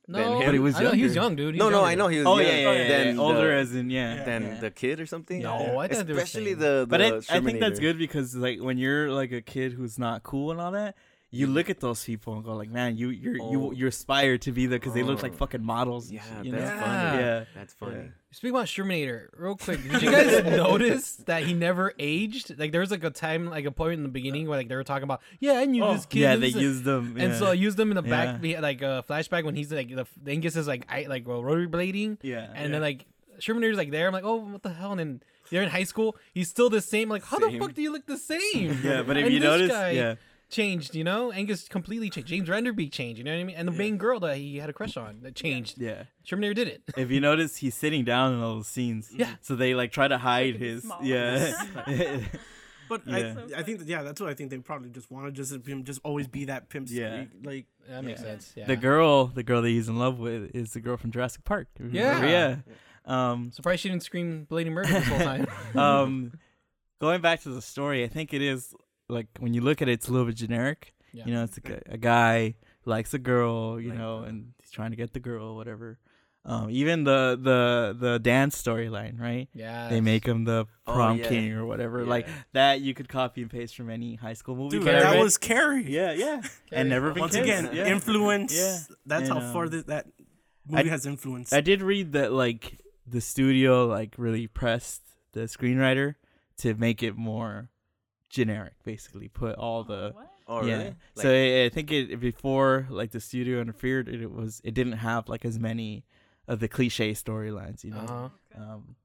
No. 0.08 0.40
But 0.44 0.52
he 0.54 0.58
was 0.58 0.74
I 0.74 0.82
know 0.82 0.90
he 0.90 1.04
was 1.04 1.14
young, 1.14 1.36
dude. 1.36 1.54
He 1.54 1.58
no, 1.58 1.66
was 1.66 1.72
no, 1.72 1.84
I 1.84 1.94
know 1.94 2.08
he 2.08 2.18
was. 2.18 2.26
oh 2.26 2.38
young 2.38 2.48
yeah, 2.48 2.56
yeah, 2.58 2.72
yeah. 2.72 2.88
Than 2.88 3.14
yeah. 3.14 3.22
Older 3.22 3.48
the, 3.48 3.54
as 3.54 3.74
in 3.76 3.90
yeah. 3.90 4.24
than 4.24 4.42
yeah. 4.42 4.60
the 4.60 4.70
kid 4.72 4.98
or 4.98 5.06
something. 5.06 5.40
No, 5.42 5.78
I 5.78 5.86
thought 5.86 6.06
they 6.06 6.12
were 6.12 6.18
especially 6.18 6.50
same. 6.50 6.58
the. 6.58 6.74
the 6.80 6.86
But 6.88 7.00
I, 7.02 7.36
I 7.36 7.40
think 7.40 7.60
that's 7.60 7.78
good 7.78 7.96
because 7.98 8.34
like 8.34 8.58
when 8.60 8.76
you're 8.76 9.10
like 9.12 9.30
a 9.30 9.40
kid 9.40 9.72
who's 9.72 9.98
not 10.00 10.24
cool 10.24 10.50
and 10.50 10.60
all 10.60 10.72
that, 10.72 10.96
you 11.30 11.46
look 11.46 11.70
at 11.70 11.78
those 11.78 12.04
people 12.04 12.34
and 12.34 12.44
go 12.44 12.54
like, 12.56 12.70
man, 12.70 12.96
you 12.96 13.10
you're 13.10 13.36
Oh. 13.40 13.52
you 13.52 13.72
you 13.74 13.86
aspire 13.86 14.36
to 14.38 14.50
be 14.50 14.66
there 14.66 14.80
because 14.80 14.94
they 14.94 15.04
look 15.04 15.22
like 15.22 15.34
Oh. 15.34 15.36
fucking 15.36 15.62
models. 15.62 16.10
Yeah, 16.10 16.22
shit, 16.22 16.46
you 16.46 16.52
that's 16.52 16.64
know? 16.64 16.86
funny. 16.86 17.22
Yeah, 17.22 17.44
That's 17.54 17.74
funny. 17.74 18.10
Speaking 18.32 18.54
about 18.54 18.66
Shermanator, 18.66 19.26
real 19.36 19.56
quick, 19.56 19.82
did 19.82 20.02
you 20.02 20.10
guys 20.12 20.44
notice 20.44 21.16
that 21.26 21.42
he 21.42 21.52
never 21.52 21.92
aged? 21.98 22.56
Like 22.58 22.70
there 22.70 22.80
was 22.80 22.92
like 22.92 23.02
a 23.02 23.10
time, 23.10 23.46
like 23.50 23.64
a 23.64 23.72
point 23.72 23.94
in 23.94 24.04
the 24.04 24.08
beginning 24.08 24.46
where 24.46 24.56
like 24.56 24.68
they 24.68 24.76
were 24.76 24.84
talking 24.84 25.02
about, 25.02 25.20
yeah, 25.40 25.54
I 25.54 25.64
knew 25.64 25.82
Oh, 25.84 25.94
this 25.94 26.06
kid. 26.06 26.20
yeah, 26.20 26.36
they 26.36 26.46
used 26.48 26.84
them. 26.84 27.16
and 27.18 27.34
so 27.34 27.46
I 27.48 27.54
used 27.54 27.76
them 27.76 27.90
in 27.90 27.96
the 27.96 28.02
back, 28.02 28.38
Yeah. 28.42 28.60
like 28.60 28.82
a 28.82 29.04
flashback 29.08 29.44
when 29.44 29.56
he's 29.56 29.72
like 29.72 29.88
the 29.94 30.06
Angus 30.28 30.54
is 30.54 30.68
like 30.68 30.86
I 30.88 31.06
like 31.08 31.26
well, 31.26 31.42
rotary 31.42 31.66
blading, 31.66 32.18
Yeah, 32.22 32.46
and 32.54 32.66
yeah. 32.66 32.68
then 32.68 32.80
like 32.80 33.06
Shermanator's 33.40 33.76
like 33.76 33.90
there. 33.90 34.06
I'm 34.06 34.12
like, 34.12 34.24
oh, 34.24 34.36
what 34.36 34.62
the 34.62 34.72
hell? 34.72 34.92
And 34.92 35.00
then 35.00 35.22
they're 35.50 35.62
in 35.64 35.68
high 35.70 35.82
school. 35.84 36.16
He's 36.32 36.48
still 36.48 36.70
the 36.70 36.80
same. 36.80 37.08
Like, 37.08 37.24
how 37.24 37.38
the 37.40 37.58
fuck 37.58 37.74
do 37.74 37.82
you 37.82 37.90
look 37.90 38.06
the 38.06 38.18
same? 38.18 38.78
Yeah, 38.84 39.02
but 39.02 39.16
if 39.16 39.24
And 39.24 39.34
you 39.34 39.40
notice, 39.40 39.70
guy- 39.72 39.90
yeah, 39.90 40.14
changed. 40.50 40.94
You 40.94 41.04
know, 41.04 41.30
Angus 41.32 41.68
completely 41.68 42.10
changed. 42.10 42.28
James 42.28 42.48
Van 42.48 42.64
Der 42.64 42.72
Beek 42.72 42.92
changed. 42.92 43.18
You 43.18 43.24
know 43.24 43.32
what 43.32 43.40
I 43.40 43.44
mean? 43.44 43.56
And 43.56 43.66
the 43.68 43.72
main 43.72 43.96
girl 43.96 44.20
that 44.20 44.36
he 44.36 44.58
had 44.58 44.68
a 44.70 44.72
crush 44.72 44.96
on 44.96 45.20
that 45.22 45.34
changed. 45.34 45.78
Yeah. 45.78 46.04
Terminator 46.26 46.54
did 46.54 46.68
it. 46.68 46.82
If 46.96 47.10
you 47.10 47.20
notice, 47.20 47.56
he's 47.56 47.74
sitting 47.74 48.04
down 48.04 48.34
in 48.34 48.40
all 48.40 48.56
those 48.56 48.68
scenes. 48.68 49.10
Yeah. 49.14 49.34
So 49.40 49.56
they 49.56 49.74
like 49.74 49.92
try 49.92 50.08
to 50.08 50.18
hide 50.18 50.56
his. 50.56 50.90
Yeah. 51.02 51.52
But 52.90 53.06
Yeah. 53.06 53.36
I, 53.56 53.60
I 53.60 53.62
think 53.62 53.78
that, 53.78 53.86
yeah, 53.86 54.02
that's 54.02 54.20
what 54.20 54.28
I 54.28 54.34
think 54.34 54.50
they 54.50 54.58
probably 54.58 54.90
just 54.90 55.12
wanted 55.12 55.34
just 55.34 55.52
him 55.64 55.84
just 55.84 56.00
always 56.02 56.26
be 56.26 56.46
that 56.46 56.68
pimp. 56.68 56.88
Yeah. 56.90 57.22
streak, 57.22 57.28
like 57.44 57.66
That 57.88 58.02
makes 58.04 58.20
sense. 58.20 58.52
Yeah. 58.56 58.66
The 58.66 58.74
girl, 58.74 59.26
the 59.26 59.44
girl 59.44 59.62
that 59.62 59.68
he's 59.68 59.88
in 59.88 59.96
love 59.96 60.18
with, 60.18 60.50
is 60.56 60.72
the 60.72 60.80
girl 60.80 60.96
from 60.96 61.12
Jurassic 61.12 61.44
Park. 61.44 61.68
if 61.76 61.94
you 61.94 62.00
remember. 62.00 62.26
Yeah. 62.28 62.56
yeah. 62.66 63.30
Um, 63.30 63.52
Surprised 63.52 63.82
she 63.82 63.88
didn't 63.90 64.02
scream 64.02 64.44
"Bloody 64.44 64.70
Murder" 64.70 64.88
this 64.92 65.06
whole 65.06 65.18
time. 65.20 65.46
um, 65.76 66.32
going 67.00 67.20
back 67.20 67.42
to 67.42 67.50
the 67.50 67.62
story, 67.62 68.02
I 68.04 68.08
think 68.08 68.34
it 68.34 68.42
is 68.42 68.74
like 69.10 69.26
when 69.38 69.54
you 69.54 69.60
look 69.60 69.82
at 69.82 69.88
it, 69.88 69.92
it's 69.92 70.08
a 70.08 70.12
little 70.12 70.26
bit 70.26 70.36
generic. 70.36 70.92
Yeah. 71.12 71.24
You 71.26 71.34
know, 71.34 71.44
it's 71.44 71.58
like 71.62 71.82
a, 71.88 71.94
a 71.94 71.98
guy 71.98 72.54
likes 72.84 73.12
a 73.14 73.18
girl, 73.18 73.80
you 73.80 73.92
know, 73.92 74.22
and 74.22 74.52
he's 74.60 74.70
trying 74.70 74.90
to 74.90 74.96
get 74.96 75.12
the 75.12 75.20
girl, 75.20 75.56
whatever. 75.56 75.98
Um, 76.44 76.70
even 76.70 77.04
the 77.04 77.38
the 77.40 77.94
the 77.98 78.18
dance 78.18 78.60
storyline, 78.60 79.20
right? 79.20 79.48
Yeah, 79.52 79.88
They 79.90 80.00
make 80.00 80.24
him 80.26 80.44
the 80.44 80.66
Oh, 80.86 80.94
prom 80.94 81.18
yeah. 81.18 81.28
king 81.28 81.52
or 81.52 81.66
whatever. 81.66 82.06
Like 82.06 82.26
that, 82.52 82.80
you 82.80 82.94
could 82.94 83.08
copy 83.10 83.42
and 83.42 83.50
paste 83.50 83.76
from 83.76 83.90
any 83.90 84.14
high 84.14 84.32
school 84.32 84.56
movie. 84.56 84.78
dude, 84.78 84.86
Carrie. 84.86 85.02
that 85.02 85.18
was 85.18 85.36
Carrie. 85.36 85.84
yeah, 85.92 86.12
yeah, 86.12 86.40
and 86.72 86.88
never 86.88 87.10
been 87.12 87.20
Once 87.20 87.34
kissed. 87.36 87.44
again, 87.44 87.70
yeah. 87.74 87.86
influence. 87.88 88.56
Yeah. 88.56 88.78
That's 89.04 89.28
And, 89.28 89.38
how 89.38 89.52
far 89.52 89.64
um, 89.64 89.82
that 89.88 90.06
movie 90.66 90.88
I- 90.88 90.92
has 90.92 91.04
influence. 91.04 91.52
I 91.52 91.60
did 91.60 91.82
read 91.82 92.12
that 92.12 92.32
like 92.32 92.80
the 93.06 93.20
studio 93.20 93.86
like 93.86 94.14
really 94.16 94.46
pressed 94.46 95.02
the 95.32 95.40
screenwriter 95.40 96.14
to 96.58 96.74
make 96.74 97.02
it 97.02 97.16
more 97.16 97.68
generic, 98.30 98.72
basically 98.84 99.28
put 99.28 99.56
all 99.56 99.84
the 99.84 100.14
Oh, 100.48 100.64
yeah. 100.64 100.76
really? 100.78 100.94
so 101.14 101.30
I, 101.30 101.66
I 101.66 101.68
think 101.68 101.92
it 101.92 102.18
before 102.18 102.86
like 102.90 103.10
the 103.12 103.20
studio 103.20 103.60
interfered, 103.60 104.08
it, 104.08 104.22
it 104.22 104.32
was 104.32 104.60
it 104.64 104.72
didn't 104.74 104.94
have 104.94 105.28
like 105.28 105.44
as 105.44 105.58
many 105.58 106.04
of 106.48 106.58
the 106.60 106.66
cliche 106.68 107.12
storylines, 107.12 107.84
you 107.84 107.90
know. 107.90 107.98
Uh-huh. 107.98 108.28
Um, 108.60 108.96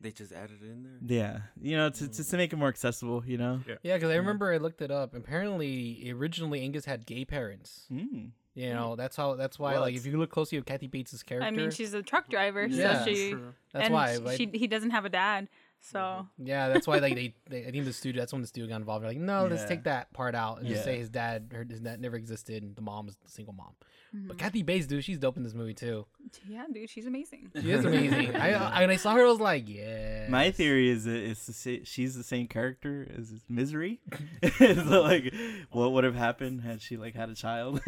They 0.00 0.10
just 0.10 0.32
added 0.32 0.58
it 0.62 0.70
in 0.70 0.82
there. 0.84 1.18
yeah, 1.18 1.38
you 1.60 1.76
know, 1.76 1.90
to, 1.90 2.08
just 2.08 2.30
to 2.30 2.36
make 2.38 2.52
it 2.52 2.56
more 2.56 2.68
accessible, 2.68 3.22
you 3.26 3.36
know. 3.36 3.60
Yeah, 3.82 3.96
because 3.96 4.10
I 4.10 4.16
remember 4.16 4.52
I 4.52 4.58
looked 4.58 4.80
it 4.80 4.90
up. 4.90 5.14
Apparently, 5.14 6.10
originally 6.14 6.62
Angus 6.62 6.84
had 6.84 7.04
gay 7.06 7.24
parents. 7.24 7.86
Mm. 7.92 8.30
You 8.54 8.72
know, 8.72 8.96
that's 8.96 9.16
how. 9.16 9.34
That's 9.34 9.58
why. 9.58 9.72
Like, 9.74 9.80
What? 9.80 9.92
if 9.94 10.06
you 10.06 10.16
look 10.18 10.30
closely 10.30 10.56
at 10.56 10.64
Kathy 10.64 10.86
Bates' 10.86 11.22
character, 11.22 11.46
I 11.46 11.50
mean, 11.50 11.70
she's 11.70 11.92
a 11.92 12.02
truck 12.02 12.30
driver, 12.30 12.64
Yeah. 12.66 13.04
so 13.04 13.12
she. 13.12 13.34
That's 13.74 13.84
and 13.86 13.92
why, 13.94 14.14
sh- 14.16 14.20
like- 14.20 14.36
she 14.38 14.46
he 14.54 14.66
doesn't 14.66 14.90
have 14.92 15.04
a 15.04 15.10
dad, 15.10 15.48
so. 15.80 16.26
yeah, 16.38 16.68
that's 16.68 16.86
why. 16.86 16.98
Like 16.98 17.14
they, 17.14 17.34
they, 17.50 17.66
I 17.66 17.70
think 17.70 17.84
the 17.84 17.92
studio. 17.92 18.20
That's 18.22 18.32
when 18.32 18.42
the 18.42 18.48
studio 18.48 18.68
got 18.68 18.76
involved. 18.76 19.02
They're 19.02 19.10
like, 19.10 19.18
no, 19.18 19.46
let's 19.46 19.64
take 19.64 19.84
that 19.84 20.12
part 20.12 20.34
out 20.34 20.58
and 20.58 20.68
just 20.68 20.84
say 20.84 20.98
his 20.98 21.08
dad, 21.08 21.52
her, 21.52 21.66
his 21.68 21.80
dad 21.80 22.00
never 22.00 22.16
existed. 22.16 22.62
And 22.62 22.76
the 22.76 22.82
mom's 22.82 23.12
is 23.12 23.16
the 23.24 23.30
single 23.30 23.54
mom. 23.54 23.74
Mm-hmm. 24.14 24.28
But 24.28 24.38
Kathy 24.38 24.62
Bates, 24.62 24.86
dude, 24.86 25.04
she's 25.04 25.18
dope 25.18 25.36
in 25.36 25.42
this 25.42 25.54
movie 25.54 25.74
too. 25.74 26.06
Yeah, 26.48 26.64
dude, 26.72 26.88
she's 26.88 27.06
amazing. 27.06 27.50
She 27.60 27.70
is 27.70 27.84
amazing. 27.84 28.36
I, 28.36 28.52
I 28.78 28.80
when 28.80 28.90
I 28.90 28.96
saw 28.96 29.14
her, 29.14 29.22
I 29.22 29.30
was 29.30 29.40
like, 29.40 29.68
yeah. 29.68 30.26
My 30.28 30.50
theory 30.50 30.90
is 30.90 31.04
that 31.04 31.16
it's 31.16 31.46
the 31.46 31.82
she's 31.84 32.14
the 32.14 32.24
same 32.24 32.46
character 32.46 33.08
as 33.16 33.32
Misery. 33.48 34.00
so 34.58 35.02
like, 35.02 35.32
what 35.70 35.92
would 35.92 36.04
have 36.04 36.14
happened 36.14 36.62
had 36.62 36.80
she 36.80 36.96
like 36.96 37.14
had 37.14 37.28
a 37.30 37.34
child? 37.34 37.80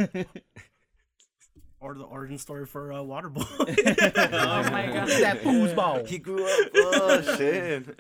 Or 1.80 1.94
the 1.94 2.04
origin 2.04 2.38
story 2.38 2.66
for 2.66 2.92
uh, 2.92 2.96
Waterboy. 2.98 3.46
Oh 4.32 4.70
my 4.70 4.86
god. 4.86 5.08
that 5.08 5.40
foosball. 5.42 6.06
He 6.06 6.18
grew 6.18 6.44
up. 6.44 6.70
Oh 6.74 7.20
shit. 7.36 7.98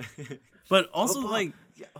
But 0.68 0.90
also, 0.92 1.20
Oh, 1.22 1.26
like, 1.30 1.52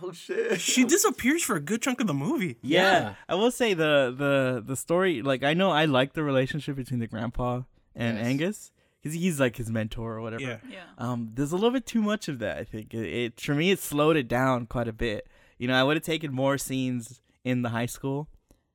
oh 0.02 0.12
shit. 0.12 0.60
she 0.60 0.84
disappears 0.84 1.42
for 1.42 1.56
a 1.56 1.60
good 1.60 1.80
chunk 1.80 2.00
of 2.00 2.06
the 2.06 2.14
movie. 2.14 2.56
Yeah. 2.62 2.82
Yeah. 3.00 3.14
I 3.28 3.34
will 3.36 3.50
say 3.50 3.74
the 3.74 4.14
the 4.16 4.62
the 4.64 4.76
story. 4.76 5.22
Like 5.22 5.42
I 5.42 5.54
know 5.54 5.70
I 5.70 5.84
like 5.86 6.12
the 6.14 6.22
relationship 6.22 6.76
between 6.76 7.00
the 7.00 7.06
grandpa 7.06 7.62
and 7.94 8.18
Yes. 8.18 8.26
Angus 8.26 8.72
because 9.00 9.14
he's 9.16 9.38
like 9.40 9.56
his 9.56 9.70
mentor 9.70 10.14
or 10.16 10.20
whatever. 10.20 10.42
Yeah. 10.42 10.58
Yeah. 10.68 10.82
Um, 10.98 11.30
there's 11.34 11.52
a 11.52 11.56
little 11.56 11.70
bit 11.70 11.86
too 11.86 12.02
much 12.02 12.28
of 12.28 12.40
that. 12.40 12.58
I 12.58 12.64
think 12.64 12.92
it, 12.92 13.06
it 13.06 13.40
for 13.40 13.54
me 13.54 13.70
it 13.70 13.78
slowed 13.78 14.16
it 14.16 14.28
down 14.28 14.66
quite 14.66 14.88
a 14.88 14.92
bit. 14.92 15.26
You 15.58 15.68
know, 15.68 15.74
I 15.74 15.82
would 15.84 15.96
have 15.96 16.04
taken 16.04 16.32
more 16.32 16.58
scenes 16.58 17.20
in 17.44 17.62
the 17.62 17.70
high 17.70 17.86
school. 17.86 18.28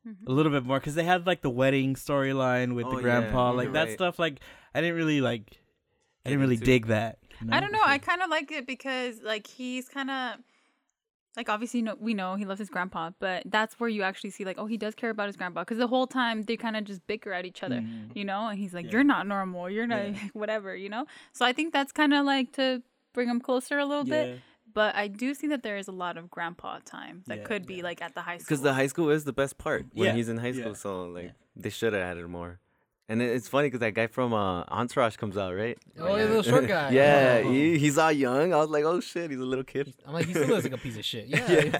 Mm-hmm. 0.07 0.27
A 0.29 0.31
little 0.33 0.51
bit 0.51 0.65
more 0.65 0.79
because 0.79 0.95
they 0.95 1.03
had 1.03 1.25
like 1.25 1.41
the 1.41 1.49
wedding 1.49 1.95
storyline 1.95 2.75
with 2.75 2.85
Oh, 2.87 2.95
the 2.95 3.01
grandpa, 3.01 3.49
you're 3.49 3.57
like 3.57 3.73
that 3.73 3.85
right. 3.87 3.93
stuff. 3.93 4.19
Like 4.19 4.39
I 4.75 4.81
didn't 4.81 4.95
really 4.97 5.21
like, 5.21 5.61
I 6.25 6.29
didn't 6.29 6.41
really 6.41 6.55
into- 6.55 6.65
dig 6.65 6.87
that. 6.87 7.19
you 7.41 7.47
I 7.51 7.59
don't 7.59 7.71
know. 7.71 7.81
I 7.83 7.97
kind 7.99 8.21
of 8.21 8.29
like 8.29 8.51
it 8.51 8.67
because 8.67 9.21
like 9.21 9.47
he's 9.47 9.87
kind 9.87 10.09
of 10.11 10.35
like 11.35 11.49
obviously 11.49 11.81
no, 11.81 11.95
we 11.99 12.13
know 12.13 12.35
he 12.35 12.45
loves 12.45 12.59
his 12.59 12.69
grandpa, 12.69 13.11
but 13.19 13.43
that's 13.45 13.79
where 13.79 13.89
you 13.89 14.03
actually 14.03 14.29
see 14.29 14.43
like 14.45 14.57
oh 14.59 14.65
he 14.65 14.77
does 14.77 14.93
care 14.93 15.09
about 15.09 15.27
his 15.27 15.35
grandpa 15.37 15.61
because 15.61 15.77
the 15.77 15.87
whole 15.87 16.05
time 16.05 16.43
they 16.43 16.57
kind 16.57 16.75
of 16.75 16.83
just 16.83 17.05
bicker 17.07 17.31
at 17.33 17.45
each 17.45 17.63
other, 17.63 17.77
mm-hmm. 17.77 18.11
you 18.17 18.25
know, 18.25 18.47
and 18.49 18.59
he's 18.59 18.73
like 18.73 18.91
you're 18.91 19.03
not 19.03 19.25
normal, 19.25 19.69
you're 19.69 19.87
not 19.87 20.07
whatever, 20.33 20.75
you 20.75 20.89
know. 20.89 21.05
So 21.31 21.45
I 21.45 21.53
think 21.53 21.73
that's 21.73 21.91
kind 21.91 22.13
of 22.13 22.25
like 22.25 22.51
to 22.53 22.83
bring 23.13 23.27
them 23.29 23.39
closer 23.39 23.79
a 23.79 23.85
little 23.85 24.05
Yeah. 24.07 24.23
bit. 24.25 24.39
But 24.73 24.95
I 24.95 25.07
do 25.07 25.33
see 25.33 25.47
that 25.47 25.61
there 25.63 25.77
is 25.77 25.87
a 25.87 25.91
lot 25.91 26.17
of 26.17 26.29
grandpa 26.29 26.79
time 26.85 27.23
that 27.27 27.39
Yeah, 27.39 27.43
could 27.43 27.65
be 27.67 27.81
like 27.81 28.01
at 28.01 28.15
the 28.15 28.21
high 28.21 28.37
school. 28.37 28.45
Because 28.45 28.61
the 28.61 28.73
high 28.73 28.87
school 28.87 29.09
is 29.09 29.23
the 29.23 29.33
best 29.33 29.57
part 29.57 29.85
when 29.93 30.07
Yeah, 30.07 30.13
he's 30.13 30.29
in 30.29 30.37
high 30.37 30.51
school. 30.51 30.69
yeah, 30.69 30.73
So 30.73 31.03
like 31.05 31.33
they 31.55 31.69
should 31.69 31.93
have 31.93 32.01
added 32.01 32.27
more. 32.27 32.59
And 33.09 33.21
it's 33.21 33.47
funny 33.49 33.67
because 33.67 33.81
that 33.81 33.93
guy 33.93 34.07
from 34.07 34.33
uh, 34.33 34.63
Entourage 34.69 35.17
comes 35.17 35.37
out, 35.37 35.53
right? 35.53 35.77
Oh, 35.99 36.15
yeah, 36.15 36.23
the 36.23 36.27
little 36.29 36.43
short 36.43 36.67
guy. 36.67 36.89
yeah, 36.91 37.41
Oh. 37.43 37.51
he, 37.51 37.77
he's 37.77 37.97
all 37.97 38.11
young. 38.13 38.53
I 38.53 38.57
was 38.57 38.69
like, 38.69 38.85
oh 38.85 39.01
shit, 39.01 39.29
he's 39.29 39.39
a 39.41 39.43
little 39.45 39.65
kid. 39.65 39.93
I'm 40.07 40.13
like, 40.13 40.25
he 40.25 40.33
still 40.33 40.47
looks 40.47 40.63
like 40.63 40.73
a 40.73 40.77
piece 40.77 40.97
of 40.97 41.05
shit. 41.05 41.27
Yeah. 41.27 41.79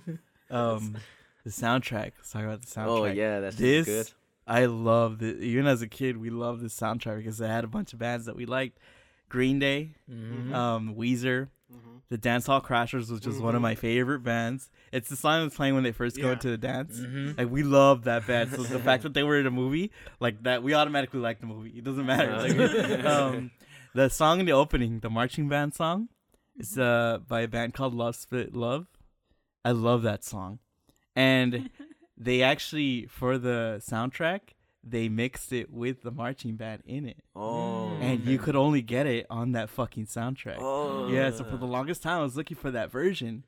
um 0.50 0.96
the 1.44 1.50
soundtrack. 1.50 2.12
Let's 2.18 2.30
talk 2.30 2.42
about 2.44 2.60
the 2.62 2.66
soundtrack. 2.66 2.86
Oh, 2.86 3.04
yeah, 3.06 3.40
that's 3.40 3.56
this. 3.56 3.86
good. 3.86 4.10
I 4.46 4.66
love 4.66 5.22
it. 5.22 5.38
Even 5.40 5.66
as 5.66 5.82
a 5.82 5.88
kid, 5.88 6.16
we 6.16 6.30
loved 6.30 6.62
this 6.62 6.78
soundtrack 6.78 7.16
because 7.18 7.40
it 7.40 7.48
had 7.48 7.64
a 7.64 7.68
bunch 7.68 7.92
of 7.92 7.98
bands 7.98 8.26
that 8.26 8.36
we 8.36 8.46
liked. 8.46 8.78
Green 9.28 9.58
Day, 9.58 9.94
Mm-hmm. 10.10 10.54
um, 10.54 10.94
Weezer, 10.94 11.48
the 12.12 12.18
Dance 12.18 12.46
Hall 12.46 12.60
Crashers 12.60 13.10
was 13.10 13.20
just 13.20 13.40
one 13.40 13.54
of 13.54 13.62
my 13.62 13.74
favorite 13.74 14.20
bands. 14.20 14.70
It's 14.92 15.08
the 15.08 15.16
song 15.16 15.44
that's 15.44 15.56
playing 15.56 15.74
when 15.74 15.82
they 15.82 15.92
first 15.92 16.20
go 16.20 16.32
into 16.32 16.50
the 16.50 16.58
dance. 16.58 17.00
Mm-hmm. 17.00 17.38
Like 17.38 17.50
we 17.50 17.62
love 17.62 18.04
that 18.04 18.26
band. 18.26 18.50
So 18.50 18.62
the 18.64 18.78
fact 18.78 19.02
that 19.04 19.14
they 19.14 19.22
were 19.22 19.40
in 19.40 19.46
a 19.46 19.50
movie 19.50 19.90
like 20.20 20.42
that, 20.42 20.62
we 20.62 20.74
automatically 20.74 21.20
like 21.20 21.40
the 21.40 21.46
movie. 21.46 21.70
It 21.70 21.84
doesn't 21.84 22.04
matter. 22.04 22.36
Like, 22.36 23.04
um, 23.06 23.50
the 23.94 24.10
song 24.10 24.40
in 24.40 24.46
the 24.46 24.52
opening, 24.52 25.00
the 25.00 25.08
marching 25.08 25.48
band 25.48 25.72
song, 25.72 26.08
is 26.58 26.76
uh 26.78 27.20
by 27.26 27.40
a 27.40 27.48
band 27.48 27.72
called 27.72 27.94
Love 27.94 28.16
Split 28.16 28.54
Love. 28.54 28.88
I 29.64 29.70
love 29.70 30.02
that 30.02 30.22
song, 30.22 30.58
and 31.16 31.70
they 32.18 32.42
actually 32.42 33.06
for 33.06 33.38
the 33.38 33.82
soundtrack 33.88 34.40
they 34.84 35.08
mixed 35.08 35.52
it 35.52 35.72
with 35.72 36.02
the 36.02 36.10
marching 36.10 36.56
band 36.56 36.82
in 36.84 37.06
it. 37.06 37.22
Oh. 37.36 37.96
And 38.00 38.24
you 38.24 38.38
mm. 38.38 38.42
could 38.42 38.56
only 38.56 38.82
get 38.82 39.06
it 39.06 39.26
on 39.30 39.52
that 39.52 39.70
fucking 39.70 40.06
soundtrack. 40.06 40.56
Oh. 40.58 41.08
Yeah, 41.08 41.30
so 41.30 41.44
for 41.44 41.56
the 41.56 41.66
longest 41.66 42.02
time 42.02 42.20
I 42.20 42.22
was 42.22 42.36
looking 42.36 42.56
for 42.56 42.70
that 42.70 42.90
version. 42.90 43.44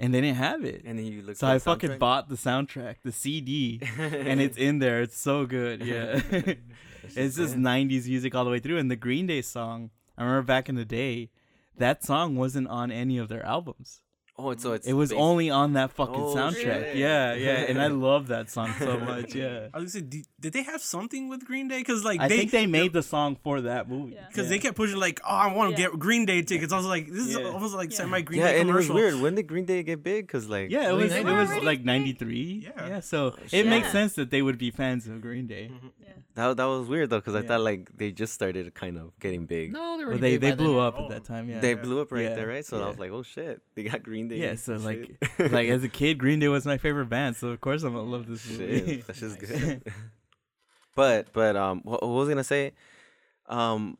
And 0.00 0.14
they 0.14 0.20
didn't 0.20 0.36
have 0.36 0.64
it. 0.64 0.82
And 0.84 0.98
then 0.98 1.06
you 1.06 1.22
look. 1.22 1.36
So 1.36 1.48
I 1.48 1.58
fucking 1.58 1.98
bought 1.98 2.28
the 2.28 2.36
soundtrack, 2.36 2.96
the 3.02 3.10
CD, 3.10 3.80
and 3.98 4.40
it's 4.40 4.56
in 4.56 4.78
there. 4.78 5.02
It's 5.02 5.18
so 5.18 5.44
good. 5.44 5.84
Yeah. 5.84 6.20
it's 7.16 7.36
just 7.36 7.56
90s 7.56 8.06
music 8.06 8.34
all 8.34 8.44
the 8.44 8.50
way 8.50 8.60
through. 8.60 8.78
And 8.78 8.90
the 8.90 8.96
Green 8.96 9.26
Day 9.26 9.42
song, 9.42 9.90
I 10.16 10.22
remember 10.22 10.46
back 10.46 10.68
in 10.68 10.76
the 10.76 10.84
day, 10.84 11.30
that 11.76 12.04
song 12.04 12.36
wasn't 12.36 12.68
on 12.68 12.92
any 12.92 13.18
of 13.18 13.28
their 13.28 13.44
albums. 13.44 14.00
Oh, 14.40 14.50
it's, 14.50 14.62
so 14.62 14.72
it's 14.72 14.86
It 14.86 14.92
was 14.92 15.10
based- 15.10 15.20
only 15.20 15.50
on 15.50 15.72
that 15.72 15.90
fucking 15.92 16.14
Oh, 16.14 16.34
soundtrack. 16.34 16.54
shit. 16.54 16.96
Yeah, 16.96 17.34
yeah. 17.34 17.66
And 17.68 17.80
I 17.82 17.88
love 17.88 18.28
that 18.28 18.48
song 18.50 18.72
so 18.78 18.96
much. 19.10 19.34
Yeah. 19.34 19.66
I 19.74 19.78
was 19.80 19.86
gonna 19.86 19.88
say, 19.90 20.00
did, 20.02 20.26
did 20.38 20.52
they 20.52 20.62
have 20.62 20.80
something 20.80 21.28
with 21.28 21.44
Green 21.44 21.66
Day? 21.66 21.78
Because 21.78 22.04
like 22.04 22.20
I 22.20 22.28
they, 22.28 22.38
think 22.38 22.50
they 22.52 22.66
made 22.66 22.92
the 22.92 23.02
song 23.02 23.36
for 23.42 23.60
that 23.62 23.88
movie. 23.88 24.16
because 24.28 24.48
they 24.48 24.58
kept 24.60 24.76
pushing 24.76 24.96
like, 24.96 25.20
oh, 25.24 25.28
I 25.34 25.52
want 25.52 25.74
to 25.74 25.82
Yeah. 25.82 25.88
get 25.88 25.98
Green 25.98 26.24
Day 26.24 26.42
tickets. 26.42 26.72
I 26.72 26.76
was 26.76 26.86
like, 26.86 27.08
this 27.10 27.26
is 27.26 27.36
Yeah. 27.36 27.48
almost 27.48 27.74
like 27.74 27.90
semi 27.90 28.20
Green 28.20 28.40
Yeah, 28.40 28.52
Day 28.52 28.60
and 28.60 28.70
it 28.70 28.74
was 28.74 28.88
weird. 28.88 29.20
When 29.20 29.34
did 29.34 29.48
Green 29.48 29.64
Day 29.64 29.82
get 29.82 30.04
big? 30.04 30.28
Cause 30.28 30.46
like 30.48 30.70
Yeah, 30.70 30.88
it 30.90 30.92
was 30.94 31.12
it 31.12 31.24
was 31.24 31.50
like 31.64 31.82
'93. 31.84 32.70
Yeah. 32.76 32.88
Yeah, 32.88 33.00
so 33.00 33.34
oh, 33.36 33.42
it 33.52 33.66
makes 33.66 33.90
sense 33.90 34.14
that 34.14 34.30
they 34.30 34.42
would 34.42 34.58
be 34.58 34.70
fans 34.70 35.06
of 35.08 35.20
Green 35.20 35.46
Day. 35.48 35.70
Mm-hmm. 35.72 35.86
Yeah. 36.00 36.08
that 36.34 36.56
that 36.58 36.64
was 36.66 36.86
weird 36.86 37.10
though, 37.10 37.20
cause 37.20 37.34
I 37.34 37.40
Yeah. 37.40 37.48
thought 37.48 37.60
like 37.62 37.90
they 37.96 38.12
just 38.12 38.32
started 38.34 38.72
kind 38.74 38.96
of 38.98 39.18
getting 39.18 39.46
big. 39.46 39.72
no, 39.72 39.98
they 39.98 40.04
were. 40.04 40.16
They 40.16 40.36
they 40.36 40.52
blew 40.52 40.78
up 40.78 40.94
Oh. 40.96 41.04
at 41.04 41.10
that 41.10 41.24
time. 41.24 41.48
Yeah, 41.48 41.58
They 41.60 41.74
blew 41.74 42.00
up 42.00 42.12
right 42.12 42.34
there, 42.36 42.46
right? 42.46 42.64
So 42.64 42.80
I 42.82 42.86
was 42.88 42.98
like, 42.98 43.10
oh 43.10 43.22
shit, 43.24 43.60
they 43.74 43.82
got 43.82 44.02
Green 44.04 44.27
Day. 44.28 44.36
yeah. 44.36 44.54
So 44.54 44.76
like, 44.76 45.16
like 45.38 45.68
as 45.68 45.82
a 45.84 45.88
kid, 46.00 46.18
Green 46.18 46.38
Day 46.38 46.48
was 46.48 46.64
my 46.66 46.78
favorite 46.78 47.06
band. 47.08 47.36
So 47.36 47.48
of 47.48 47.60
course 47.60 47.82
I'm 47.82 47.92
gonna 47.94 48.08
love 48.08 48.26
this 48.26 48.48
movie. 48.48 48.96
Shit, 48.96 49.06
that's 49.06 49.20
just 49.20 49.38
good. 49.40 49.82
but 50.94 51.32
but 51.32 51.56
um, 51.56 51.80
what, 51.84 52.02
what 52.02 52.08
was 52.10 52.28
I 52.28 52.32
gonna 52.32 52.44
say? 52.44 52.72
Um, 53.46 53.96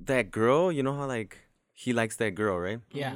that 0.00 0.30
girl, 0.30 0.70
you 0.72 0.82
know 0.82 0.94
how 0.94 1.06
like 1.06 1.38
he 1.72 1.92
likes 1.92 2.16
that 2.16 2.34
girl, 2.34 2.58
right? 2.58 2.80
Yeah. 2.92 3.14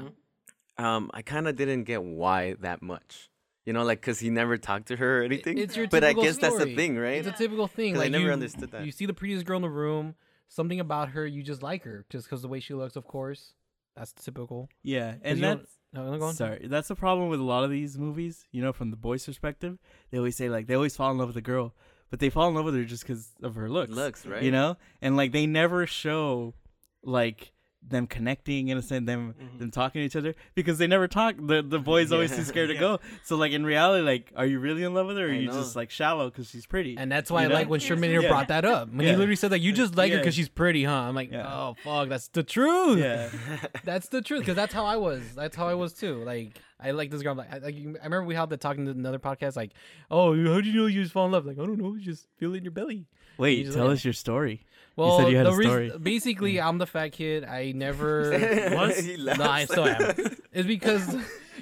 Um, 0.78 1.10
I 1.12 1.22
kind 1.22 1.46
of 1.48 1.56
didn't 1.56 1.84
get 1.84 2.02
why 2.02 2.54
that 2.60 2.82
much. 2.82 3.28
You 3.64 3.72
know, 3.72 3.84
like, 3.84 4.02
cause 4.02 4.18
he 4.18 4.28
never 4.30 4.56
talked 4.56 4.88
to 4.88 4.96
her 4.96 5.20
or 5.20 5.22
anything. 5.22 5.56
It's 5.56 5.76
your 5.76 5.86
but 5.86 6.02
I 6.02 6.08
typical 6.08 6.24
guess 6.24 6.38
that's 6.38 6.58
the 6.58 6.74
thing, 6.74 6.96
right? 6.98 7.18
It's 7.18 7.28
a 7.28 7.32
typical 7.32 7.68
thing. 7.68 7.94
'Cause 7.94 8.02
I 8.02 8.08
never 8.08 8.24
you, 8.24 8.32
understood 8.32 8.72
that. 8.72 8.84
You 8.84 8.90
see 8.90 9.06
the 9.06 9.14
prettiest 9.14 9.46
girl 9.46 9.56
in 9.56 9.62
the 9.62 9.70
room. 9.70 10.16
Something 10.48 10.80
about 10.80 11.10
her, 11.10 11.24
you 11.26 11.42
just 11.42 11.62
like 11.62 11.84
her, 11.84 12.04
just 12.10 12.26
because 12.26 12.42
the 12.42 12.48
way 12.48 12.60
she 12.60 12.74
looks. 12.74 12.96
Of 12.96 13.06
course, 13.06 13.54
that's 13.96 14.12
typical. 14.12 14.68
Yeah, 14.82 15.14
and 15.22 15.38
you 15.38 15.46
that's 15.46 15.78
No, 15.92 16.10
no, 16.10 16.18
go 16.18 16.26
on. 16.26 16.34
Sorry, 16.34 16.66
that's 16.68 16.88
the 16.88 16.94
problem 16.94 17.28
with 17.28 17.40
a 17.40 17.44
lot 17.44 17.64
of 17.64 17.70
these 17.70 17.98
movies. 17.98 18.46
You 18.50 18.62
know, 18.62 18.72
from 18.72 18.90
the 18.90 18.96
boys' 18.96 19.26
perspective, 19.26 19.78
they 20.10 20.18
always 20.18 20.36
say 20.36 20.48
like 20.48 20.66
they 20.66 20.74
always 20.74 20.96
fall 20.96 21.10
in 21.10 21.18
love 21.18 21.28
with 21.28 21.34
the 21.34 21.42
girl, 21.42 21.74
but 22.10 22.18
they 22.18 22.30
fall 22.30 22.48
in 22.48 22.54
love 22.54 22.64
with 22.64 22.74
her 22.74 22.84
just 22.84 23.02
because 23.02 23.32
of 23.42 23.54
her 23.56 23.68
looks. 23.68 23.92
Looks, 23.92 24.24
right? 24.24 24.42
You 24.42 24.50
know, 24.50 24.76
and 25.02 25.16
like 25.16 25.32
they 25.32 25.46
never 25.46 25.86
show 25.86 26.54
like 27.02 27.51
them 27.86 28.06
connecting 28.06 28.70
and 28.70 28.78
a 28.78 28.82
sense, 28.82 29.06
them 29.06 29.34
mm-hmm. 29.40 29.58
them 29.58 29.70
talking 29.70 30.00
to 30.00 30.06
each 30.06 30.16
other 30.16 30.34
because 30.54 30.78
they 30.78 30.86
never 30.86 31.08
talk. 31.08 31.34
The 31.38 31.62
the 31.62 31.78
boy's 31.78 32.12
always 32.12 32.34
too 32.34 32.44
scared 32.44 32.68
to 32.68 32.74
Yeah. 32.74 32.80
go. 32.80 33.00
So 33.24 33.36
like 33.36 33.52
in 33.52 33.64
reality, 33.64 34.04
like, 34.04 34.32
are 34.36 34.46
you 34.46 34.58
really 34.58 34.82
in 34.82 34.94
love 34.94 35.06
with 35.06 35.16
her, 35.16 35.26
or 35.26 35.28
are 35.28 35.32
you 35.32 35.48
know. 35.48 35.52
just 35.54 35.76
like 35.76 35.90
shallow 35.90 36.30
because 36.30 36.48
she's 36.48 36.66
pretty? 36.66 36.96
And 36.96 37.10
that's 37.10 37.30
why 37.30 37.42
You 37.42 37.46
I 37.46 37.48
know? 37.48 37.54
like 37.56 37.68
when 37.68 37.80
Shermanator 37.80 38.22
Yeah. 38.22 38.28
brought 38.28 38.48
that 38.48 38.64
up. 38.64 38.88
When 38.88 39.00
he 39.00 39.12
literally 39.12 39.36
said 39.36 39.50
like, 39.50 39.62
"You 39.62 39.72
just 39.72 39.96
like 39.96 40.12
her 40.12 40.18
because 40.18 40.34
she's 40.34 40.48
pretty, 40.48 40.84
huh?" 40.84 40.92
I'm 40.92 41.14
like, 41.14 41.30
Yeah. 41.32 41.46
"Oh 41.46 41.76
fuck, 41.82 42.08
that's 42.08 42.28
the 42.28 42.42
truth." 42.42 42.98
Yeah. 42.98 43.30
that's 43.84 44.08
the 44.08 44.22
truth 44.22 44.40
because 44.40 44.56
that's 44.56 44.72
how 44.72 44.84
I 44.84 44.96
was. 44.96 45.22
That's 45.34 45.56
how 45.56 45.68
I 45.68 45.74
was 45.74 45.92
too. 45.92 46.22
Like 46.24 46.58
I 46.80 46.92
like 46.92 47.10
this 47.10 47.22
girl. 47.22 47.32
I'm 47.32 47.38
like 47.38 47.52
I, 47.52 47.58
like, 47.58 47.74
I 47.74 48.04
remember 48.04 48.24
we 48.24 48.34
had 48.34 48.50
that 48.50 48.60
talking 48.60 48.84
to 48.86 48.90
another 48.90 49.18
podcast. 49.18 49.56
Like, 49.56 49.72
oh, 50.10 50.30
how 50.30 50.60
do 50.60 50.68
you 50.68 50.74
know 50.74 50.86
you 50.86 51.02
just 51.02 51.12
fall 51.12 51.26
in 51.26 51.32
love? 51.32 51.46
Like, 51.46 51.58
I 51.58 51.66
don't 51.66 51.78
know. 51.78 51.94
You 51.94 52.00
just 52.00 52.26
feel 52.38 52.54
it 52.54 52.58
in 52.58 52.64
your 52.64 52.72
belly. 52.72 53.06
Wait, 53.38 53.72
tell 53.72 53.86
like- 53.86 53.94
us 53.94 54.04
your 54.04 54.14
story. 54.14 54.64
Well, 54.96 55.16
you 55.18 55.22
said 55.24 55.30
you 55.30 55.36
had 55.38 55.46
the 55.46 55.50
a 55.50 55.56
reas- 55.56 55.68
story. 55.68 55.92
basically, 56.02 56.60
I'm 56.60 56.78
the 56.78 56.86
fat 56.86 57.08
kid. 57.12 57.44
I 57.44 57.72
never 57.72 58.30
was. 58.72 58.98
He 59.04 59.16
no, 59.16 59.32
I 59.44 59.64
still 59.64 59.86
am. 59.86 60.14
It's 60.52 60.66
because 60.66 61.16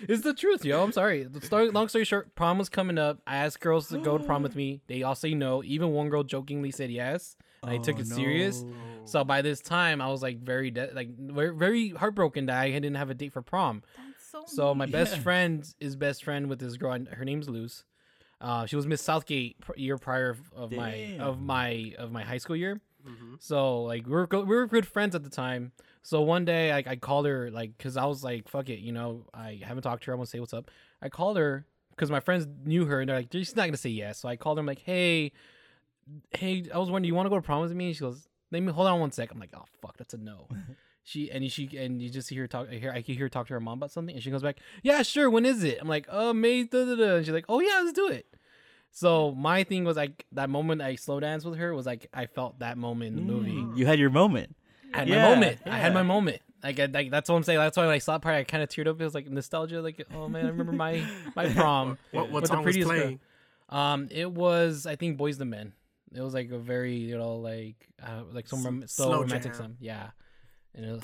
it's 0.08 0.22
the 0.22 0.34
truth, 0.34 0.64
yo. 0.64 0.82
I'm 0.82 0.90
sorry. 0.92 1.22
The 1.24 1.40
story, 1.46 1.70
long 1.70 1.88
story 1.88 2.04
short, 2.04 2.34
prom 2.34 2.58
was 2.58 2.68
coming 2.68 2.98
up. 2.98 3.18
I 3.26 3.36
asked 3.36 3.60
girls 3.60 3.88
to 3.90 3.98
go 3.98 4.18
to 4.18 4.24
prom 4.24 4.42
with 4.42 4.56
me. 4.56 4.80
They 4.88 5.04
all 5.04 5.14
say 5.14 5.32
no. 5.34 5.62
Even 5.62 5.92
one 5.92 6.08
girl 6.08 6.24
jokingly 6.24 6.72
said 6.72 6.90
yes. 6.90 7.36
And 7.62 7.70
I 7.70 7.78
took 7.78 7.98
Oh, 7.98 8.00
it 8.00 8.06
serious. 8.08 8.64
So 9.04 9.22
by 9.22 9.42
this 9.42 9.60
time, 9.60 10.00
I 10.00 10.08
was 10.08 10.22
like 10.22 10.40
very, 10.40 10.70
de- 10.72 10.90
like 10.92 11.10
very, 11.16 11.54
very 11.54 11.90
heartbroken 11.90 12.46
that 12.46 12.58
I 12.58 12.70
didn't 12.70 12.94
have 12.96 13.10
a 13.10 13.14
date 13.14 13.32
for 13.32 13.42
prom. 13.42 13.82
so 14.30 14.42
So 14.46 14.74
my 14.74 14.86
best 14.86 15.16
Yeah. 15.16 15.22
friend 15.22 15.74
is 15.78 15.94
best 15.94 16.24
friend 16.24 16.48
with 16.48 16.58
this 16.58 16.76
girl. 16.76 16.92
and 16.92 17.06
Her 17.06 17.24
name's 17.24 17.48
Luz. 17.48 17.84
Uh, 18.40 18.66
she 18.66 18.74
was 18.74 18.86
Miss 18.86 19.02
Southgate 19.02 19.60
pr- 19.60 19.76
year 19.76 19.98
prior 19.98 20.30
of, 20.30 20.40
of 20.56 20.72
my 20.72 21.16
of 21.20 21.40
my 21.40 21.94
of 21.98 22.10
my 22.10 22.22
high 22.24 22.38
school 22.38 22.56
year. 22.56 22.80
Mm-hmm. 23.07 23.34
So 23.38 23.82
like 23.82 24.07
we 24.07 24.12
were 24.12 24.26
go- 24.26 24.42
we 24.42 24.55
were 24.57 24.66
good 24.66 24.86
friends 24.86 25.14
at 25.14 25.22
the 25.22 25.30
time. 25.30 25.72
So 26.03 26.22
one 26.22 26.44
day 26.44 26.72
like 26.72 26.86
I 26.86 26.96
called 26.96 27.26
her 27.26 27.51
like 27.51 27.76
because 27.76 27.96
I 27.96 28.07
was 28.07 28.24
like 28.24 28.48
fuck 28.48 28.68
it 28.68 28.80
you 28.80 28.92
know 28.92 29.26
I 29.34 29.61
haven't 29.62 29.82
talked 29.82 30.05
to 30.05 30.07
her 30.09 30.14
I 30.14 30.16
want 30.16 30.28
to 30.28 30.30
say 30.30 30.40
what's 30.40 30.55
up. 30.55 30.70
I 31.03 31.09
called 31.09 31.36
her 31.36 31.66
because 31.90 32.11
my 32.11 32.20
friends 32.20 32.46
knew 32.64 32.86
her 32.86 33.01
and 33.01 33.09
they're 33.09 33.16
like 33.16 33.28
she's 33.32 33.57
not 33.57 33.66
gonna 33.66 33.76
say 33.76 33.90
yes. 33.90 34.18
So 34.20 34.28
I 34.28 34.36
called 34.36 34.59
her 34.59 34.61
I'm 34.61 34.66
like 34.66 34.82
hey 34.82 35.32
hey 36.30 36.64
I 36.72 36.78
was 36.78 36.90
wondering 36.90 37.09
you 37.09 37.14
want 37.14 37.26
to 37.26 37.30
go 37.30 37.36
to 37.36 37.42
prom 37.42 37.62
with 37.62 37.72
me? 37.72 37.86
And 37.86 37.94
she 37.94 38.01
goes 38.01 38.28
let 38.51 38.62
me 38.62 38.72
hold 38.72 38.88
on 38.88 39.01
one 39.01 39.12
sec. 39.12 39.30
I'm 39.32 39.38
like 39.38 39.55
oh 39.55 39.64
fuck 39.82 39.96
that's 39.96 40.14
a 40.14 40.18
no. 40.18 40.48
She 41.03 41.30
and 41.30 41.51
she 41.51 41.68
and 41.76 42.01
you 42.01 42.11
just 42.11 42.28
see 42.28 42.36
her 42.36 42.46
talk. 42.46 42.68
I 42.70 42.74
hear 42.74 42.92
I 42.92 43.03
can 43.03 43.14
hear 43.14 43.24
her 43.24 43.28
talk 43.28 43.46
to 43.48 43.55
her 43.55 43.61
mom 43.61 43.78
about 43.78 43.90
something, 43.90 44.14
and 44.14 44.22
she 44.22 44.30
goes 44.30 44.42
back, 44.42 44.59
"Yeah, 44.82 45.03
sure. 45.03 45.30
When 45.30 45.46
is 45.46 45.64
it?" 45.64 45.78
I'm 45.80 45.88
like, 45.88 46.07
"Oh, 46.11 46.32
May." 46.32 46.64
Da, 46.64 46.84
da, 46.84 46.94
da. 46.94 47.16
And 47.16 47.24
she's 47.24 47.32
like, 47.32 47.46
"Oh 47.48 47.61
yeah, 47.61 47.80
let's 47.82 47.92
do 47.94 48.09
it." 48.09 48.26
So 48.93 49.32
my 49.32 49.64
thing 49.64 49.84
was 49.84 49.97
like 49.97 50.26
that 50.32 50.51
moment 50.51 50.82
I 50.82 50.97
slow 50.97 51.20
danced 51.20 51.47
with 51.47 51.59
her 51.59 51.74
was 51.74 51.86
like 51.86 52.09
I 52.12 52.26
felt 52.26 52.59
that 52.59 52.76
moment 52.76 53.18
in 53.18 53.26
the 53.26 53.32
movie. 53.32 53.64
You 53.78 53.86
had 53.86 53.99
your 53.99 54.11
moment. 54.11 54.55
I 54.93 54.99
had 54.99 55.09
Yeah, 55.09 55.22
my 55.28 55.34
moment. 55.34 55.59
I 55.66 55.78
had 55.78 55.95
my 55.95 56.03
moment. 56.03 56.41
Like, 56.62 56.78
I, 56.78 56.86
like 56.86 57.11
that's 57.11 57.30
what 57.30 57.36
I'm 57.36 57.43
saying. 57.43 57.59
That's 57.59 57.76
why 57.76 57.86
when 57.86 57.95
I 57.95 57.99
saw 57.99 58.12
that 58.14 58.22
part, 58.22 58.34
I 58.34 58.45
kind 58.45 58.62
of 58.62 58.68
teared 58.68 58.86
up. 58.88 59.01
It 59.01 59.05
was 59.05 59.14
like 59.14 59.28
nostalgia. 59.30 59.80
Like, 59.80 60.05
oh 60.14 60.28
man, 60.28 60.45
I 60.45 60.49
remember 60.49 60.72
my 60.72 61.03
my 61.36 61.49
prom. 61.55 61.97
What- 62.11 62.30
what 62.30 62.43
with 62.43 62.49
song 62.51 62.64
was 62.64 62.76
girl. 62.76 62.86
playing? 62.86 63.20
Um, 63.70 64.09
it 64.11 64.30
was 64.30 64.84
I 64.86 64.97
think 64.97 65.16
Boyz 65.18 65.38
II 65.41 65.47
Men. 65.47 65.72
It 66.12 66.20
was 66.20 66.34
like 66.34 66.51
a 66.51 66.59
very 66.59 66.97
you 66.97 67.16
know 67.16 67.36
like 67.36 67.76
uh, 68.03 68.24
like 68.32 68.49
some 68.49 68.64
rom- 68.64 68.82
so 68.88 69.05
slow 69.05 69.20
romantic 69.22 69.53
jam. 69.53 69.59
song. 69.61 69.76
Yeah, 69.80 70.11
and 70.74 70.84
it 70.84 70.91
was, 70.91 71.03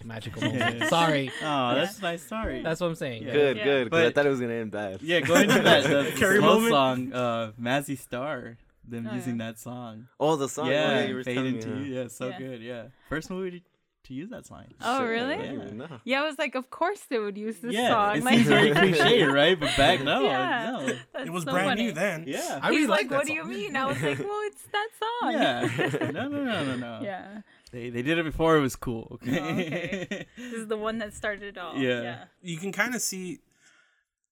it 0.00 0.06
magical 0.06 0.42
moment. 0.42 0.84
Sorry. 0.88 1.30
Oh, 1.42 1.74
that's 1.74 1.98
a 1.98 2.02
nice 2.02 2.22
story. 2.22 2.62
That's 2.62 2.80
what 2.80 2.88
I'm 2.88 2.94
saying. 2.94 3.24
Good, 3.24 3.56
Yeah. 3.56 3.64
good. 3.64 3.90
'cause 3.90 4.00
I 4.00 4.04
But- 4.06 4.14
thought 4.14 4.26
it 4.26 4.30
was 4.30 4.40
gonna 4.40 4.54
end 4.54 4.70
bad. 4.70 5.02
Yeah, 5.02 5.20
going 5.20 5.48
to 5.48 5.60
that 5.60 5.82
the 5.84 6.12
Carrie 6.18 6.38
slow 6.38 6.54
moment? 6.60 6.72
song, 6.72 7.12
uh, 7.12 7.52
Mazzy 7.60 7.98
Star, 7.98 8.56
them 8.86 9.08
Oh, 9.10 9.14
using 9.14 9.38
yeah. 9.38 9.46
that 9.46 9.58
song. 9.58 10.08
Oh, 10.18 10.36
the 10.36 10.48
song. 10.48 10.66
yeah, 10.68 10.72
oh, 10.72 10.94
yeah, 11.00 11.04
you 11.06 11.14
were 11.14 11.22
Fade 11.24 11.36
telling 11.36 11.54
into 11.56 11.68
me. 11.68 11.88
You. 11.88 11.94
Yeah, 12.02 12.08
so 12.08 12.28
Yeah. 12.28 12.38
good. 12.38 12.62
Yeah, 12.62 12.82
first 13.08 13.30
movie 13.30 13.60
to, 13.60 13.60
to 14.04 14.14
use 14.14 14.30
that 14.30 14.46
song. 14.46 14.64
Oh, 14.80 14.98
Shit, 14.98 15.06
I 15.06 15.08
really? 15.10 15.36
didn't 15.36 15.62
even 15.62 15.76
know. 15.78 16.00
Yeah, 16.04 16.22
I 16.22 16.24
was 16.26 16.38
like, 16.38 16.54
of 16.54 16.70
course 16.70 17.00
they 17.10 17.18
would 17.18 17.36
use 17.36 17.58
this 17.58 17.72
yeah, 17.74 17.88
song. 17.90 18.16
it 18.16 18.24
like, 18.24 18.34
seems 18.36 18.48
very 18.48 18.70
cliche, 18.72 19.22
right? 19.24 19.60
But 19.60 19.76
back 19.76 20.02
no, 20.02 20.22
yeah, 20.22 20.70
no. 20.80 20.86
that's 21.12 21.26
It 21.26 21.30
was 21.30 21.44
so 21.44 21.52
brand 21.52 21.68
funny. 21.68 21.84
new 21.86 21.92
then. 21.92 22.24
Yeah, 22.26 22.58
I 22.62 22.70
He's 22.70 22.76
really 22.80 22.86
like, 22.88 23.00
like 23.02 23.08
that 23.10 23.16
what 23.18 23.26
do 23.26 23.32
you 23.34 23.44
mean? 23.44 23.76
I 23.76 23.86
was 23.86 24.00
like, 24.02 24.18
well, 24.18 24.40
it's 24.44 24.62
that 24.72 24.88
song. 24.98 25.32
yeah. 25.32 26.10
no, 26.10 26.28
no, 26.28 26.42
no, 26.44 26.64
no, 26.64 26.76
no. 26.76 27.00
yeah. 27.02 27.42
They 27.72 27.90
they 27.90 28.02
did 28.02 28.18
it 28.18 28.24
before 28.24 28.56
it 28.56 28.60
was 28.60 28.76
cool. 28.76 29.08
Okay. 29.14 29.38
Oh, 29.38 29.44
okay. 29.44 30.26
This 30.36 30.52
is 30.52 30.66
the 30.66 30.76
one 30.76 30.98
that 30.98 31.14
started 31.14 31.42
it 31.44 31.58
all. 31.58 31.76
Yeah. 31.76 32.02
Yeah. 32.02 32.24
You 32.42 32.56
can 32.56 32.72
kind 32.72 32.94
of 32.94 33.02
see 33.02 33.40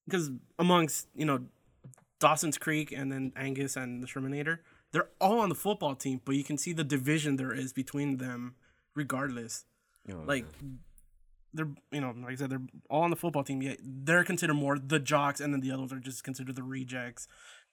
because 0.05 0.31
amongst 0.57 1.07
you 1.15 1.25
know 1.25 1.45
Dawson's 2.19 2.57
Creek 2.57 2.91
and 2.91 3.11
then 3.11 3.31
Angus 3.35 3.77
and 3.77 4.03
the 4.03 4.07
Terminator, 4.07 4.61
they're 4.91 5.09
all 5.21 5.39
on 5.39 5.49
the 5.49 5.55
football 5.55 5.95
team, 5.95 6.21
but 6.25 6.35
you 6.35 6.43
can 6.43 6.57
see 6.57 6.73
the 6.73 6.83
division 6.83 7.37
there 7.37 7.53
is 7.53 7.71
between 7.71 8.17
them, 8.17 8.55
regardless. 8.93 9.65
Oh, 10.11 10.23
like 10.25 10.45
they're 11.53 11.69
you 11.91 12.01
know 12.01 12.13
like 12.21 12.33
I 12.33 12.35
said 12.35 12.49
they're 12.49 12.61
all 12.89 13.03
on 13.03 13.09
the 13.09 13.15
football 13.15 13.43
team 13.43 13.61
yet 13.61 13.79
they're 13.83 14.23
considered 14.23 14.55
more 14.55 14.77
the 14.77 14.99
jocks 14.99 15.39
and 15.39 15.53
then 15.53 15.61
the 15.61 15.71
others 15.71 15.91
are 15.91 15.99
just 15.99 16.23
considered 16.23 16.55
the 16.55 16.63
rejects 16.63 17.27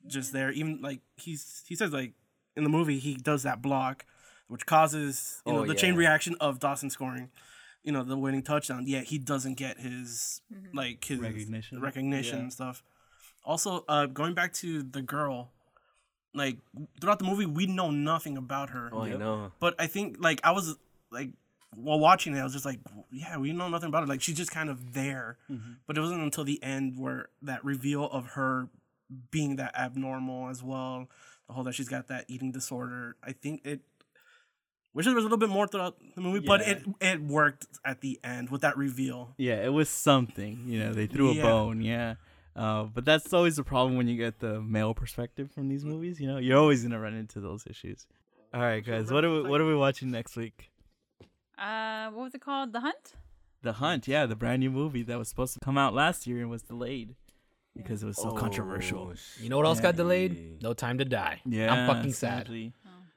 just 0.06 0.32
there 0.32 0.50
even 0.50 0.80
like 0.80 1.00
he's 1.16 1.62
he 1.66 1.74
says 1.74 1.92
like 1.92 2.12
in 2.56 2.64
the 2.64 2.70
movie 2.70 2.98
he 2.98 3.14
does 3.14 3.42
that 3.42 3.60
block 3.60 4.06
which 4.48 4.66
causes 4.66 5.42
you 5.46 5.52
know 5.52 5.60
Oh, 5.60 5.66
the 5.66 5.74
chain 5.74 5.94
reaction 5.96 6.36
of 6.40 6.58
Dawson 6.58 6.90
scoring 6.90 7.30
you 7.82 7.92
know 7.92 8.02
the 8.02 8.16
winning 8.16 8.42
touchdown 8.42 8.86
yet 8.86 9.04
he 9.04 9.18
doesn't 9.18 9.54
get 9.54 9.78
his 9.78 10.40
Mm-hmm. 10.52 10.76
like 10.76 11.04
his 11.04 11.18
Recognition. 11.20 11.80
recognition 11.80 12.36
Yeah. 12.36 12.42
and 12.44 12.52
stuff 12.52 12.82
also 13.44 13.84
uh 13.88 14.06
going 14.06 14.34
back 14.34 14.52
to 14.54 14.82
the 14.82 15.02
girl 15.02 15.50
like 16.34 16.58
throughout 17.00 17.18
the 17.18 17.24
movie 17.24 17.46
we 17.46 17.66
know 17.66 17.90
nothing 17.90 18.36
about 18.36 18.70
her 18.70 18.90
Oh, 18.92 19.02
I 19.02 19.14
know. 19.16 19.52
but 19.60 19.74
I 19.78 19.86
think 19.86 20.16
like 20.20 20.40
I 20.44 20.52
was 20.52 20.76
like 21.10 21.30
while 21.74 21.98
watching 21.98 22.34
it, 22.34 22.40
I 22.40 22.44
was 22.44 22.54
just 22.54 22.64
like, 22.64 22.78
yeah, 23.10 23.36
we 23.36 23.52
know 23.52 23.68
nothing 23.68 23.88
about 23.88 24.00
her. 24.04 24.06
Like 24.06 24.22
she's 24.22 24.36
just 24.36 24.50
kind 24.50 24.70
of 24.70 24.94
there. 24.94 25.36
But 25.86 25.98
it 25.98 26.00
wasn't 26.00 26.22
until 26.22 26.44
the 26.44 26.62
end 26.62 26.96
where 26.98 27.28
that 27.42 27.62
reveal 27.66 28.04
of 28.04 28.28
her 28.28 28.68
being 29.30 29.56
that 29.56 29.76
abnormal 29.76 30.48
as 30.48 30.62
well, 30.62 31.08
the 31.46 31.52
whole 31.52 31.64
that 31.64 31.74
she's 31.74 31.88
got 31.88 32.08
that 32.08 32.24
eating 32.28 32.50
disorder. 32.50 33.16
I 33.22 33.32
think 33.32 33.60
it. 33.66 33.80
Wish 34.96 35.04
there 35.04 35.14
was 35.14 35.24
a 35.24 35.26
little 35.26 35.38
bit 35.38 35.50
more 35.50 35.66
throughout 35.68 35.96
the 36.14 36.22
movie, 36.22 36.40
but 36.46 36.62
it 36.62 36.82
it 37.02 37.20
worked 37.20 37.66
at 37.84 38.00
the 38.00 38.18
end 38.24 38.48
with 38.50 38.62
that 38.62 38.76
reveal. 38.78 39.34
Yeah, 39.36 39.62
it 39.62 39.68
was 39.72 39.90
something. 39.90 40.64
You 40.66 40.78
know, 40.80 40.92
they 40.94 41.06
threw 41.06 41.32
Yeah. 41.32 41.42
a 41.42 41.44
bone. 41.44 41.82
Yeah. 41.82 42.14
Uh, 42.56 42.84
but 42.84 43.04
that's 43.04 43.30
always 43.34 43.56
the 43.56 43.62
problem 43.62 43.98
when 43.98 44.08
you 44.08 44.16
get 44.16 44.38
the 44.38 44.62
male 44.62 44.94
perspective 44.94 45.50
from 45.52 45.68
these 45.68 45.84
movies. 45.84 46.18
You 46.18 46.28
know, 46.28 46.38
you're 46.38 46.56
always 46.58 46.82
gonna 46.82 46.98
run 46.98 47.12
into 47.14 47.40
those 47.40 47.66
issues. 47.66 48.06
All 48.54 48.62
right, 48.62 48.82
guys, 48.82 49.12
what 49.12 49.22
are 49.26 49.30
we, 49.30 49.42
what 49.42 49.60
are 49.60 49.66
we 49.66 49.74
watching 49.76 50.10
next 50.10 50.34
week? 50.34 50.70
Uh, 51.58 52.10
what 52.10 52.24
was 52.24 52.34
it 52.34 52.40
called? 52.40 52.72
The 52.72 52.80
Hunt. 52.80 53.14
The 53.62 53.74
Hunt. 53.74 54.08
Yeah, 54.08 54.24
the 54.26 54.36
brand 54.36 54.60
new 54.60 54.70
movie 54.70 55.02
that 55.02 55.18
was 55.18 55.28
supposed 55.28 55.52
to 55.54 55.60
come 55.60 55.76
out 55.76 55.92
last 55.94 56.26
year 56.26 56.40
and 56.40 56.48
was 56.50 56.62
delayed 56.62 57.14
because 57.76 58.02
it 58.02 58.06
was 58.06 58.16
so 58.16 58.30
Oh, 58.30 58.34
controversial. 58.34 59.12
You 59.40 59.48
know 59.50 59.58
what 59.58 59.66
else 59.66 59.78
Yeah. 59.78 59.82
got 59.82 59.96
delayed? 59.96 60.62
No 60.62 60.72
Time 60.72 60.96
to 60.98 61.04
Die. 61.04 61.42
Yeah, 61.44 61.72
I'm 61.72 61.86
fucking 61.94 62.12
sad. 62.14 62.48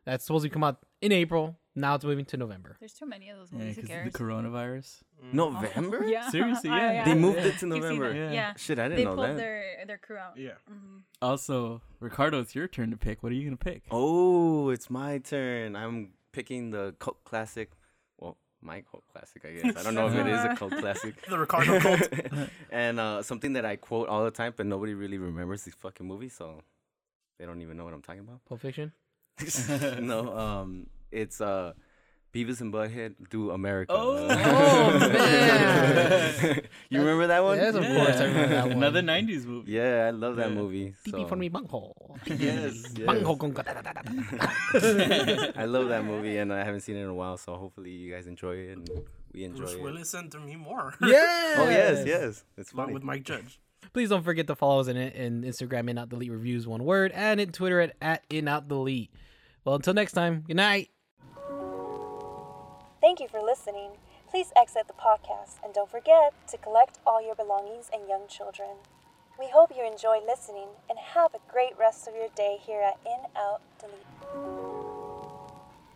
That's 0.06 0.26
supposed 0.26 0.44
to 0.44 0.50
come 0.50 0.64
out 0.64 0.80
in 1.02 1.12
April. 1.12 1.58
Now 1.80 1.96
it's 1.96 2.04
moving 2.04 2.26
to 2.26 2.38
November. 2.38 2.76
There's 2.80 2.94
too 2.94 3.06
many 3.06 3.30
of 3.30 3.38
those 3.38 3.50
Yeah, 3.52 3.60
movies. 3.60 3.76
Who 3.78 3.82
because 3.84 3.96
cares? 3.96 4.12
the 4.14 4.20
coronavirus. 4.20 4.90
November? 5.32 6.04
Yeah. 6.16 6.30
Seriously, 6.30 6.70
I- 6.76 6.78
yeah. 6.80 6.92
yeah. 6.94 7.06
They 7.06 7.14
moved 7.16 7.38
it 7.40 7.44
to 7.44 7.50
Keep 7.52 7.60
seeing 7.60 7.70
November. 7.82 8.14
Yeah. 8.14 8.32
Yeah. 8.32 8.54
Shit, 8.58 8.80
I 8.80 8.84
didn't 8.90 8.98
they 8.98 9.06
know 9.06 9.16
pulled 9.16 9.30
that. 9.30 9.38
their 9.38 9.64
their 9.88 9.98
crew 9.98 10.18
out. 10.18 10.36
Yeah. 10.38 10.58
Mhm. 10.70 11.02
Also, 11.22 11.82
Ricardo, 12.00 12.42
it's 12.42 12.54
your 12.54 12.68
turn 12.68 12.92
to 12.92 12.98
pick. 12.98 13.24
What 13.24 13.32
are 13.32 13.36
you 13.36 13.46
gonna 13.46 13.58
pick? 13.72 13.84
Oh, 13.92 14.70
it's 14.70 14.90
my 14.90 15.20
turn. 15.20 15.76
I'm 15.76 16.12
picking 16.34 16.72
the 16.72 16.96
cult 17.00 17.24
classic. 17.24 17.72
Well, 18.18 18.38
my 18.62 18.82
cult 18.82 19.04
classic, 19.14 19.46
I 19.46 19.52
guess. 19.54 19.78
I 19.78 19.84
don't 19.84 19.96
know 19.96 20.08
if 20.08 20.16
it 20.16 20.28
is 20.28 20.44
a 20.44 20.56
cult 20.60 20.74
classic. 20.78 21.14
The 21.28 21.38
Ricardo 21.40 21.80
cult. 21.80 22.50
and 22.72 23.00
uh, 23.00 23.22
something 23.24 23.54
that 23.54 23.66
I 23.66 23.78
quote 23.78 24.10
all 24.10 24.24
the 24.26 24.32
time, 24.32 24.54
but 24.58 24.66
nobody 24.66 24.94
really 24.94 25.18
remembers 25.18 25.64
these 25.64 25.76
fucking 25.76 26.06
movie, 26.06 26.30
so 26.30 26.62
they 27.38 27.46
don't 27.46 27.62
even 27.62 27.78
know 27.78 27.86
what 27.86 27.94
I'm 27.94 28.02
talking 28.02 28.22
about. 28.28 28.44
Pulp 28.46 28.60
Fiction. 28.62 28.92
no, 30.02 30.38
um, 30.38 30.88
it's 31.12 31.42
uh, 31.42 31.74
Beavis 32.34 32.62
and 32.62 32.72
Butthead 32.74 33.16
do 33.30 33.52
America. 33.52 33.92
Oh. 33.96 34.28
Oh, 34.30 35.00
man. 35.00 36.62
you 36.90 37.00
remember 37.00 37.28
that 37.28 37.44
one? 37.44 37.58
Yes, 37.58 37.76
of 37.76 37.84
course 37.86 38.18
I 38.18 38.26
remember 38.26 38.48
that 38.56 38.64
one. 38.68 38.72
Another 38.74 39.02
'90s 39.02 39.46
movie. 39.46 39.72
Yeah, 39.72 40.06
I 40.08 40.12
love 40.12 40.36
that 40.36 40.50
Yeah. 40.50 40.56
movie. 40.56 40.94
Pipi 41.06 41.22
so- 41.22 41.28
for 41.28 41.36
me 41.36 41.50
bunghole. 41.50 42.18
Yes, 42.28 42.38
yes. 42.96 43.06
Bunghole 43.06 43.38
con 43.38 43.52
da- 43.54 43.64
da- 43.64 43.82
da- 43.82 43.94
da- 43.94 44.02
da. 44.02 45.52
I 45.56 45.66
love 45.66 45.90
that 45.90 46.06
movie, 46.06 46.38
and 46.38 46.54
I 46.54 46.64
haven't 46.64 46.82
seen 46.82 46.96
it 46.98 47.02
in 47.02 47.08
a 47.10 47.14
while, 47.14 47.38
so 47.38 47.56
hopefully 47.56 47.92
you 47.92 48.14
guys 48.14 48.28
enjoy 48.28 48.56
it 48.58 48.78
and 48.78 48.90
we 49.34 49.44
enjoy 49.44 49.58
Bruce 49.64 49.74
it. 49.74 49.82
Willis 49.82 50.14
and 50.14 50.30
Demi 50.30 50.56
Moore. 50.56 50.94
Yes. 51.02 51.58
Oh 51.60 51.70
yes, 51.70 52.06
yes, 52.06 52.44
it's 52.58 52.72
fun 52.72 52.94
with 52.94 53.04
Mike 53.04 53.24
Judge. 53.24 53.60
Please 53.94 54.10
don't 54.10 54.24
forget 54.24 54.46
to 54.48 54.56
follow 54.56 54.82
us 54.82 54.88
in 54.88 54.98
it 54.98 55.16
in 55.16 55.42
Instagram 55.44 55.90
in 55.90 55.98
out 55.98 56.10
delete 56.10 56.32
reviews 56.32 56.68
one 56.68 56.84
word 56.84 57.12
and 57.16 57.40
in 57.40 57.52
Twitter 57.52 57.80
at, 57.80 57.96
at 58.02 58.24
in 58.30 58.48
out 58.48 58.68
delete. 58.68 59.10
Well, 59.66 59.76
until 59.76 59.94
next 59.96 60.12
time, 60.14 60.44
good 60.48 60.58
night. 60.58 60.90
Thank 63.02 63.20
you 63.20 63.28
for 63.28 63.42
listening. 63.42 63.92
please 64.30 64.52
exit 64.56 64.88
the 64.88 64.94
podcast 64.94 65.58
and 65.64 65.74
don't 65.74 65.90
forget 65.90 66.34
to 66.48 66.58
collect 66.58 67.00
all 67.06 67.26
your 67.26 67.34
belongings 67.34 67.90
and 67.92 68.08
young 68.08 68.28
children. 68.28 68.70
We 69.40 69.50
hope 69.50 69.72
you 69.76 69.84
enjoy 69.84 70.20
listening 70.26 70.68
and 70.90 71.00
have 71.00 71.34
a 71.34 71.52
great 71.52 71.72
rest 71.80 72.08
of 72.08 72.14
your 72.14 72.28
day 72.36 72.58
here 72.62 72.82
at 72.82 73.00
In 73.06 73.26
Out 73.36 73.62
Delete. 73.80 73.96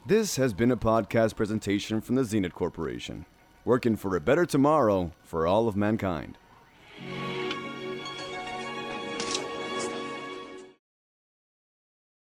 This 0.05 0.37
has 0.37 0.53
been 0.53 0.71
a 0.71 0.77
podcast 0.77 1.35
presentation 1.35 2.01
from 2.01 2.15
the 2.15 2.23
Zenith 2.23 2.55
Corporation, 2.55 3.25
working 3.65 3.95
for 3.95 4.15
a 4.15 4.21
better 4.21 4.45
tomorrow 4.45 5.11
for 5.23 5.45
all 5.45 5.67
of 5.67 5.75
mankind. 5.75 6.37